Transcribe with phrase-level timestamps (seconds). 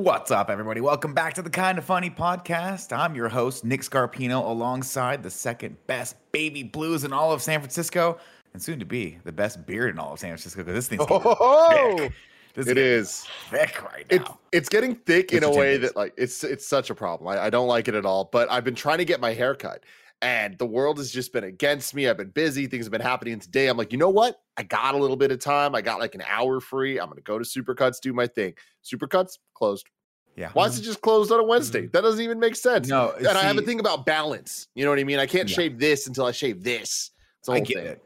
[0.00, 0.80] What's up, everybody?
[0.80, 2.90] Welcome back to the Kind of Funny podcast.
[2.96, 7.60] I'm your host, Nick Scarpino, alongside the second best baby blues in all of San
[7.60, 8.16] Francisco,
[8.54, 11.04] and soon to be the best beard in all of San Francisco because this thing's
[11.04, 12.12] getting Oh, thick.
[12.54, 13.26] This it is.
[13.50, 14.38] thick right It's now.
[14.52, 15.90] it's getting thick in a way Timbers.
[15.90, 17.28] that like it's it's such a problem.
[17.28, 18.24] I, I don't like it at all.
[18.32, 19.82] But I've been trying to get my hair cut,
[20.22, 22.08] and the world has just been against me.
[22.08, 22.66] I've been busy.
[22.66, 23.68] Things have been happening today.
[23.68, 24.40] I'm like, you know what?
[24.56, 25.74] I got a little bit of time.
[25.74, 26.98] I got like an hour free.
[27.00, 28.54] I'm gonna go to Supercuts, do my thing.
[28.84, 29.88] Supercuts closed.
[30.36, 30.50] yeah.
[30.52, 31.82] Why is it just closed on a Wednesday?
[31.82, 31.90] Mm-hmm.
[31.92, 32.88] That doesn't even make sense.
[32.88, 34.68] No, and I have a see- thing about balance.
[34.74, 35.18] You know what I mean?
[35.18, 35.54] I can't Yeah.
[35.56, 37.10] shave this until I shave this.
[37.40, 37.86] It's a I get thing.
[37.86, 38.02] it.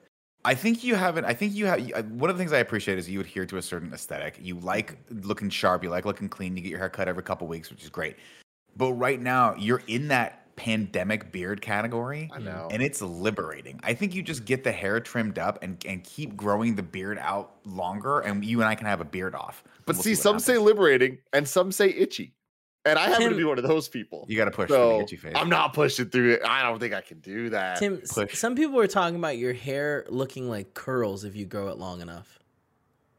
[0.46, 1.24] I think you haven't.
[1.24, 1.80] I think you have.
[2.10, 4.38] One of the things I appreciate is you adhere to a certain aesthetic.
[4.40, 5.82] You like looking sharp.
[5.82, 6.54] You like looking clean.
[6.56, 8.16] You get your hair cut every couple weeks, which is great.
[8.76, 12.30] But right now, you're in that pandemic beard category.
[12.32, 12.68] I know.
[12.70, 13.80] and it's liberating.
[13.82, 17.18] I think you just get the hair trimmed up and, and keep growing the beard
[17.20, 19.64] out longer, and you and I can have a beard off.
[19.86, 22.34] But We'll see, what some say liberating and some say itchy.
[22.86, 24.26] And I happen to be one of those people.
[24.28, 25.32] you got to push through the itchy face.
[25.34, 26.42] I'm not pushing through it.
[26.44, 27.78] I don't think I can do that.
[27.78, 28.34] Tim, s- push.
[28.36, 32.02] some people were talking about your hair looking like curls if you grow it long
[32.02, 32.38] enough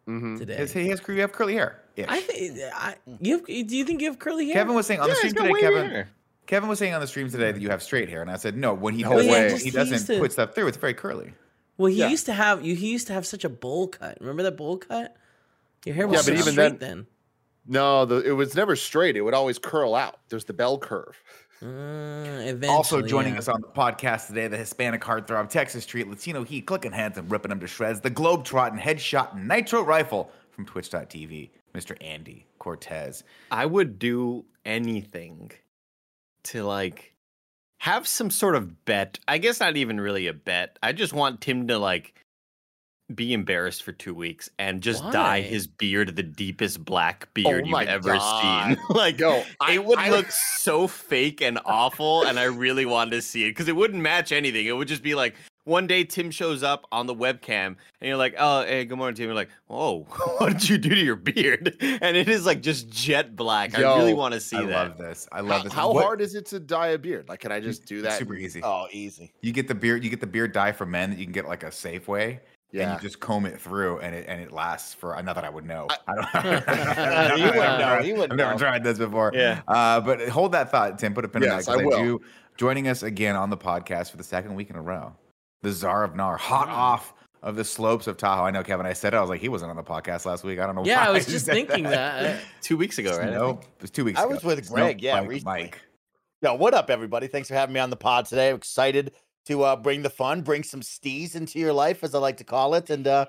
[0.07, 0.37] Mhm.
[0.37, 0.57] today.
[0.59, 1.81] Yes, he has you have curly hair.
[1.95, 2.05] Yeah.
[2.09, 4.53] I think I you have, do you think you have curly hair?
[4.55, 5.89] Kevin was saying on Yeah, the he's stream today, Kevin.
[5.89, 6.09] hair.
[6.47, 8.55] Kevin was saying on the stream today that you have straight hair, and I said
[8.57, 8.73] no.
[8.73, 11.33] When he No doesn't, Just- he he doesn't to- put stuff through, it's very curly.
[11.77, 12.07] well, he Yeah.
[12.09, 12.75] used to have you.
[12.75, 14.17] He used to have such a bowl cut.
[14.21, 15.15] Remember that bowl cut?
[15.85, 17.07] Your hair was Yeah, so but even straight then.
[17.67, 19.17] No, the, it was never straight.
[19.17, 20.19] It would always curl out.
[20.29, 21.19] There's the bell curve.
[21.63, 23.39] Uh, Also joining yeah.
[23.39, 27.29] us on the podcast today, the Hispanic heartthrob, Texas Street, Latino Heat, clicking hands and
[27.31, 31.95] ripping them to shreds, the Globetrotting headshot nitro rifle from Twitch.tv, Mr.
[32.01, 33.23] Andy Cortez.
[33.51, 35.51] I would do anything
[36.45, 37.13] to like
[37.81, 39.19] have some sort of bet.
[39.27, 40.77] I guess not even really a bet.
[40.81, 42.13] I just want Tim to like
[43.13, 47.65] be embarrassed for two weeks and just dye his beard the deepest black oh beard
[47.71, 48.67] Oh you've ever God.
[48.77, 48.77] seen.
[48.89, 53.11] like, Yo, I- it would I- look so fake and awful, and I really wanted
[53.11, 54.65] to see it because it wouldn't match anything.
[54.65, 58.15] It would just be like one day Tim shows up on the webcam, and you're
[58.17, 60.03] like, "Oh, hey, good morning, Tim." You're like, "Whoa,
[60.37, 63.77] what did you do to your beard?" And it is like just jet black.
[63.77, 64.75] I really want to see I that.
[64.75, 65.27] I love this.
[65.31, 65.73] I How, love this.
[65.73, 67.27] how What- hard is it to dye a beard?
[67.27, 68.13] Like, can I just do that?
[68.17, 68.61] Super easy.
[68.63, 69.33] Oh, easy.
[69.41, 70.03] You get the beard.
[70.03, 72.39] You get the beard dye for men that you can get like a Safeway.
[72.71, 72.95] And Yeah.
[72.95, 75.19] you just comb it through, and it and it lasts for.
[75.23, 75.87] Not that I would know.
[76.07, 76.15] I,
[77.29, 77.39] don't.
[77.39, 78.57] You wouldn't know, you wouldn't I've never know.
[78.57, 79.31] tried this before.
[79.33, 79.61] Yeah.
[79.67, 81.13] Uh, but hold that thought, Tim.
[81.13, 81.73] Put a pin in Yes, that.
[81.73, 81.97] 'cause I will.
[81.97, 82.21] do-
[82.57, 85.13] joining us again on the podcast for the second week in a row,
[85.65, 88.43] the Czar of Gnar, hot off of the slopes of Tahoe.
[88.43, 88.85] I know, Kevin.
[88.85, 89.17] I said it.
[89.17, 90.59] I was like, he wasn't on the podcast last week.
[90.59, 90.85] I don't know.
[90.85, 92.39] Yeah, I was just said thinking that.
[92.61, 93.29] Two weeks ago, right?
[93.29, 94.19] I No, it was two weeks.
[94.19, 94.33] I ago.
[94.35, 95.61] was with Snow Greg, yeah, Mike- recently.
[95.63, 95.81] Mike.
[96.41, 97.27] Yo, what up, everybody?
[97.27, 98.49] Thanks for having me on the pod today.
[98.49, 99.13] I'm excited
[99.47, 102.43] to uh, bring the fun, bring some steez into your life, as I like to
[102.43, 102.89] call it.
[102.91, 103.25] And uh,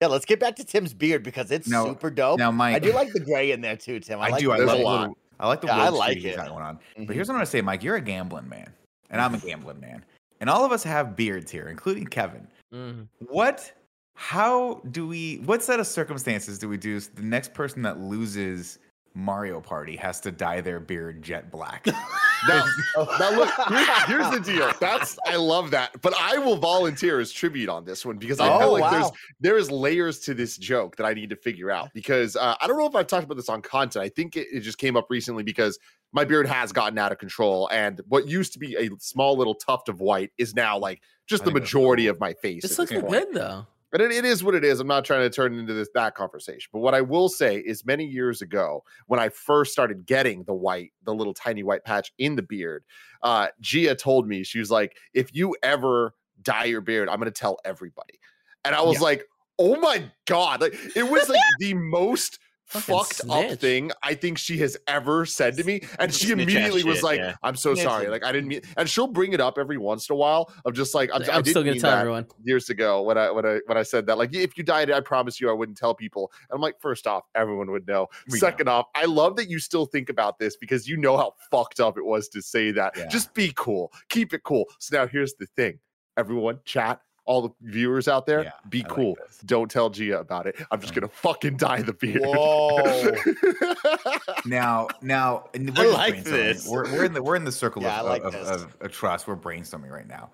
[0.00, 2.38] yeah, let's get back to Tim's beard because it's Now- super dope.
[2.38, 4.20] Now, Mike, I do like the gray in there too, Tim.
[4.20, 4.52] I, I, like do.
[4.52, 4.84] I the love the a gray.
[4.84, 5.00] lot.
[5.00, 6.36] little, I like the Yeah, I like it.
[6.36, 6.78] going on.
[7.06, 7.82] But here's what I'm gonna say, Mike.
[7.82, 8.72] You're a gambling man,
[9.10, 10.04] and I'm a gambling man,
[10.40, 12.46] and all of us have beards here, including Kevin.
[12.72, 13.06] Mhm.
[13.18, 13.72] What?
[14.14, 15.36] How do we?
[15.46, 17.00] What set of circumstances do we do?
[17.00, 18.78] so The next person that loses
[19.14, 21.86] Mario Party has to dye their beard jet black.
[22.48, 22.64] Now,
[23.18, 24.70] now look, here's, here's the deal.
[24.80, 28.48] That's I love that, but I will volunteer as tribute on this one because I
[28.48, 29.12] Oh, feel like there's wow.
[29.40, 32.66] there is layers to this joke that I need to figure out because uh, I
[32.66, 34.04] don't know if I've talked about this on content.
[34.04, 35.78] I think it, it just came up recently because
[36.12, 39.54] my beard has gotten out of control, and what used to be a small little
[39.54, 42.62] tuft of white is now like just the majority of my face.
[42.62, 43.08] This at looks point.
[43.08, 43.66] good though.
[43.92, 44.80] And it, it is what it is.
[44.80, 46.68] I'm not trying to turn into this that conversation.
[46.72, 50.54] But what I will say is many years ago, when I first started getting the
[50.54, 52.84] white, the little tiny white patch in the beard,
[53.22, 57.30] uh, Gia told me, she was like, if you ever dye your beard, I'm gonna
[57.30, 58.20] tell everybody.
[58.64, 59.04] And I was Yeah.
[59.04, 59.24] like,
[59.58, 60.60] oh my God.
[60.60, 62.38] Like it was like the most
[62.70, 65.82] Fucked up thing I think she has ever said to me.
[65.98, 67.34] And she immediately was shit, like, yeah.
[67.42, 68.08] I'm so sorry.
[68.08, 70.74] Like I didn't mean and she'll bring it up every once in a while of
[70.74, 72.26] just like I'm, I'm, I still gonna tell everyone.
[72.44, 74.18] years ago when I when I when I said that.
[74.18, 76.30] Like, if you died, I promise you I wouldn't tell people.
[76.48, 78.06] And I'm like, first off, everyone would know.
[78.28, 78.38] We know.
[78.38, 81.80] Second off, I love that you still think about this because you know how fucked
[81.80, 82.96] up it was to say that.
[82.96, 83.08] Yeah.
[83.08, 83.92] Just be cool.
[84.08, 84.66] Keep it cool.
[84.78, 85.78] So now here's the thing.
[86.16, 89.14] Everyone, chat, all the viewers out there, Yeah, be I cool.
[89.24, 89.38] this.
[89.46, 90.56] Don't tell Gia about it.
[90.72, 90.96] I'm just Mm.
[91.02, 92.22] gonna fucking dye the beard.
[92.24, 93.12] Whoa.
[94.46, 96.66] Now, now, I we're just like this.
[96.66, 98.48] We're, we're in the we're in the circle Yeah, of, like of, this.
[98.48, 99.28] of, of trust.
[99.28, 100.30] We're brainstorming right now.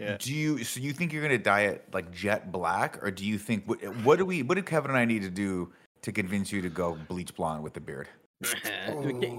[0.00, 0.16] Yeah.
[0.18, 3.36] Do you so you think you're gonna dye it like jet black, or do you
[3.38, 5.70] think what, what do we what do Kevin and I need to do
[6.02, 8.08] to convince you to go bleach blonde with the beard?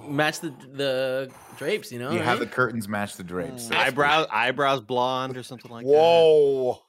[0.07, 2.11] Match the the drapes, you know.
[2.11, 3.69] You what I have the curtains match the drapes.
[3.71, 5.91] Eyebrows eyebrows blonde or something like that.
[5.91, 6.82] Whoa.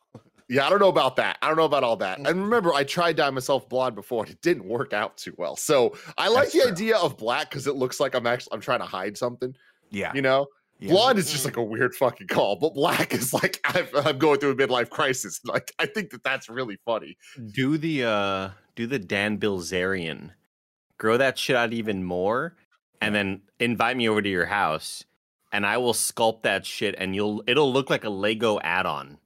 [0.48, 1.38] Yeah, I don't know about that.
[1.40, 2.18] I don't know about all that.
[2.18, 5.56] And remember, I tried dyeing myself blonde before, and it didn't work out too well.
[5.56, 6.70] So I like That's the true.
[6.72, 9.54] idea of black because it looks like I'm actually I'm trying to hide something.
[9.90, 10.46] Yeah, You know,
[10.80, 10.90] yeah.
[10.92, 14.38] blonde is just like a weird fucking call, but black is like I've, I'm going
[14.40, 15.40] through a midlife crisis.
[15.44, 17.16] Like I think that that's really funny.
[17.52, 20.30] Do the uh do the Dan Bilzerian.
[20.98, 22.56] Grow that shit out even more
[23.00, 25.04] and then invite me over to your house
[25.52, 29.18] and I will sculpt that shit and you'll it'll look like a Lego add-on.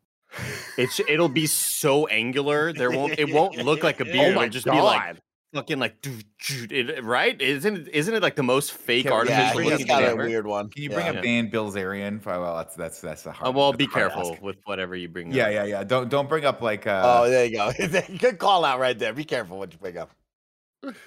[0.77, 2.73] It's it'll be so angular.
[2.73, 4.37] There won't it won't look like a beard.
[4.37, 4.75] Oh It'll just god!
[4.75, 5.17] be like
[5.55, 7.41] fucking like doo- doo- it, right?
[7.41, 10.05] Isn't it isn't it like the most fake Yeah, artificial Yeah, bring he's up looking
[10.05, 10.69] got a weird one.
[10.71, 11.13] Can you bring Yeah.
[11.13, 12.25] up Dan Bilzerian?
[12.25, 13.49] Well, that's that's that's a hard.
[13.49, 14.43] Uh, well, be hard careful ask.
[14.43, 15.53] with whatever you bring Yeah, up.
[15.53, 15.85] yeah, yeah.
[15.85, 16.87] Don't don't bring up like.
[16.87, 17.73] Uh, Oh, there you go.
[18.19, 19.13] Good call out right there.
[19.13, 20.11] Be careful what you pick up.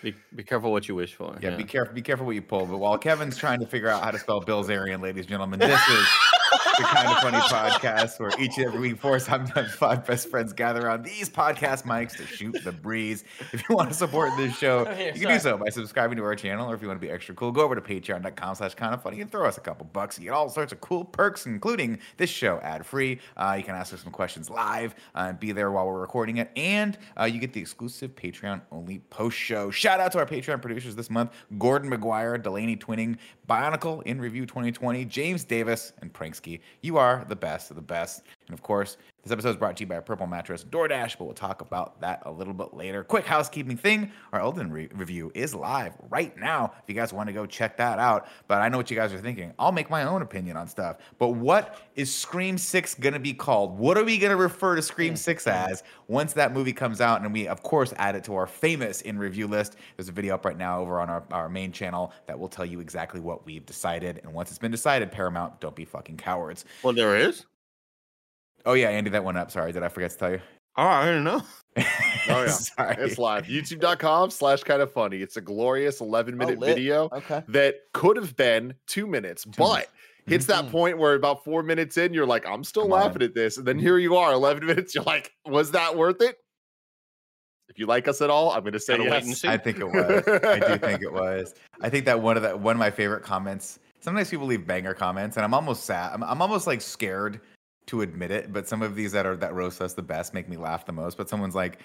[0.04, 1.38] Be, be careful what you wish for.
[1.42, 1.94] Yeah, be careful.
[1.94, 2.66] Be careful what you pull.
[2.66, 5.80] But while Kevin's trying to figure out how to spell Bilzerian, ladies and gentlemen, this
[5.90, 6.06] is
[6.78, 10.54] the kind of funny podcast where each and every week, four sometimes five best friends
[10.54, 13.24] gather on these podcast mics to shoot the breeze.
[13.52, 16.24] If you want to support this show, here, you can do so by subscribing to
[16.24, 18.94] our channel, or if you want to be extra cool, go over to Patreon.com/slash Kind
[18.94, 20.18] of Funny and throw us a couple bucks.
[20.18, 23.20] You get all sorts of cool perks, including this show ad free.
[23.36, 26.38] Uh, you can ask us some questions live uh, and be there while we're recording
[26.38, 29.72] it, and uh, you get the exclusive Patreon only post show.
[29.72, 33.18] Shout out to our Patreon producers this month: Gordon McGuire, Delaney Twining,
[33.50, 36.61] Bionicle in Review 2020, James Davis, and Pranksky.
[36.82, 38.24] You are the best of the best.
[38.52, 41.34] And of course, this episode is brought to you by Purple Mattress DoorDash, but we'll
[41.34, 43.02] talk about that a little bit later.
[43.02, 47.28] Quick housekeeping thing our Elden re- review is live right now if you guys want
[47.28, 48.28] to go check that out.
[48.50, 49.54] But I know what you guys are thinking.
[49.58, 50.98] I'll make my own opinion on stuff.
[51.18, 53.80] But what is Scream 6 going to be called?
[53.80, 57.22] What are we going to refer to Scream 6 as once that movie comes out?
[57.22, 59.78] And we, of course, add it to our famous in review list.
[59.96, 62.66] There's a video up right now over on our, our main channel that will tell
[62.66, 64.20] you exactly what we've decided.
[64.24, 66.66] And once it's been decided, Paramount, don't be fucking cowards.
[66.84, 67.46] Well, there is.
[68.66, 69.52] Oh, yeah, Andy, that went up.
[69.52, 70.40] Sorry, did I forget to tell you?
[70.78, 71.42] Oh, I don't know.
[72.30, 72.48] Oh, yeah.
[72.50, 72.96] Sorry.
[73.00, 73.46] It's live.
[73.46, 75.18] YouTube.com slash kind of funny.
[75.22, 76.76] It's a glorious 11 minute lit.
[76.76, 77.42] video Okay.
[77.48, 79.92] that could have been two minutes, but minutes.
[80.28, 80.72] hits that Mhm.
[80.72, 83.00] point where about four minutes in, you're like, I'm still Come on.
[83.02, 83.58] laughing at this.
[83.58, 84.94] And then here you are, 11 minutes.
[84.94, 86.38] You're like, was that worth it?
[87.70, 89.42] If you like us at all, I'm going to say Gotta wait and yes.
[89.42, 89.48] see.
[89.48, 90.24] I think it was.
[90.44, 91.56] I do think it was.
[91.82, 93.80] I think that one of the one of my favorite comments.
[94.02, 96.12] Sometimes people leave banger comments, and I'm almost sad.
[96.14, 97.40] I'm, I'm almost like scared
[97.88, 98.54] to admit it.
[98.54, 100.92] But some of these that are that roast us the best make me laugh the
[100.92, 101.18] most.
[101.18, 101.80] But someone's like,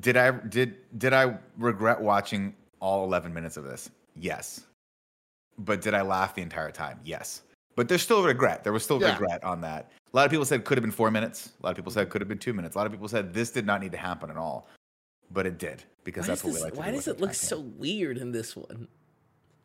[0.00, 3.90] "Did I did did I regret watching all 11 minutes of this?
[4.16, 4.64] Yes.
[5.58, 6.98] But did I laugh the entire time?
[7.04, 7.42] Yes.
[7.76, 8.64] But there's still regret.
[8.64, 9.12] There was still Yeah.
[9.12, 9.90] regret on that.
[10.12, 11.52] A lot of people said could have been four minutes.
[11.60, 12.74] A lot of people said could have been two minutes.
[12.74, 14.68] A lot of people said this did not need to happen at all,
[15.30, 16.72] but it did because Why that's does, what we this, like.
[16.74, 18.88] To why do does it look so weird in this one?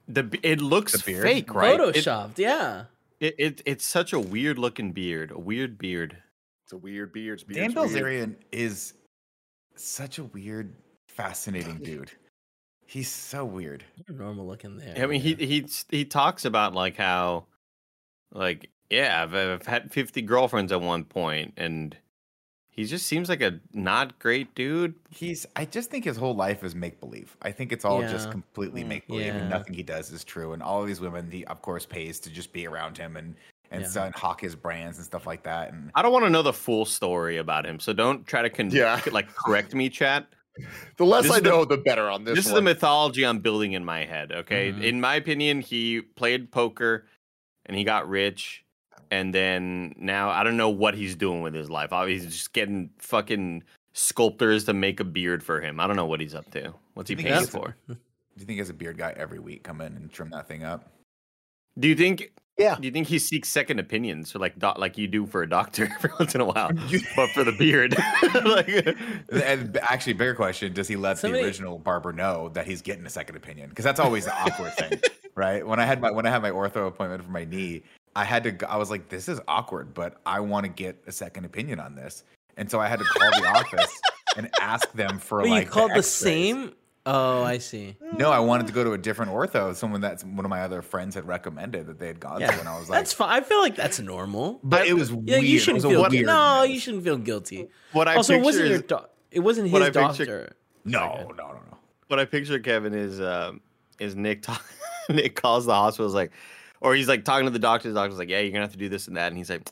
[0.08, 1.78] The it looks The fake, right?
[1.80, 2.86] It- Photoshopped, yeah.
[3.20, 6.18] It, it it's such a weird looking beard, a weird beard.
[6.66, 7.44] It's a weird beard.
[7.52, 8.94] Dan Bilzerian is
[9.76, 10.76] such a weird,
[11.08, 12.12] fascinating dude.
[12.86, 13.84] He's so weird.
[14.08, 15.04] You're normal looking there.
[15.04, 17.46] I mean, he he he talks about like how,
[18.32, 21.98] like yeah, I've, I've had fifty girlfriends at one point, and
[22.78, 24.94] he just seems like a not great dude.
[25.10, 25.46] He's.
[25.58, 27.36] I just think his whole life is make believe.
[27.42, 29.36] I think it's all just completely Mm, make believe, yeah.
[29.38, 30.54] and nothing he does is true.
[30.54, 33.36] And all of these women, he of course pays to just be around him and
[33.72, 33.88] and Yeah.
[33.90, 35.74] sell and hawk his brands and stuff like that.
[35.74, 38.50] And I don't want to know the full story about him, so don't try to
[38.50, 39.02] con- Yeah.
[39.12, 40.26] like correct me, chat.
[40.96, 42.36] The less This I is the- know, the better on this.
[42.36, 44.32] This, is the mythology I'm building in my head.
[44.32, 44.84] Okay, Mhm.
[44.84, 47.08] in my opinion, he played poker
[47.66, 48.64] and he got rich,
[49.12, 51.94] and then now I don't know what he's doing with his life.
[51.94, 55.80] Obviously, he's just getting fucking sculptors to make a beard for him.
[55.80, 56.74] I don't know what he's up to.
[56.94, 57.76] What's he Do paying think he's- for?
[57.88, 57.96] do
[58.38, 60.64] you think he has a beard guy every week come in and trim that thing
[60.64, 60.92] up?
[61.80, 62.32] Do you think?
[62.58, 62.76] Yeah.
[62.80, 65.50] Do you think he seeks second opinions, or like doc, like you do for a
[65.50, 66.72] doctor every once in a while,
[67.16, 67.96] but for the beard?
[68.46, 68.98] like,
[69.46, 73.06] And actually, bigger question: Does he let Somebody- the original barber know that he's getting
[73.06, 73.70] a second opinion?
[73.70, 75.00] Because that's always the awkward thing,
[75.36, 75.66] right?
[75.68, 77.84] When I had my when I had my ortho appointment for my knee,
[78.18, 78.52] I had to.
[78.52, 81.80] go- I was like, "This is awkward," but I want to get a second opinion
[81.80, 82.24] on this,
[82.58, 84.02] and so I had to call the office
[84.36, 86.08] and ask them for Wait, like you called the X-rays.
[86.08, 86.74] same
[87.10, 87.96] Oh, I see.
[88.18, 89.74] No, I wanted to go to a different ortho.
[89.74, 92.60] Someone that one of my other friends had recommended that they had gone Yeah, to,
[92.60, 93.30] and I was like, that's fine.
[93.32, 94.60] I feel like that's normal.
[94.62, 95.44] but it was Yeah, weird.
[95.44, 96.64] you shouldn't feel weird no.
[96.64, 97.70] You shouldn't feel guilty.
[97.94, 100.56] What I also, it wasn't is, your do- it wasn't his I picture- doctor.
[100.84, 101.78] No, no, no, no.
[102.08, 103.62] what I picture Kevin is um
[104.00, 104.66] is Nick talk,
[105.10, 106.32] Nick calls the hospital is like
[106.82, 108.78] or he's like talking to the doctor, the doctor's like, Yeah, you're gonna have to
[108.78, 109.70] do this and that and he's like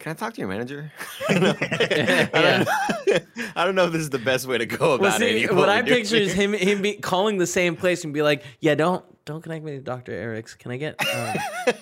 [0.00, 0.90] can I talk to your manager?
[1.28, 1.34] I,
[2.32, 3.18] don't know.
[3.54, 5.54] I, don't, know if this is the best way to go about Well, see, it.
[5.54, 8.74] what I picture is him him be calling the same place and be like, "Yeah,
[8.74, 10.54] don't don't connect me to Doctor Eric's.
[10.54, 10.96] Can I get?
[11.00, 11.36] Um,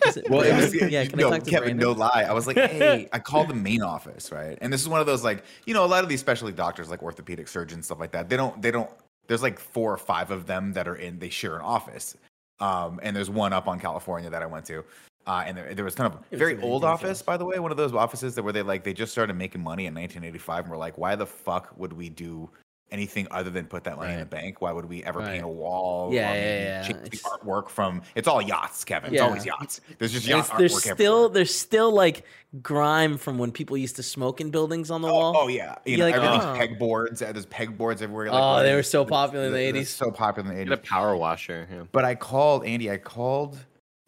[0.06, 1.04] is it Well, it was yeah.
[1.06, 1.88] Can no, I talk to Kevin, Brandon?
[1.88, 2.26] no lie.
[2.28, 4.58] I was like, hey, I called the main office, right?
[4.60, 6.90] And this is one of those like, you know, a lot of these specialty doctors,
[6.90, 8.28] like orthopedic surgeons, stuff like that.
[8.28, 8.90] They don't, they don't.
[9.28, 11.20] There's like four or five of them that are in.
[11.20, 12.16] They share an office,
[12.60, 14.84] um, and there's one up on California that I went to.
[15.26, 17.70] Uh, and there, there was kind of was very old office, by the way, one
[17.70, 20.70] of those offices that where they like they just started making money in 1985, and
[20.70, 22.48] we're like, why the fuck would we do
[22.90, 24.60] anything other than put that money in the bank?
[24.60, 25.32] Why would we ever Right.
[25.32, 26.12] paint a wall?
[26.12, 26.82] Yeah, or yeah, yeah.
[26.82, 28.02] change the artwork from.
[28.14, 29.12] It's all yachts, Kevin.
[29.12, 29.80] It's always yachts.
[29.98, 30.50] There's just yachts.
[30.58, 31.28] there's artwork still everywhere.
[31.34, 32.24] there's still like
[32.62, 35.34] grime from when people used to smoke in buildings on the Oh, wall.
[35.36, 36.84] oh yeah, you You're know, like, everything's oh.
[36.86, 37.22] pegboards.
[37.28, 38.26] uh, There's pegboards everywhere.
[38.30, 39.86] Like, Oh, where they were so popular in the 80s.
[39.88, 41.68] So popular in the Get a power washer.
[41.70, 41.82] Yeah.
[41.92, 42.90] But I called Andy.
[42.90, 43.58] I called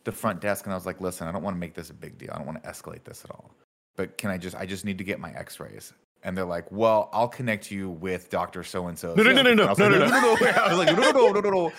[0.05, 1.95] the front desk and I was like, "Listen, I don't want to make this a
[1.95, 2.31] big deal.
[2.33, 3.51] I don't want to escalate this at all.
[3.97, 4.57] But can I just?
[4.57, 8.29] I just need to get my X-rays." And they're like, "Well, I'll connect you with
[8.31, 10.09] Doctor So and So." No, no, no, no, no, I was no, like, no, no,
[10.09, 10.51] no, no.
[10.51, 11.73] I was like, "No, no, no, no, no,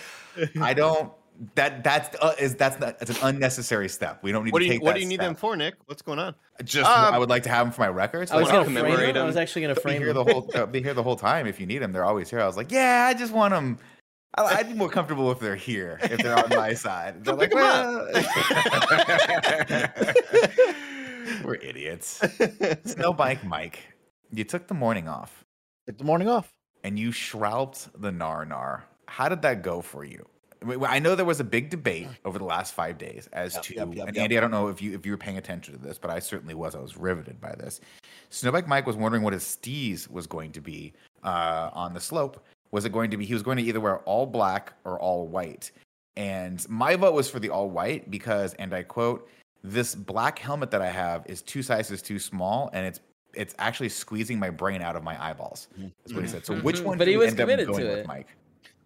[0.56, 1.12] no." I don't.
[1.54, 4.22] That that's uh, is that's not, that's an unnecessary step.
[4.22, 5.26] We don't need What do to you take what that do you need step.
[5.28, 5.74] them for, Nick?
[5.86, 6.34] What's going on?
[6.62, 8.30] Just Um, I would like to have them for my records.
[8.30, 9.16] I was Like, wanna gonna frame commemorate him.
[9.16, 9.26] I him.
[9.26, 10.16] was actually gonna They'll be frame here him.
[10.16, 11.92] the whole they'll be here the whole time if you need them.
[11.92, 12.40] They're always here.
[12.40, 13.78] I was like, yeah, I just want them.
[14.36, 17.24] I- I'd be more comfortable if they're here, if they're on my side.
[17.24, 18.08] They're like, well,
[21.44, 22.20] we're idiots.
[22.84, 23.80] Snow bike, Mike.
[24.32, 25.44] You took the morning off
[25.86, 26.52] Take the morning off.
[26.84, 28.82] and you shralped the gnar gnar.
[29.06, 30.26] How did that go for you?
[30.88, 33.74] I know there was a big debate over the last five days as Yep, to,
[33.74, 34.16] yep, yep, and.
[34.16, 36.18] Andy, I don't know if you if you were paying attention to this, but I
[36.20, 36.74] certainly was.
[36.74, 37.80] I was riveted by this.
[38.30, 40.92] Snowbike Mike was wondering what his steez was going to be
[41.24, 42.42] uh, on the slope.
[42.70, 45.26] Was it going to be he was going to either wear all black or all
[45.26, 45.70] white?
[46.16, 49.28] And my vote was for the all white because, and I quote,
[49.62, 53.00] "This black helmet that I have is two sizes too small, and it's
[53.34, 56.44] it's actually squeezing my brain out of my eyeballs." That's what he said.
[56.46, 56.98] So which one?
[56.98, 58.06] But did he you was end up committed going to with, it.
[58.06, 58.28] Mike.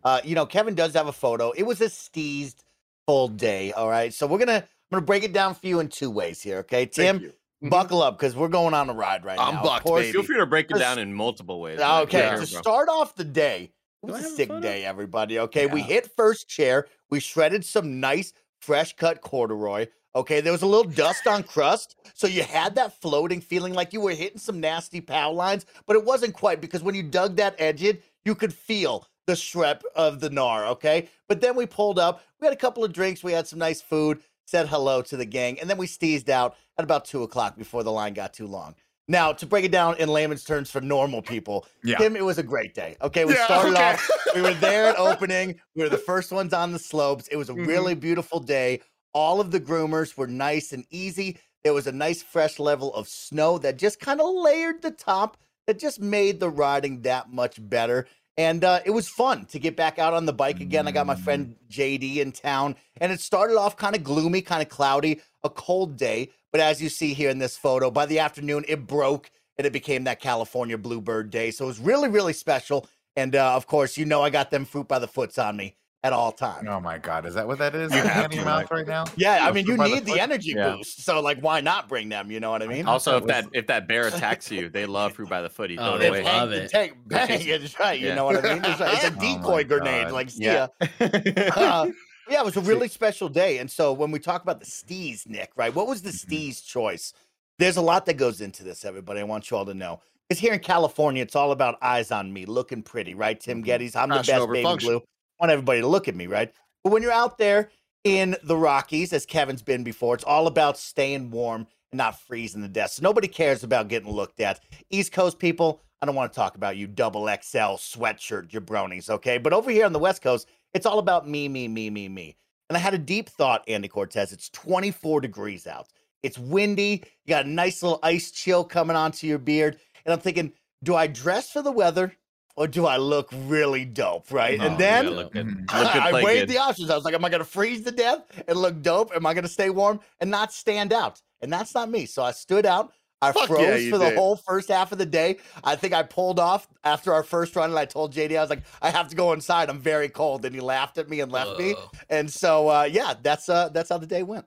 [0.04, 1.50] Uh, you know, Kevin does have a photo.
[1.52, 2.62] It was a steezed
[3.06, 3.72] full day.
[3.72, 4.12] All right.
[4.14, 6.58] So we're gonna I'm gonna break it down for you in two ways here.
[6.58, 9.44] Okay, Tim, buckle up because we're going on a ride right now.
[9.46, 9.60] I'm now.
[9.60, 10.12] Of bucked, course- baby.
[10.12, 11.80] Feel free to break it down in multiple ways.
[11.82, 12.02] Ah.
[12.02, 13.72] Okay, Yeah, to start off the day,
[14.02, 14.60] it was I a have a sick photo?
[14.60, 15.38] day, everybody.
[15.40, 16.86] Okay, we hit first chair.
[17.10, 19.86] We shredded some nice fresh cut corduroy.
[20.16, 23.92] Okay, there was a little dust on crust, so you had that floating feeling like
[23.92, 27.36] you were hitting some nasty pow lines, but it wasn't quite because when you dug
[27.36, 30.66] that edge in, you could feel the shrep of the gnar.
[30.68, 32.22] Okay, but then we pulled up.
[32.40, 33.22] We had a couple of drinks.
[33.22, 34.20] We had some nice food.
[34.48, 37.82] Said hello to the gang, and then we steezed out at about two o'clock before
[37.82, 38.76] the line got too long.
[39.08, 41.98] Now, to break it down in layman's terms for normal people, Yeah.
[41.98, 42.96] Tim, it was a great day.
[43.02, 43.92] Okay, we Yeah, started okay.
[43.94, 44.10] off.
[44.36, 45.60] We were there at opening.
[45.74, 47.26] We were the first ones on the slopes.
[47.28, 47.66] It was a Mm-hmm.
[47.66, 48.80] really beautiful day.
[49.16, 51.38] All of the groomers were nice and easy.
[51.64, 55.38] There was a nice fresh level of snow that just kind of layered the top.
[55.66, 58.06] That just made the riding that much better.
[58.36, 60.86] And uh, it was fun to get back out on the bike again.
[60.86, 61.24] I got my Mm.
[61.24, 65.48] friend JD in town, and it started off kind of gloomy, kind of cloudy, a
[65.48, 66.28] cold day.
[66.52, 69.72] But as you see here in this photo, by the afternoon, it broke and it
[69.72, 71.50] became that California Bluebird Day.
[71.52, 72.86] So it was really, really special.
[73.16, 75.74] And uh, of course, you know, I got them fruit by the foots on me
[76.06, 76.66] at all times.
[76.68, 77.90] Oh my god, is that what that is?
[77.92, 79.04] You You have have your mouth right now?
[79.16, 80.76] Yeah, I Oh, mean, you by the need the energy Yeah.
[80.76, 81.02] boost.
[81.04, 82.30] So, like, why not bring them?
[82.30, 82.86] You know what I mean?
[82.86, 85.70] Also, if that if that bear attacks you, they love fruit by the foot.
[85.70, 86.22] You Oh, they away.
[86.22, 86.70] love it.
[86.70, 87.98] take bang, it's right.
[87.98, 88.14] You Yeah.
[88.14, 88.64] know what I mean?
[88.64, 90.12] It's, like- it's a Oh decoy grenade, God.
[90.12, 90.68] like Yeah.
[90.80, 91.56] Stia.
[91.56, 91.86] Uh,
[92.28, 93.58] yeah, it was a really special day.
[93.58, 95.72] And so when we talk about the Steez, Nick, right?
[95.74, 96.26] What was the Mhm.
[96.26, 97.12] Steez choice?
[97.58, 99.20] There's a lot that goes into this, everybody.
[99.20, 100.00] I want you all to know.
[100.28, 103.38] Because here in California, it's all about eyes on me, looking pretty, right?
[103.38, 103.66] Tim Mhm.
[103.68, 104.88] Gettys, I'm the best baby function.
[104.90, 105.02] blue.
[105.38, 106.52] Want everybody to look at me, right?
[106.82, 107.70] But when you're out there
[108.04, 112.62] in the Rockies, as Kevin's been before, it's all about staying warm and not freezing
[112.62, 112.92] to death.
[112.92, 114.60] So nobody cares about getting looked at.
[114.90, 119.38] East Coast people, I don't want to talk about you double XL sweatshirt jabronis, okay?
[119.38, 122.36] But over here on the West Coast, it's all about me, me, me, me, me.
[122.68, 124.32] And I had a deep thought, Andy Cortez.
[124.32, 125.88] It's 24 degrees out.
[126.22, 127.02] It's windy.
[127.24, 129.78] You got a nice little ice chill coming onto your beard.
[130.04, 130.52] And I'm thinking,
[130.82, 132.14] do I dress for the weather
[132.56, 134.58] or do I look really dope, right?
[134.60, 135.46] Oh, and then gotta look good.
[135.56, 136.48] Look good, I play weighed good.
[136.48, 136.90] the options.
[136.90, 139.12] I was like, am I going to freeze to death and look dope?
[139.14, 141.20] Am I going to stay warm and not stand out?
[141.42, 142.06] And that's not me.
[142.06, 142.92] So I stood out.
[143.22, 144.18] I Fuck froze yeah, you for the did.
[144.18, 145.38] whole first half of the day.
[145.64, 148.50] I think I pulled off after our first run, and I told JD I was
[148.50, 149.70] like, "I have to go inside.
[149.70, 151.74] I'm very cold." And he laughed at me and left me.
[152.10, 154.44] And so, uh, yeah, that's uh, that's how the day went.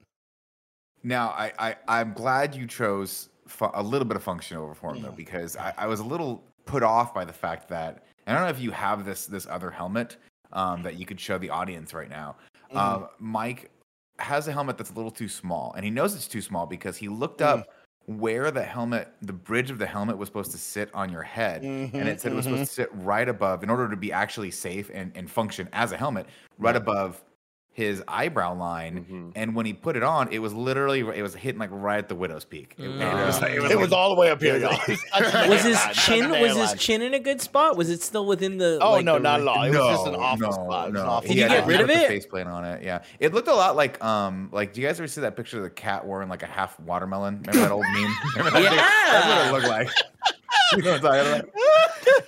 [1.04, 5.01] Now, I, I I'm glad you chose fu- a little bit of function over form
[5.01, 5.16] though, Mm.
[5.16, 8.50] because I, I was a little put off by the fact that I don't know
[8.50, 10.18] if you have this this other helmet
[10.54, 12.36] um, that you could show the audience right now.
[12.72, 12.78] Mm-hmm.
[12.78, 13.72] Um, Mike
[14.20, 16.96] has a helmet that's a little too small, and he knows it's too small because
[16.98, 17.60] he looked Mm.
[17.60, 17.68] up
[18.06, 21.62] where the helmet, the bridge of the helmet, was supposed to sit on your head,
[21.64, 24.12] and it said it was Mhm, supposed to sit right above, in order to be
[24.12, 26.26] actually safe and, and function as a helmet,
[26.58, 27.24] right above
[27.72, 29.06] his eyebrow line.
[29.10, 29.32] Mhm.
[29.36, 32.10] And when he put it on, it was literally it was hitting like right at
[32.10, 32.76] the widow's peak.
[32.78, 34.58] It, and it was, like- it was It like- was all the way up here,
[34.58, 34.72] y'all.
[34.88, 37.78] was- Was his chin was his chin in a good spot?
[37.78, 38.80] Was it still within the?
[38.82, 39.64] Oh like, no, the not at all.
[39.64, 40.90] It was just an awful no, spot.
[40.90, 41.10] It was no.
[41.10, 42.08] awful Did you He get had- rid of the it?
[42.10, 42.84] Face plate on it.
[42.84, 44.74] Yeah, it looked a lot like um like.
[44.74, 47.44] Do you guys ever see that picture of the cat wearing like a half watermelon?
[47.48, 48.14] Remember that old meme?
[48.36, 48.76] Remember that thing?
[48.76, 49.90] That's what it looked like.
[50.78, 50.98] you know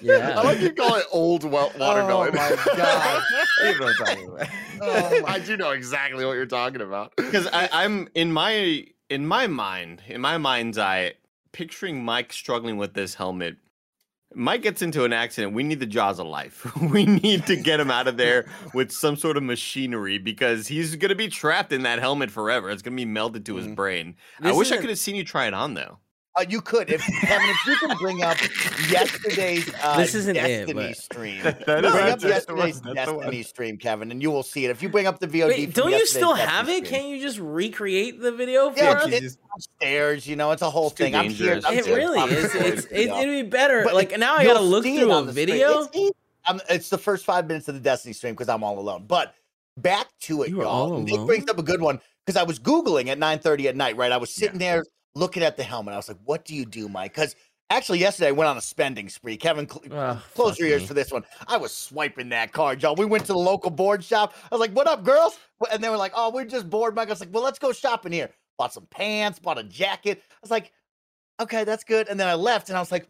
[0.02, 0.40] Yeah.
[0.40, 2.32] I like you call it old wel- watermelon.
[2.34, 3.24] Oh my god.
[3.64, 4.48] You know what I'm talking about.
[4.82, 7.14] Oh, I do know exactly what you're talking about.
[7.16, 11.14] because I'm in my in my mind, in my mind's eye,
[11.52, 13.58] picturing Mike struggling with this helmet.
[14.34, 15.54] Mike gets into an accident.
[15.54, 16.66] We need the jaws of life.
[16.82, 20.96] We need to get him out of there with some sort of machinery because he's
[20.96, 22.70] gonna be trapped in that helmet forever.
[22.70, 23.76] It's gonna be melted to his Mhm.
[23.76, 24.16] brain.
[24.42, 26.00] I wish I could have seen you try it on though.
[26.34, 28.38] Uh, you could, if Kevin, if you can bring up
[28.90, 31.44] yesterday's uh, This isn't it, Destiny but- stream.
[31.44, 33.24] That is bring up yesterday's one, that's the one.
[33.26, 34.72] Destiny stream, Kevin, and you will see it.
[34.72, 36.86] If you bring up the VOD, Wait, don't you still Destiny have it?
[36.86, 37.02] stream.
[37.02, 39.06] Can't you just recreate the video for Yeah, us?
[39.08, 39.38] it's Jesus.
[39.54, 40.26] downstairs.
[40.28, 41.16] You know, it's a whole It's thing.
[41.16, 41.56] I'm here.
[41.56, 41.66] dangerous.
[41.66, 42.50] I'm It here really talking is.
[42.52, 43.20] stories It's it, y'all.
[43.20, 43.84] it'd be better.
[43.84, 45.82] But like now, I gotta look through a video.
[45.84, 46.12] It's, easy.
[46.48, 49.04] Um, it's the first five minutes of the Destiny stream because I'm all alone.
[49.06, 49.36] But
[49.78, 50.94] back to it, You were y'all.
[50.94, 53.98] all Nick brings up a good one because I was googling at 9:30 at night.
[53.98, 55.94] Right, I was sitting there looking at the helmet.
[55.94, 57.36] I was like, "What do you do, Mike?" Because
[57.70, 59.38] actually, yesterday I went on a spending spree.
[59.38, 60.88] Kevin, cl- Ah, close your ears me.
[60.88, 61.24] for this one.
[61.48, 62.96] I was swiping that card, y'all.
[62.96, 64.34] We went to the local board shop.
[64.52, 65.38] I was like, "What up, girls?"
[65.72, 67.72] And they were like, "Oh, we're just bored." Mike, I was like, "Well, let's go
[67.72, 70.22] shopping here." Bought some pants, bought a jacket.
[70.30, 70.72] I was like,
[71.40, 73.08] "Okay, that's good." And then I left, and I was like.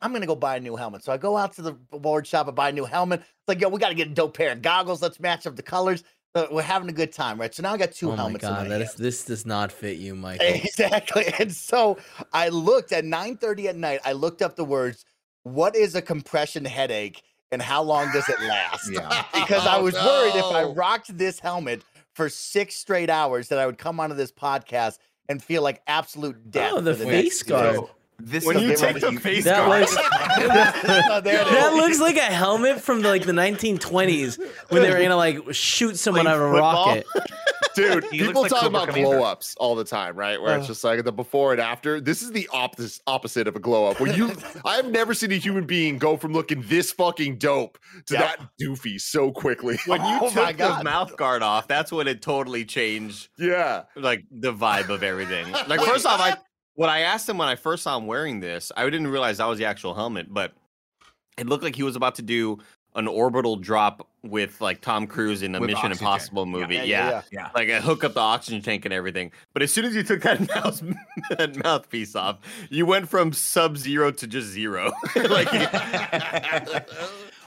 [0.00, 1.02] I'm gonna go buy a new helmet.
[1.02, 3.18] So I go out to the board shop and buy a new helmet.
[3.18, 5.02] It's like, yo, we gotta get a dope pair of goggles.
[5.02, 6.04] Let's match up the colors.
[6.34, 7.54] Uh, we're having a good time, right?
[7.54, 8.44] So now I got two Oh my helmets.
[8.44, 10.46] in my is this does not fit you, Michael.
[10.46, 11.26] Exactly.
[11.38, 11.98] And so
[12.32, 14.00] I looked at 9:30 at night.
[14.04, 15.04] I looked up the words,
[15.42, 18.90] what is a compression headache and how long does it last?
[18.92, 19.24] Yeah.
[19.34, 21.82] Because I was worried if I rocked this helmet
[22.14, 26.50] for six straight hours that I would come onto this podcast and feel like absolute
[26.50, 26.72] death.
[26.74, 27.46] Oh, the for face.
[27.46, 29.94] So, this When is you take the face That guard, was
[31.24, 31.52] there it is.
[31.52, 34.38] that looks like a helmet from the, like the 1920s
[34.70, 37.06] when they were gonna like shoot someone out of a Playing rocket.
[37.74, 39.18] Dude, He people like talk Cobra about Commander.
[39.18, 40.40] glow ups all the time, right?
[40.42, 40.68] Where it's Uh.
[40.68, 42.00] just like the before and after.
[42.00, 44.00] This is the opposite opposite of a glow up.
[44.00, 44.32] Where you,
[44.64, 48.22] I've never seen a human being go from looking this fucking dope to Yep.
[48.38, 49.78] that doofy so quickly.
[49.86, 50.82] when you Oh took the God.
[50.82, 55.46] mouth guard off, that's when it totally changed yeah, like the vibe of everything.
[55.68, 56.36] Like first off, I
[56.78, 59.48] what I asked him when I first saw him wearing this, I didn't realize that
[59.48, 60.52] was the actual helmet, but
[61.36, 62.58] it looked like he was about to do
[62.94, 65.90] an orbital drop with like Tom Cruise in a With Mission.
[65.90, 66.76] Impossible movie.
[66.76, 67.50] Yeah, Yeah, yeah, yeah.
[67.52, 69.32] Like I hook up the oxygen tank and everything.
[69.54, 70.80] But as soon as you took that mouth
[71.30, 72.38] that mouthpiece off,
[72.70, 74.92] you went from sub zero to just zero.
[75.16, 75.48] like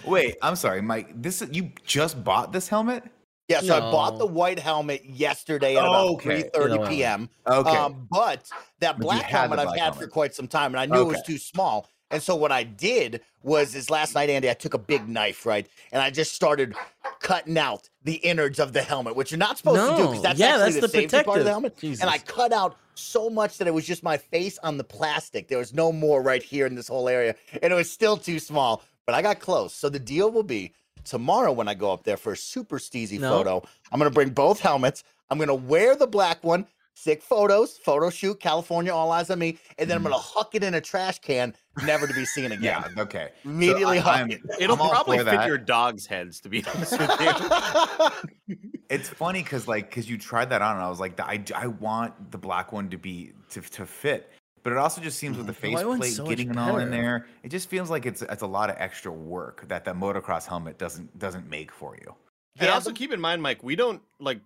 [0.06, 1.10] Wait, I'm sorry, Mike.
[1.16, 3.06] This you just bought this helmet?
[3.52, 6.50] Yeah, so I bought the white helmet yesterday at about Okay.
[6.54, 6.88] 3:30 No.
[6.90, 7.30] p.m.
[7.48, 7.70] Okay.
[7.78, 10.80] Um, but that But black had helmet I've black had for quite some time, and
[10.80, 11.90] I knew it was too small.
[12.12, 15.46] And so what I did was, is last night, Andy, I took a big knife,
[15.46, 16.76] right, and I just started
[17.22, 20.40] cutting out the innards of the helmet, which you're not supposed to do because that's
[20.40, 21.46] Yeah, actually that's the, the safety part of protective.
[21.46, 22.02] the helmet.
[22.02, 25.48] And I cut out so much that it was just my face on the plastic.
[25.48, 28.40] There was no more right here in this whole area, and it was still too
[28.40, 28.84] small.
[29.06, 29.74] But I got close.
[29.74, 33.20] So the deal will be tomorrow when I go up there for a super steezy
[33.20, 33.30] No.
[33.38, 33.64] photo.
[33.92, 35.04] I'm gonna bring both helmets.
[35.30, 39.58] I'm gonna wear the black one, sick photos, photo shoot, California, all eyes on me,
[39.78, 40.12] and then I'm mm.
[40.12, 41.54] gonna huck it in a trash can,
[41.86, 42.64] never to be seen again.
[42.64, 43.02] Yeah.
[43.02, 43.30] Okay.
[43.44, 44.42] So Immediately I- huck I'm- it.
[44.60, 45.48] it'll I'm probably fit that.
[45.48, 48.58] your dog's heads, to be honest with you.
[48.90, 51.68] It's funny because like because you tried that on and I was like I, I
[51.68, 54.30] want the black one to be to, to fit,
[54.64, 56.58] but it also just seems with the mm, The white one's faceplate so getting it
[56.58, 59.86] all in there, it just feels like it's it's a lot of extra work that
[59.86, 62.16] that motocross helmet doesn't doesn't make for you.
[62.60, 64.40] And Yeah, also the- keep in mind, Mike, we don't like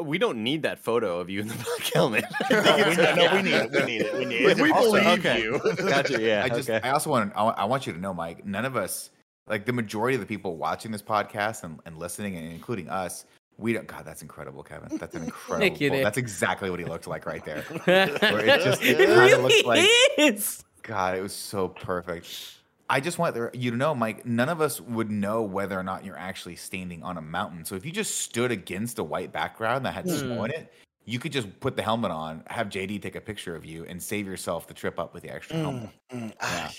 [0.00, 2.24] we don't need that photo of you in the black helmet.
[2.50, 3.70] no, we, no, we need it.
[3.70, 4.14] We need it.
[4.14, 4.58] We need it.
[4.60, 5.42] we Also- believe okay.
[5.42, 5.60] you.
[5.76, 6.20] Gotcha.
[6.20, 6.42] Yeah.
[6.44, 6.86] I just okay.
[6.86, 8.44] I also want I, I want you to know, Mike.
[8.46, 9.10] None of us
[9.46, 13.24] like the majority of the people watching this podcast and, and listening and including us,
[13.60, 13.86] We don't.
[13.86, 14.96] God, that's incredible, Kevin.
[14.98, 15.76] That's an incredible.
[15.78, 15.90] you.
[15.90, 16.02] Nick.
[16.04, 17.58] That's exactly what he looked like right there.
[17.86, 20.64] it it just- it kinda really looks like- is.
[20.82, 22.56] God, it was so perfect.
[22.88, 24.24] I just want there- you to know, Mike.
[24.26, 27.64] None of us would know whether or not you're actually standing on a mountain.
[27.64, 30.44] So if you just stood against a white background that had snow Hmm.
[30.46, 30.72] in it,
[31.04, 34.02] you could just put the helmet on, have JD take a picture of you, and
[34.02, 35.90] save yourself the trip up with the extra helmet.
[36.12, 36.72] Mm, ah,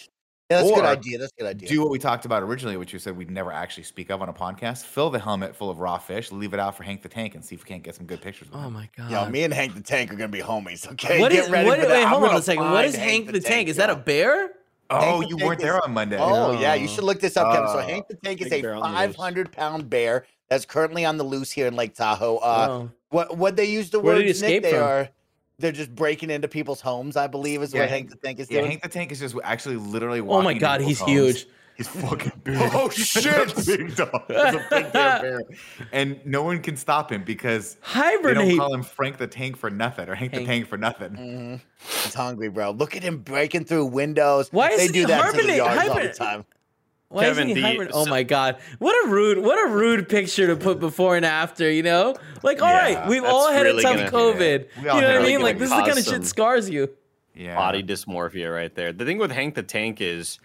[0.51, 1.17] yeah, that's a good Or idea.
[1.17, 1.69] That's a good idea.
[1.69, 4.29] Do what we talked about originally, which you said we'd never actually speak of on
[4.29, 4.83] a podcast.
[4.83, 7.43] Fill the helmet full of raw fish, leave it out for Hank the Tank, and
[7.43, 8.49] see if we can't get some good pictures.
[8.51, 9.09] With Oh my god.
[9.11, 10.89] Yo, me and Hank the Tank are gonna be homies.
[10.91, 11.49] Okay, What get is?
[11.49, 12.63] ready What, for wait, I'm hold on a second.
[12.65, 13.45] What find is Hank the Tank?
[13.45, 14.51] Tank, Is that a bear?
[14.89, 16.17] Oh, Hank you Tank weren't there is- on Monday.
[16.19, 16.87] Oh yeah, you Oh.
[16.91, 17.69] should look this up, Kevin.
[17.69, 17.81] So Oh.
[17.81, 19.15] Hank the Tank is a bear on the loose.
[19.15, 22.37] 500 pound bear that's currently on the loose here in Lake Tahoe.
[22.37, 22.91] Uh, oh.
[23.09, 24.05] what what they use the word?
[24.05, 24.83] Where word did he escape Nick, they from?
[24.87, 25.09] are
[25.61, 27.15] they're just breaking into people's homes.
[27.15, 28.71] I believe is Yeah, what Hank the Tank is Yeah, doing.
[28.71, 31.11] Hank the Tank is just actually literally Oh my god, people's he's homes.
[31.11, 31.47] huge.
[31.77, 32.57] He's fucking big.
[32.59, 33.55] Oh, shit!
[33.65, 34.09] big dog.
[34.29, 35.41] A big bear.
[35.91, 38.57] And no one can stop him because they don't Hibernate.
[38.57, 40.43] call him Frank the Tank for nothing or Hank, Hank.
[40.43, 41.11] the Tank for nothing.
[41.11, 41.61] Mhm.
[42.03, 42.71] He's hungry, bro.
[42.71, 44.49] Look at him breaking through windows.
[44.51, 46.45] Why they isn't do he that to the hibernate- yards all the time?
[47.11, 50.07] Why Kevin, isn't he the- Oh so- my god, what a rude, what a rude
[50.07, 51.69] picture to put before and after.
[51.69, 54.67] You know, like all right, Yeah, we've all had really a tough gonna- COVID.
[54.77, 55.41] We You know had what I mean?
[55.41, 56.89] Like this is the kind of shit scars you.
[57.35, 57.55] Yeah.
[57.55, 58.91] body dysmorphia right there.
[58.91, 60.37] The thing with Hank the Tank is,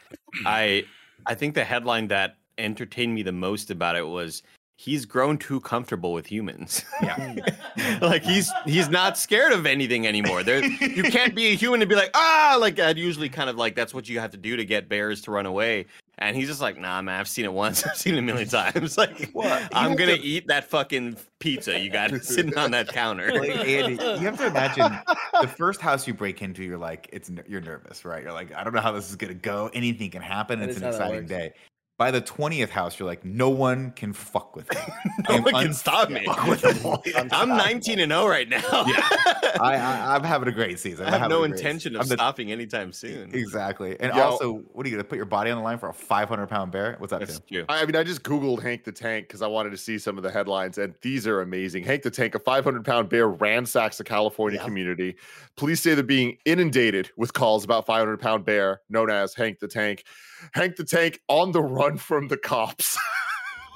[0.44, 0.84] I
[1.26, 4.42] I think the headline that entertained me the most about it was
[4.76, 6.84] he's grown too comfortable with humans.
[7.02, 7.36] Yeah.
[8.00, 10.42] like he's he's not scared of anything anymore.
[10.42, 13.56] There you can't be a human and be like ah like I'd usually kind of
[13.56, 15.86] like that's what you have to do to get bears to run away.
[16.18, 17.86] And he's just like, nah, man, I've seen it once.
[17.86, 18.96] I've seen it a million times.
[18.96, 23.30] Like, Well, you I'm gonna eat that fucking pizza you got sitting on that counter.
[23.32, 24.98] Like, Andy, you have to imagine
[25.40, 28.22] the first house you break into, you're like, it's you're nervous, right?
[28.22, 29.70] You're like, I don't know how this is gonna go.
[29.74, 30.60] Anything can happen.
[30.60, 31.52] That It's an exciting day.
[31.98, 34.76] By the twentieth house, you're like, no one can fuck with me.
[35.30, 36.26] no I'm one can stop me.
[36.26, 37.02] unfuck with them all.
[37.32, 38.60] I'm 19 and 0 right now.
[38.70, 41.06] I, I, I'm having a great season.
[41.06, 43.34] I I'm have no intention of the- stopping anytime soon.
[43.34, 43.98] Exactly.
[43.98, 44.22] And Yo.
[44.22, 46.70] also, what are you gonna put your body on the line for a 500 pound
[46.70, 46.96] bear?
[46.98, 47.20] What's that?
[47.20, 47.46] That's Tim?
[47.50, 47.64] true.
[47.70, 50.22] I mean, I just Googled Hank the Tank because I wanted to see some of
[50.22, 51.84] the headlines, and these are amazing.
[51.84, 54.66] Hank the Tank, a 500 pound bear, ransacks the California Yeah.
[54.66, 55.16] community.
[55.56, 59.68] Police say they're being inundated with calls about 500 pound bear known as Hank the
[59.68, 60.04] Tank.
[60.52, 62.96] Hank the Tank on the run from the cops.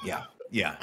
[0.03, 0.77] Yeah, yeah.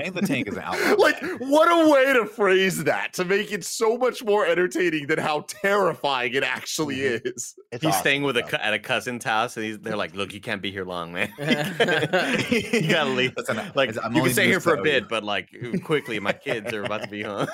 [0.00, 0.96] Hank the Tank is an outlaw.
[0.98, 5.20] like, what a way to phrase that to make it so much more entertaining than
[5.20, 7.28] how terrifying it actually Mm-hmm.
[7.28, 7.54] is.
[7.70, 8.50] It's He's awesome, staying with a bro.
[8.50, 11.12] cou- at a cousin's house, and he's, they're like, "Look, you can't be here long,
[11.12, 11.32] man.
[11.38, 13.34] you gotta leave.
[13.36, 15.48] Listen, Like, I'm you can stay here for a so- bit, but like,
[15.84, 17.46] quickly, my kids are about to be home."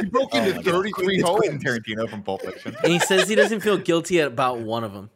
[0.00, 0.64] He broke Oh into my God.
[0.64, 1.64] 33 It's Quentin homes.
[1.64, 2.74] Tarantino from Pulp Fiction.
[2.82, 5.10] And he says he doesn't feel guilty about one of them.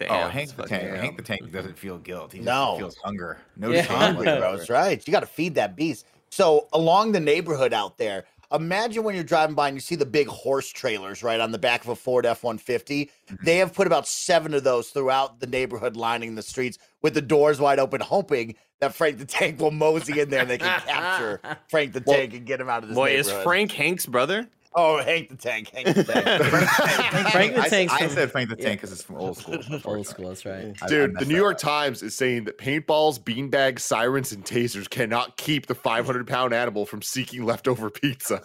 [0.00, 0.96] Damn, Oh, Hank the fucking- Tank.
[0.96, 2.32] Hank the Tank doesn't feel guilt.
[2.32, 2.74] He just No.
[2.78, 3.38] feels hunger.
[3.56, 3.82] No Yeah.
[3.82, 3.96] shame.
[3.96, 4.56] hungry, bro.
[4.56, 5.06] That's right.
[5.06, 6.06] You got to feed that beast.
[6.30, 10.06] So along the neighborhood out there, imagine when you're driving by and you see the
[10.06, 13.10] big horse trailers right on the back of a Ford F-150.
[13.28, 13.44] Mm-hmm.
[13.44, 17.22] They have put about seven of those throughout the neighborhood, lining the streets with the
[17.22, 20.80] doors wide open, hoping that Frank the Tank will mosey in there and they can
[20.80, 23.30] capture Frank the Well, Tank and get him out of this Boy, is.
[23.42, 24.48] Frank Hank's brother?
[24.72, 26.24] Oh, Hank the Tank, Hank the Tank.
[27.32, 28.56] Frank the I, I said Frank the.
[28.56, 29.58] Tank because it's from old school.
[29.84, 30.76] Old school, that's right.
[30.80, 31.60] I- I Dude, the New York up.
[31.60, 36.86] Times is saying that paintballs, beanbags, sirens, and tasers cannot keep the 500 pound animal
[36.86, 38.42] from seeking leftover pizza.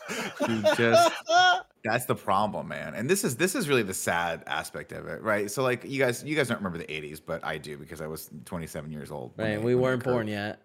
[0.47, 1.11] Dude, just
[1.83, 2.95] that's the problem, man.
[2.95, 5.51] And this is this is really the sad aspect of it, right?
[5.51, 8.07] So like you guys you guys don't remember the 80s, but I do because I
[8.07, 9.33] was 27 years old.
[9.35, 10.59] when Right, they- we weren't born yet.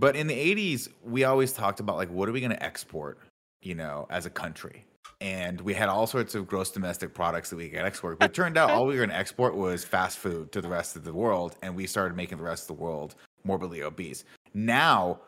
[0.00, 3.18] But in the 80s, we always talked about like what are we going to export,
[3.62, 4.84] you know, as a country?
[5.20, 8.20] And we had all sorts of gross domestic products that we could export.
[8.20, 10.68] But it turned out all we were going to export was fast food to the
[10.68, 14.24] rest of the world, and we started making the rest of the world morbidly obese.
[14.54, 15.20] Now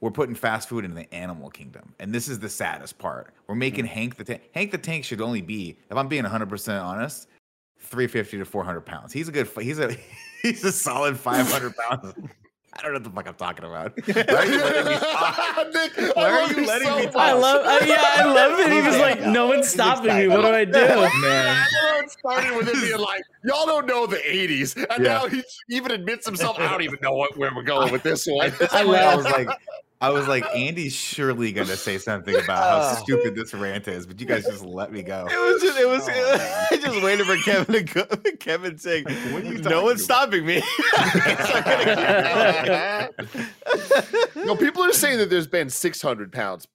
[0.00, 3.34] we're putting fast food into the animal kingdom, and this is the saddest part.
[3.46, 3.88] We're making mm.
[3.88, 4.42] Hank the Tank.
[4.54, 7.28] Hank the Tank should only be, if I'm being 100 percent honest,
[7.80, 9.12] 350 to 400 pounds.
[9.12, 9.48] He's a good.
[9.60, 9.96] He's a
[10.42, 12.14] he's a solid 500 pounds.
[12.74, 13.98] I don't know what the fuck I'm talking about.
[14.28, 15.66] Why are you letting me talk?
[15.72, 17.16] Nick, Why I are love you you letting so me talk?
[17.16, 18.72] I love, I, yeah, I love it.
[18.72, 20.28] He was like, "No one's stopping me.
[20.28, 21.06] What do I do?" Man.
[21.22, 25.18] I know it started with him being like, "Y'all don't know the '80s," and Yeah.
[25.18, 28.26] now he even admits himself, "I don't even know what, where we're going with this
[28.26, 29.48] one." I, love- was like,
[30.00, 33.02] I was like, Andy's surely gonna say something about how Oh.
[33.02, 35.26] stupid this rant is, but you guys just let me go.
[35.30, 36.08] It was just, it was.
[36.08, 38.04] Oh, I just waited for Kevin to go.
[38.40, 40.62] Kevin saying, what are you "No one's about?" stopping me."
[44.36, 46.66] no, people are saying that there's been 600 pounds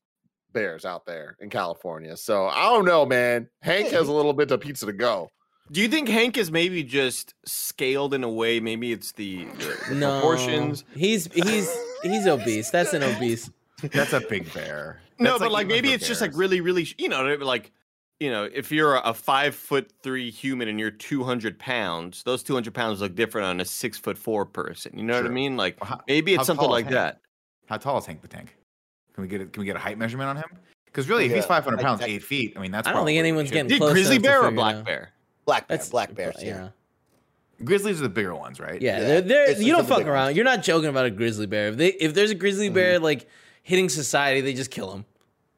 [0.52, 2.16] bears out there in California.
[2.18, 3.50] So I don't know, man.
[3.62, 5.30] Hank has a little bit of pizza to go.
[5.72, 8.60] Do you think Hank is maybe just scaled in a way?
[8.60, 10.84] Maybe it's the, the, the No, proportions.
[10.94, 11.74] He's he's
[12.12, 12.70] he's obese.
[12.72, 13.50] That's an obese.
[13.92, 15.00] That's a big bear.
[15.20, 17.72] No, but like even maybe for it's just like really, really, you know, like,
[18.20, 22.74] you know, if you're a five foot three human and you're 200 pounds, those 200
[22.74, 24.98] pounds look different on a six foot four person.
[24.98, 25.56] You know what I mean?
[25.58, 26.94] Like Well, how- maybe it's something like Hank?
[26.96, 27.22] that.
[27.68, 28.56] How tall is Hank the Tank?
[29.14, 30.58] Can we get a, can we get a height measurement on him?
[30.86, 32.88] Because really, if he's 500 pounds, I- eight feet, I mean that's.
[32.88, 33.74] I don't think anyone's it should getting be.
[33.76, 34.86] Dude, close grizzly to bear or figure black out.
[34.86, 35.10] bear?
[35.46, 36.36] Black bear, That's black bears.
[36.42, 36.70] Yeah.
[37.64, 37.66] Yeah.
[37.66, 38.82] Grizzlies are the bigger ones, right?
[38.82, 40.26] Yeah, Yeah, they're, they're, you don't fuck around.
[40.28, 40.36] ones.
[40.36, 41.70] You're not joking about a grizzly bear.
[41.70, 43.28] If they if there's a grizzly bear like
[43.64, 45.06] hitting society, they just kill him.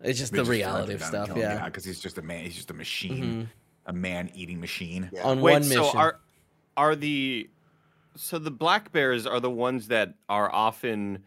[0.02, 1.28] It's just We the just reality of him stuff.
[1.30, 1.65] and kill him, Yeah.
[1.65, 2.44] because he's just a man.
[2.44, 3.44] He's just a machine, mm-hmm.
[3.88, 5.10] a man-eating machine.
[5.12, 5.24] Yeah.
[5.24, 5.98] On Wait, one so mission.
[6.00, 6.20] are
[6.78, 7.50] are the
[8.15, 11.24] so the black bears are the ones that are often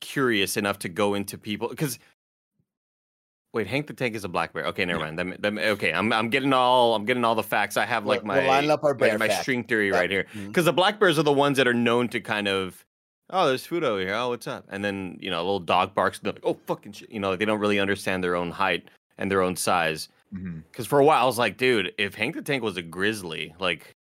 [0.00, 1.98] curious enough to go into people because
[3.56, 4.66] wait, Hank the Tank is a black bear.
[4.66, 5.18] Okay, never mind.
[5.18, 7.76] That, that, okay, I'm I'm getting all I'm getting all the facts.
[7.76, 9.42] I have like my we're lining up our my- bear my, facts.
[9.42, 9.96] string theory Yeah.
[9.96, 10.46] right here mm-hmm.
[10.48, 12.84] because the black bears are the ones that are known to kind of.
[13.30, 14.14] Oh, there's food over here.
[14.14, 14.66] Oh, what's up?
[14.68, 16.18] And then you know, a little dog barks.
[16.18, 17.10] and They're like, oh, fucking shit.
[17.10, 18.88] You know, they don't really understand their own height
[19.18, 20.08] and their own size.
[20.32, 20.60] Mm-hmm.
[20.70, 23.54] Because for a while, I was like, dude, if Hank the Tank was a grizzly,
[23.58, 23.96] like,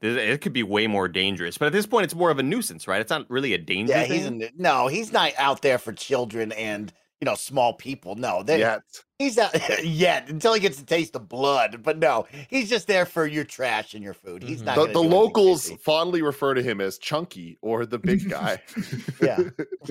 [0.00, 1.58] it could be way more dangerous.
[1.58, 3.00] But at this point, it's more of a nuisance, right?
[3.00, 4.12] It's not really a danger Yeah, thing.
[4.12, 8.14] he's in, no, he's not out there for children and you know small people.
[8.14, 8.82] No, they Yet.
[9.18, 9.52] he's not
[9.84, 11.82] yet until he gets a taste of blood.
[11.82, 14.42] But no, he's just there for your trash and your food.
[14.42, 14.66] He's Mhm.
[14.66, 18.62] not The, the locals fondly refer to him as Chunky or the big guy.
[19.20, 19.36] Yeah,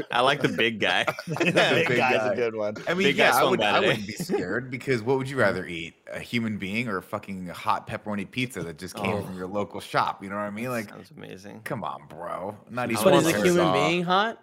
[0.09, 1.03] I like the big guy.
[1.27, 2.31] the The big, big guy's guy.
[2.33, 2.75] a good one.
[2.87, 5.65] I mean, Big yeah, I, would, I wouldn't be scared because what would you rather
[5.65, 5.95] eat?
[6.13, 9.21] A human being or a fucking hot pepperoni pizza that just came Oh.
[9.21, 10.23] from your local shop?
[10.23, 10.69] You know what I mean?
[10.69, 11.59] Like, Sounds amazing.
[11.65, 12.55] come on, bro.
[12.69, 13.03] Not even.
[13.03, 14.41] But is a human saw- being hot?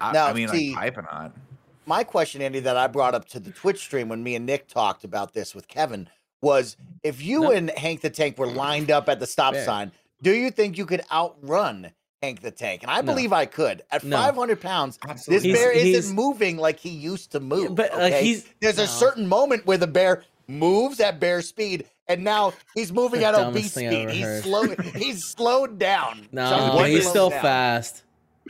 [0.00, 1.32] I, Now, I mean, see- like pipe or not.
[1.86, 4.66] My question, Andy, that I brought up to the Twitch stream when me and Nick
[4.68, 6.08] talked about this with Kevin
[6.42, 7.50] was if you No.
[7.52, 9.64] and Hank the Tank were lined up at the stop Fair.
[9.64, 12.82] sign, do you think you could outrun Hank the Tank?
[12.82, 13.12] And I No.
[13.12, 13.82] believe I could.
[13.92, 14.16] At No.
[14.16, 15.48] 500 pounds, this Absolutely.
[15.50, 17.74] He's- bear he's- isn't moving like he used to move.
[17.76, 18.22] but, uh, okay?
[18.24, 22.92] he's- There's a certain moment where the bear moves at bear speed, and now he's
[22.92, 24.10] moving at obese speed.
[24.10, 24.42] He's heard.
[24.42, 24.74] slow.
[24.94, 26.28] He's slowed down.
[26.32, 27.42] No, he's is- still down.
[27.42, 28.02] fast.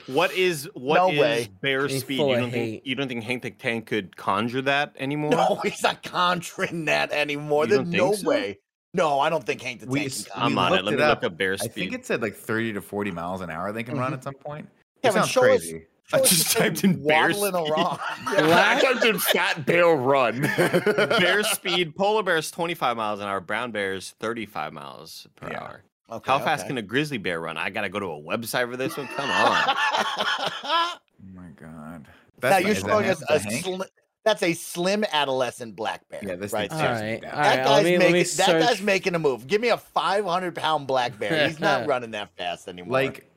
[0.07, 1.49] What is what No is way.
[1.63, 2.19] bear He's speed?
[2.19, 2.87] You don't think hate.
[2.87, 5.31] you don't think Hank the Tank could conjure that anymore?
[5.31, 7.67] No, he's not conjuring that anymore.
[7.67, 8.29] There's no so?
[8.29, 8.59] way.
[8.95, 10.77] No, I don't think Hank the We Tank can we I'm on it.
[10.77, 11.23] looked Let it me up.
[11.23, 11.71] look up bear speed.
[11.71, 12.01] I think speed.
[12.01, 14.17] it said like 30 to 40 miles an hour they can run Mhm.
[14.17, 14.69] at some point.
[15.03, 15.87] Yeah, It sounds show us- crazy.
[16.09, 17.73] Show I just typed in bear waddling speed.
[17.73, 17.99] around.
[18.29, 20.41] I typed in fat bear run.
[20.41, 25.61] bear speed, polar bears 25 miles an hour, brown bears 35 miles per Yeah.
[25.61, 25.83] hour.
[26.11, 26.69] Okay, How fast okay.
[26.69, 27.57] can a grizzly bear run?
[27.57, 29.09] I gotta go to a website for this one.
[29.09, 29.77] Come on.
[31.19, 32.07] Oh my god.
[32.07, 33.65] now That's you're is showing us a Hank?
[33.65, 33.83] slim,
[34.25, 36.21] that's a slim adolescent black bear.
[36.23, 36.99] Yeah, this right thing's All there.
[36.99, 37.31] seriously right, down.
[37.35, 37.65] all That right.
[37.67, 38.63] guy's me, making that search.
[38.63, 39.47] guy's making a move.
[39.47, 41.49] Give me a 500 pound black bear.
[41.49, 42.93] He's not running that fast anymore.
[42.93, 43.29] Like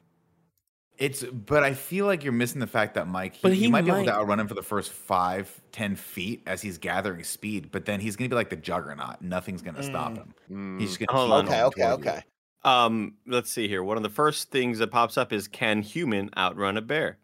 [0.97, 3.67] it's but I feel like you're missing the fact that Mike he, But you he
[3.71, 7.23] might be able to outrun him for the first five, ten feet as he's gathering
[7.23, 9.21] speed, but then he's gonna be like the juggernaut.
[9.21, 10.33] Nothing's gonna stop him.
[10.51, 10.79] Mm.
[10.81, 11.63] He's just gonna Hold keep on.
[11.67, 12.21] okay, going okay, you.
[12.65, 12.69] Okay.
[12.75, 13.83] Um, let's see here.
[13.83, 17.17] One of the first things that pops up is can human outrun a bear?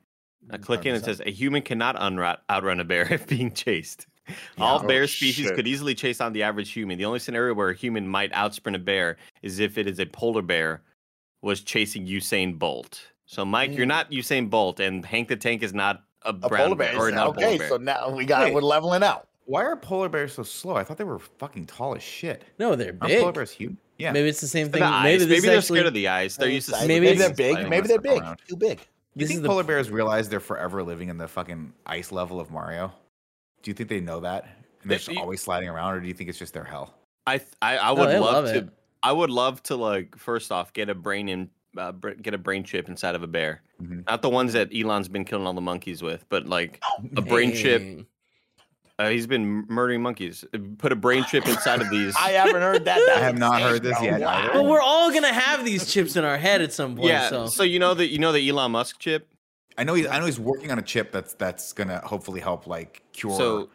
[0.51, 3.51] I click in and it says a human cannot unra- outrun a bear if being
[3.51, 4.05] chased.
[4.57, 5.55] All Oh, bear species shit.
[5.55, 6.97] could easily chase on the average human.
[6.97, 10.05] The only scenario where a human might outsprint a bear is if it is a
[10.05, 10.81] polar bear
[11.41, 13.01] was chasing Usain Bolt.
[13.27, 13.89] So, Mike, you're Mm.
[13.89, 16.97] not Usain Bolt, and Hank the Tank is not a, A brown polar bear.
[16.97, 17.69] or not a polar okay, bear.
[17.69, 18.53] so now we got Wait.
[18.53, 19.27] we're leveling out.
[19.45, 20.75] Why are polar bears so slow?
[20.75, 22.43] I thought they were fucking tall as shit.
[22.57, 23.19] No, they're Aren't big.
[23.19, 23.75] polar bears huge?
[23.97, 24.11] Yeah.
[24.11, 24.81] Maybe it's the same thing.
[24.83, 25.03] ice.
[25.03, 26.35] Maybe Maybe, they're actually, scared of the ice.
[26.37, 27.69] They're used to Maybe, Maybe maybe they're big.
[27.69, 28.21] Maybe they're big.
[28.21, 28.39] around.
[28.47, 28.77] Too big.
[28.79, 31.71] Do you This think is the polar bears realize they're forever living in the fucking
[31.85, 32.91] ice level of Mario?
[33.63, 34.43] Do you think they know that?
[34.81, 36.93] And they're just always sliding around, or do you think it's just their hell?
[37.25, 38.57] I I, I Oh, would they love, love to.
[38.59, 38.69] it.
[39.01, 42.37] I would love to like first off get a brain in uh, br- get a
[42.37, 43.61] brain chip inside of a bear.
[43.81, 44.05] Mhm.
[44.07, 46.81] Not the ones that Elon's been killing all the monkeys with, but like
[47.15, 48.05] a brain chip.
[48.97, 49.07] Dang.
[49.07, 50.45] Uh, he's been murdering monkeys.
[50.53, 52.15] Uh, Put a brain chip inside of these.
[52.19, 52.97] I haven't heard that.
[53.17, 54.53] I have not heard this yet either.
[54.53, 57.09] But we're all gonna have these chips in our head at some point.
[57.09, 57.29] yeah.
[57.29, 57.63] So, So.
[57.63, 59.27] you know that you know the Elon Musk chip.
[59.77, 62.67] I know he's I know he's working on a chip that's that's gonna hopefully help
[62.67, 63.35] like cure.
[63.35, 63.69] So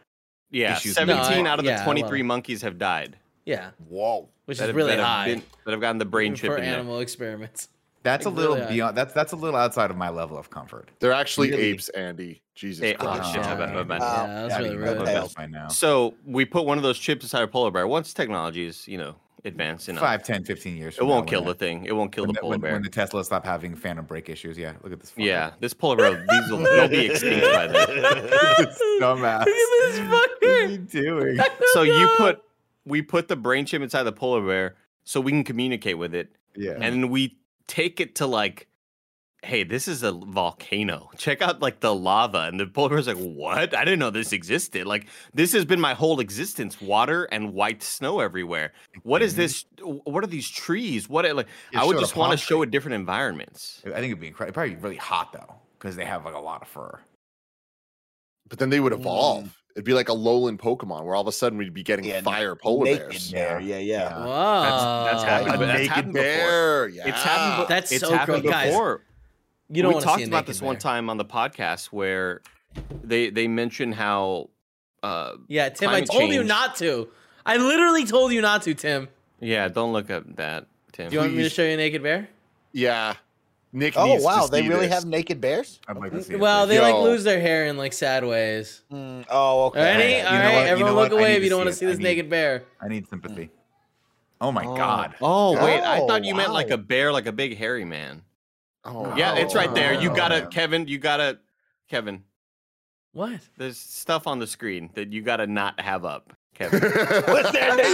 [0.49, 3.17] yeah, issues seventeen I- out of the yeah, twenty-three well- monkeys have died.
[3.45, 4.27] yeah, Whoa.
[4.45, 6.49] which That is have, really that have high been- that have gotten the brain chip
[6.51, 6.73] for in there.
[6.73, 7.69] animal experiments.
[8.03, 8.97] That's a little really beyond.
[8.97, 10.89] That's that's a little outside of my level of comfort.
[10.99, 11.63] They're actually Really?
[11.63, 12.41] apes, Andy.
[12.55, 13.31] Jesus Hey, oh, Christ.
[13.33, 13.99] shit, Oh, my bad, my.
[13.99, 14.25] Wow.
[14.25, 14.97] Yeah, that's Yeah, really rude.
[15.05, 15.33] know Okay.
[15.35, 15.67] by now.
[15.69, 17.87] So we put one of those chips inside a polar bear.
[17.87, 20.97] Once technology is, you know, advanced enough, Five, 10, 15 years.
[20.99, 21.85] it won't now, kill the thing.
[21.85, 22.73] It won't kill the the, polar when, bear.
[22.73, 24.57] when the Tesla stop having phantom brake issues.
[24.57, 25.11] Yeah, look at this.
[25.11, 25.25] fucker.
[25.25, 27.87] Yeah, this polar bear, these will they'll be extinct by then.
[29.01, 29.45] dumbass.
[29.45, 31.39] Look at this What are you doing?
[31.73, 32.43] So you put
[32.85, 36.29] we put the brain chip inside the polar bear so we can communicate with it,
[36.55, 36.73] Yeah.
[36.79, 37.37] and we
[37.71, 38.67] take it to like
[39.43, 41.09] hey, this is a volcano.
[41.17, 42.41] Check out like the lava.
[42.41, 43.75] And the polar bear's like, what?
[43.75, 44.85] I didn't know this existed.
[44.85, 48.71] Like, this has been my whole existence water and white snow everywhere.
[49.01, 49.37] What is Mhm.
[49.37, 49.65] this?
[49.81, 51.09] What are these trees?
[51.09, 53.81] What, are- like, I would just want to show it different environments.
[53.83, 54.53] I think it'd be incredible.
[54.53, 56.99] Probably really hot though, because they have like a lot of fur.
[58.47, 59.49] But then they would Mm.
[59.71, 59.77] Evolve.
[59.77, 62.21] It'd be like a Alolan Pokemon where all of a sudden we'd be getting Yeah,
[62.21, 63.31] fire polar naked bears.
[63.31, 63.59] bear.
[63.59, 63.97] Yeah, yeah.
[63.97, 64.25] Yeah.
[64.25, 65.03] Wow.
[65.05, 66.91] that's happened, A that's naked happened before.
[66.93, 67.07] Yeah.
[67.07, 67.67] It's happened.
[67.67, 68.51] be- That's it's so happened cool.
[68.51, 69.01] Guys, before.
[69.69, 71.25] You don't we want to talked see a about naked this one time on the
[71.25, 72.41] podcast where
[73.03, 74.49] they they mentioned how
[75.03, 77.07] uh Yeah, Tim, I climate told you not to.
[77.45, 79.07] I literally told you not to, Tim.
[79.39, 82.03] yeah don't look at that tim Do you want me to show you a naked
[82.03, 82.27] bear?
[82.73, 83.15] Yeah.
[83.73, 84.93] Nick Oh needs to wow, they see really this.
[84.95, 85.79] have naked bears.
[85.87, 86.33] I'd like to see.
[86.33, 86.69] it, Well, please.
[86.75, 88.83] they like lose their hair in like sad ways.
[88.91, 89.81] Mm, oh, okay.
[89.81, 90.13] Ready?
[90.13, 90.59] You All know right, what?
[90.59, 91.11] You know everyone what?
[91.11, 92.63] look away if you don't want to see this need- naked bear.
[92.81, 93.49] I need sympathy.
[94.41, 94.75] Oh my Oh.
[94.75, 95.15] god.
[95.21, 98.23] oh wait i Oh, thought you meant like a bear like a big hairy man
[98.83, 100.49] Oh, yeah it's right there you Oh, gotta man.
[100.49, 101.37] kevin you gotta
[101.87, 102.23] kevin
[103.13, 103.39] What?
[103.59, 106.89] there's stuff on the screen that you gotta not have up kevin A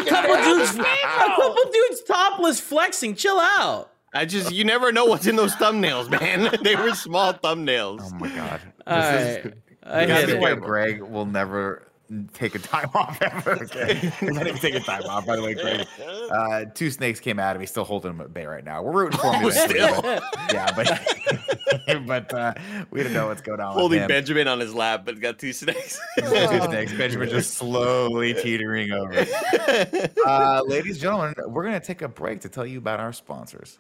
[0.08, 3.16] couple dudes, a couple dudes topless flexing.
[3.16, 3.92] Chill out.
[4.18, 8.16] I just you never know what's in those thumbnails man they were small thumbnails Oh
[8.20, 8.62] my god.
[8.86, 9.54] All This is- right,
[9.84, 10.42] I This hit is it.
[10.42, 11.84] why Greg will never
[12.34, 13.98] take a time off ever again.
[14.20, 15.86] He's not even taking a time off, by the way, Greg.
[16.32, 17.62] Uh, two snakes came out him.
[17.62, 18.82] He's still holding him at bay right now.
[18.82, 19.44] We're rooting for him.
[19.46, 20.02] Oh, still?
[20.54, 22.54] yeah, but but uh,
[22.92, 23.74] we don't know what's going on.
[23.74, 24.08] holding with him.
[24.10, 26.26] benjamin on his lap but got two snakes Two
[26.62, 26.94] snakes.
[26.94, 29.26] Benjamin just slowly teetering over.
[30.26, 33.80] Uh, ladies and gentlemen, we're gonna take a break to tell you about our sponsors.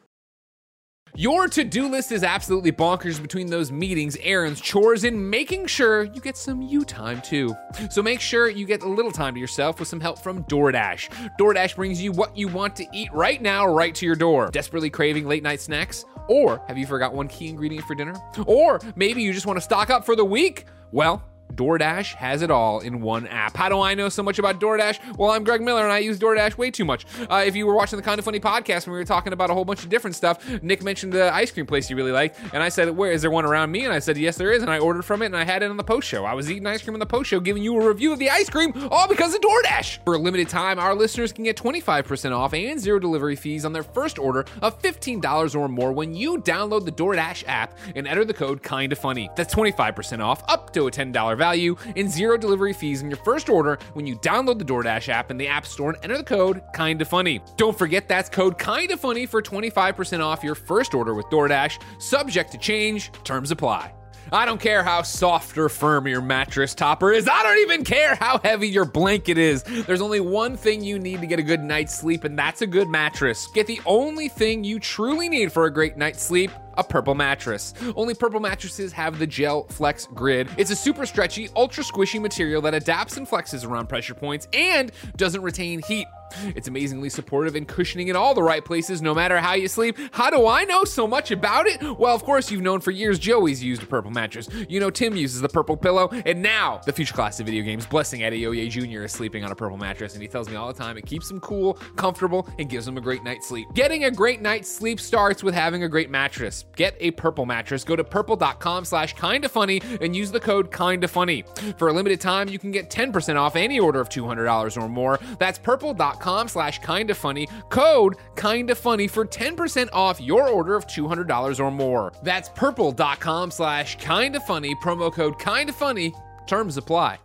[1.15, 6.03] Your to do list is absolutely bonkers between those meetings, errands, chores, and making sure
[6.03, 7.55] you get some you time too.
[7.89, 11.35] So make sure you get a little time to yourself with some help from DoorDash.
[11.39, 14.49] DoorDash brings you what you want to eat right now, right to your door.
[14.51, 16.05] Desperately craving late night snacks?
[16.27, 18.15] Or have you forgot one key ingredient for dinner?
[18.45, 20.65] Or maybe you just want to stock up for the week?
[20.91, 23.57] Well, DoorDash has it all in one app.
[23.57, 25.17] How do I know so much about DoorDash?
[25.17, 27.05] Well, I'm Greg Miller and I use DoorDash way too much.
[27.29, 29.49] Uh, if you were watching the Kind of Funny podcast when we were talking about
[29.49, 32.39] a whole bunch of different stuff, Nick mentioned the ice cream place you really liked,
[32.53, 34.62] and I said, "Where is there one around me?" And I said, "Yes, there is."
[34.62, 36.25] And I ordered from it, and I had it on the post show.
[36.25, 38.29] I was eating ice cream on the post show, giving you a review of the
[38.29, 39.99] ice cream, all because of DoorDash.
[40.03, 43.73] For a limited time, our listeners can get 25% off and zero delivery fees on
[43.73, 48.25] their first order of $15 or more when you download the DoorDash app and enter
[48.25, 49.29] the code Kinda Funny.
[49.36, 53.50] That's 25% off, up to a $10 value, and zero delivery fees in your first
[53.50, 56.62] order when you download the DoorDash app in the App Store and enter the code
[56.76, 57.41] Kinda Funny.
[57.56, 61.80] Don't forget that's code Kinda Funny for 25% off your first order with DoorDash.
[62.00, 63.93] Subject to change, terms apply.
[64.32, 67.30] I don't care how soft or firm your mattress topper is.
[67.32, 69.63] I don't even care how heavy your blanket is.
[69.63, 72.67] There's only one thing you need to get a good night's sleep, and that's a
[72.67, 73.47] good mattress.
[73.47, 77.73] Get the only thing you truly need for a great night's sleep a purple mattress.
[77.95, 80.49] Only purple mattresses have the Gel Flex Grid.
[80.57, 84.91] It's a super stretchy, ultra squishy material that adapts and flexes around pressure points and
[85.15, 86.07] doesn't retain heat.
[86.55, 89.97] It's amazingly supportive and cushioning in all the right places, no matter how you sleep.
[90.11, 91.81] How do I know so much about it?
[91.97, 94.49] Well, of course, you've known for years Joey's used a purple mattress.
[94.67, 97.85] You know Tim uses the purple pillow, and now the future class of video games,
[97.85, 99.03] Blessing Adeoye Jr.
[99.03, 101.31] is sleeping on a purple mattress, and he tells me all the time it keeps
[101.31, 103.67] him cool, comfortable, and gives him a great night's sleep.
[103.73, 106.65] Getting a great night's sleep starts with having a great mattress.
[106.75, 107.84] Get a purple mattress.
[107.84, 111.43] Go to purple.com slash kinda funny and use the code kinda funny.
[111.77, 115.19] For a limited time, you can get 10% off any order of $200 or more.
[115.39, 117.47] That's purple.com slash kinda funny.
[117.69, 122.12] Code kinda funny for 10% off your order of $200 or more.
[122.23, 124.75] That's purple.com slash kinda funny.
[124.75, 126.13] Promo code kinda funny.
[126.45, 127.19] Terms apply.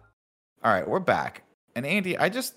[0.65, 1.43] All right, we're back.
[1.75, 2.55] And Andy, I just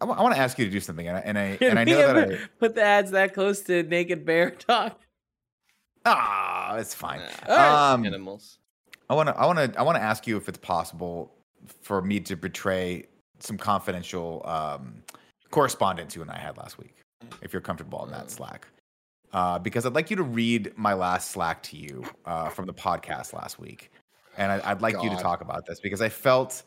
[0.00, 1.96] I want to ask you to do something, and I and I, and I know
[1.96, 5.00] that I put the ads that close to naked bear talk.
[6.06, 7.20] Ah, it's fine.
[7.46, 8.58] Um, animals
[9.08, 11.32] I want to I want to I want to ask you if it's possible
[11.82, 13.06] for me to betray
[13.38, 15.02] some confidential um,
[15.50, 16.94] correspondence you and I had last week,
[17.42, 18.66] if you're comfortable on that Slack.
[19.32, 22.72] Uh, because I'd like you to read my last Slack to you uh, from the
[22.72, 23.90] podcast last week,
[24.38, 26.62] and I, I'd like you to talk about this because I felt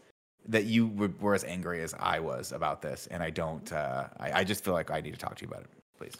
[0.47, 3.71] that you were, were as angry as I was about this, and I don't.
[3.71, 6.13] Uh, I, I just feel like I need to talk to you about it, please.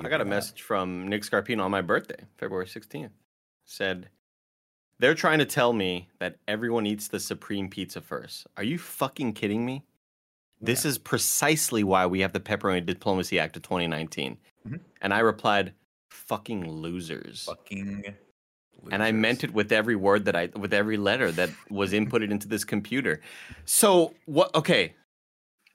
[0.00, 3.10] I got a message from Nick Scarpino on my birthday, February 16th.
[3.64, 4.08] Said,
[4.98, 8.46] They're trying to tell me that everyone eats the supreme pizza first.
[8.56, 9.84] Are you fucking kidding me?
[10.60, 14.38] This is precisely why we have the Pepperoni Diplomacy Act of 2019.
[14.66, 14.80] Mhm.
[15.00, 15.74] And I replied,
[16.10, 17.44] fucking losers.
[17.44, 17.96] fucking.
[17.96, 18.14] losers.
[18.92, 22.30] And I meant it with every word that I, with every letter that was inputted
[22.30, 23.20] into this computer.
[23.64, 24.94] So, what, okay.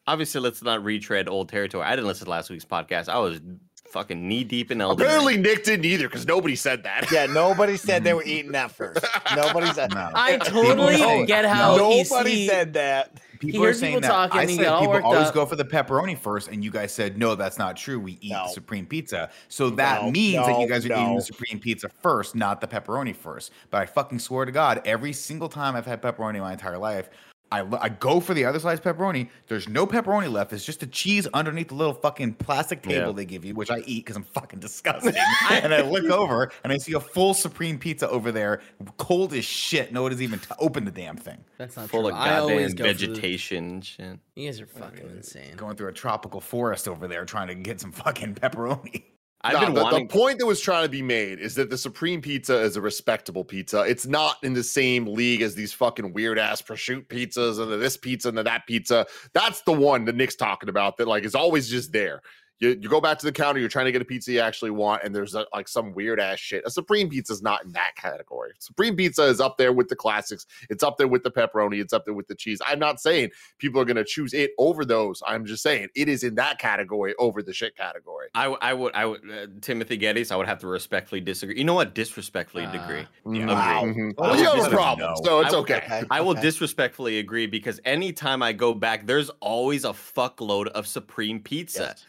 [0.08, 1.84] Obviously, let's not retread old territory.
[1.86, 3.10] I didn't listen to last week's podcast.
[3.10, 3.42] I was
[3.90, 5.00] fucking knee deep in Elden.
[5.00, 5.08] Ring.
[5.08, 7.12] Apparently, Nick didn't either because nobody said that.
[7.12, 8.16] Yeah, nobody said they mm.
[8.18, 9.06] were eating that first.
[9.36, 10.10] Nobody said No.
[10.14, 13.20] I People totally say- get how he Nobody sees- said that.
[13.40, 14.16] People hears are saying people that.
[14.30, 15.34] talking, I he said people always up.
[15.36, 18.00] go for the pepperoni first, and you guys said no, that's not true.
[18.00, 18.46] We eat No.
[18.46, 21.88] the supreme pizza, so that No, means that you guys are eating the supreme pizza
[22.02, 23.52] first, not the pepperoni first.
[23.70, 27.10] But I fucking swear to God, every single time I've had pepperoni my entire life.
[27.52, 29.30] I, I go for the other size pepperoni.
[29.48, 30.52] There's no pepperoni left.
[30.52, 33.12] It's just the cheese underneath the little fucking plastic table Yeah.
[33.14, 35.14] they give you, which I eat because I'm fucking disgusting.
[35.50, 38.62] and I look over and I see a full supreme pizza over there,
[38.98, 39.94] cold as shit.
[39.94, 41.38] No one has even t- opened the damn thing.
[41.58, 42.10] That's not full true.
[42.10, 44.20] of I always goddamn go vegetation shit.
[44.36, 45.56] You guys are fucking insane.
[45.56, 49.04] Going through a tropical forest over there trying to get some fucking pepperoni.
[49.42, 50.08] I've the, wanting.
[50.08, 52.82] the point that was trying to be made is that the Supreme Pizza is a
[52.82, 53.82] respectable pizza.
[53.82, 57.78] It's not in the same league as these fucking weird ass prosciutto pizzas and the
[57.78, 59.06] this pizza and the that pizza.
[59.34, 62.22] That's the one that Nick's talking about that like is always just there.
[62.60, 64.72] You, you go back to the counter, you're trying to get a pizza you actually
[64.72, 66.64] want, and there's a, like some weird ass shit.
[66.66, 68.52] A Supreme Pizza is not in that category.
[68.58, 70.48] Supreme Pizza is up there with the classics.
[70.70, 71.80] It's up there with the pepperoni.
[71.80, 72.60] It's up there with the cheese.
[72.66, 73.30] I'm not saying
[73.60, 75.22] people are going to choose it over those.
[75.28, 78.30] I'm just saying it is in that category over the shit category.
[78.34, 80.32] I, w- I would, I would, uh, Timothy Gettys.
[80.32, 81.58] I would have to respectfully disagree.
[81.58, 81.94] You know what?
[81.94, 82.84] Disrespectfully Ah.
[82.84, 83.06] agree.
[83.46, 83.84] Wow.
[83.86, 84.14] Mhm.
[84.18, 85.16] Well, Well, you have just a problem, know.
[85.24, 85.76] so it's I- okay.
[85.78, 86.04] Okay.
[86.10, 86.42] I will okay.
[86.42, 91.94] disrespectfully agree because anytime I go back, there's always a fuckload of supreme pizza.
[91.96, 92.06] Yes.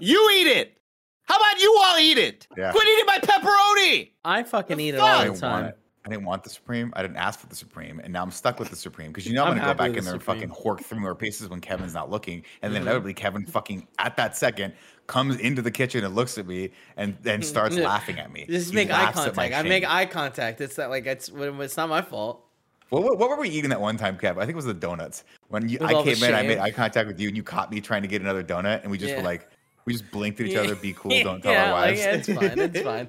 [0.00, 0.78] You eat it.
[1.24, 2.46] How about you all eat it?
[2.56, 2.72] Yeah.
[2.72, 4.10] Quit eating my pepperoni.
[4.24, 5.72] I fucking The eat it all I the didn't want time.
[6.04, 6.92] I didn't want the Supreme.
[6.96, 9.34] I didn't ask for the Supreme, and now I'm stuck with the Supreme because you
[9.34, 11.48] know I'm, I'm gonna go back in the there and fucking hork three more pieces
[11.48, 12.86] when Kevin's not looking, and then Mhm.
[12.86, 14.74] inevitably Kevin fucking at that second
[15.06, 18.46] comes into the kitchen and looks at me and then starts laughing at me.
[18.48, 19.64] Just He make eye laughs at my contact.
[19.64, 20.60] I make eye contact.
[20.60, 22.46] It's that like it's it's not my fault.
[22.88, 24.32] What, what, what were we eating that one time, Kev?
[24.36, 25.22] I think it was the donuts.
[25.48, 27.80] When you, I came in, I made eye contact with you, and you caught me
[27.80, 29.18] trying to get another donut, and we just Yeah.
[29.18, 29.48] were like,
[29.84, 32.00] we just blinked at each other, be cool, don't tell yeah, our like, wives.
[32.00, 32.58] yeah, it's fine.
[32.58, 33.08] It's fine.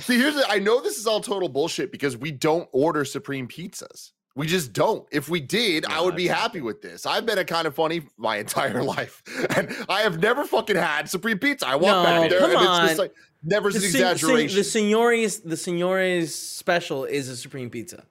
[0.00, 3.48] See, here's the, I know this is all total bullshit because we don't order Supreme
[3.48, 4.12] pizzas.
[4.36, 5.04] We just don't.
[5.10, 7.04] If we did, I would be happy with this.
[7.06, 9.20] I've been a kind of funny my entire life,
[9.56, 11.66] and I have never fucking had Supreme pizza.
[11.66, 12.86] I walk No, back there, come and it's on.
[12.86, 13.12] just like
[13.42, 14.56] never an The, sen- sen- exaggeration.
[14.58, 18.04] the senores, the senores special is a supreme pizza,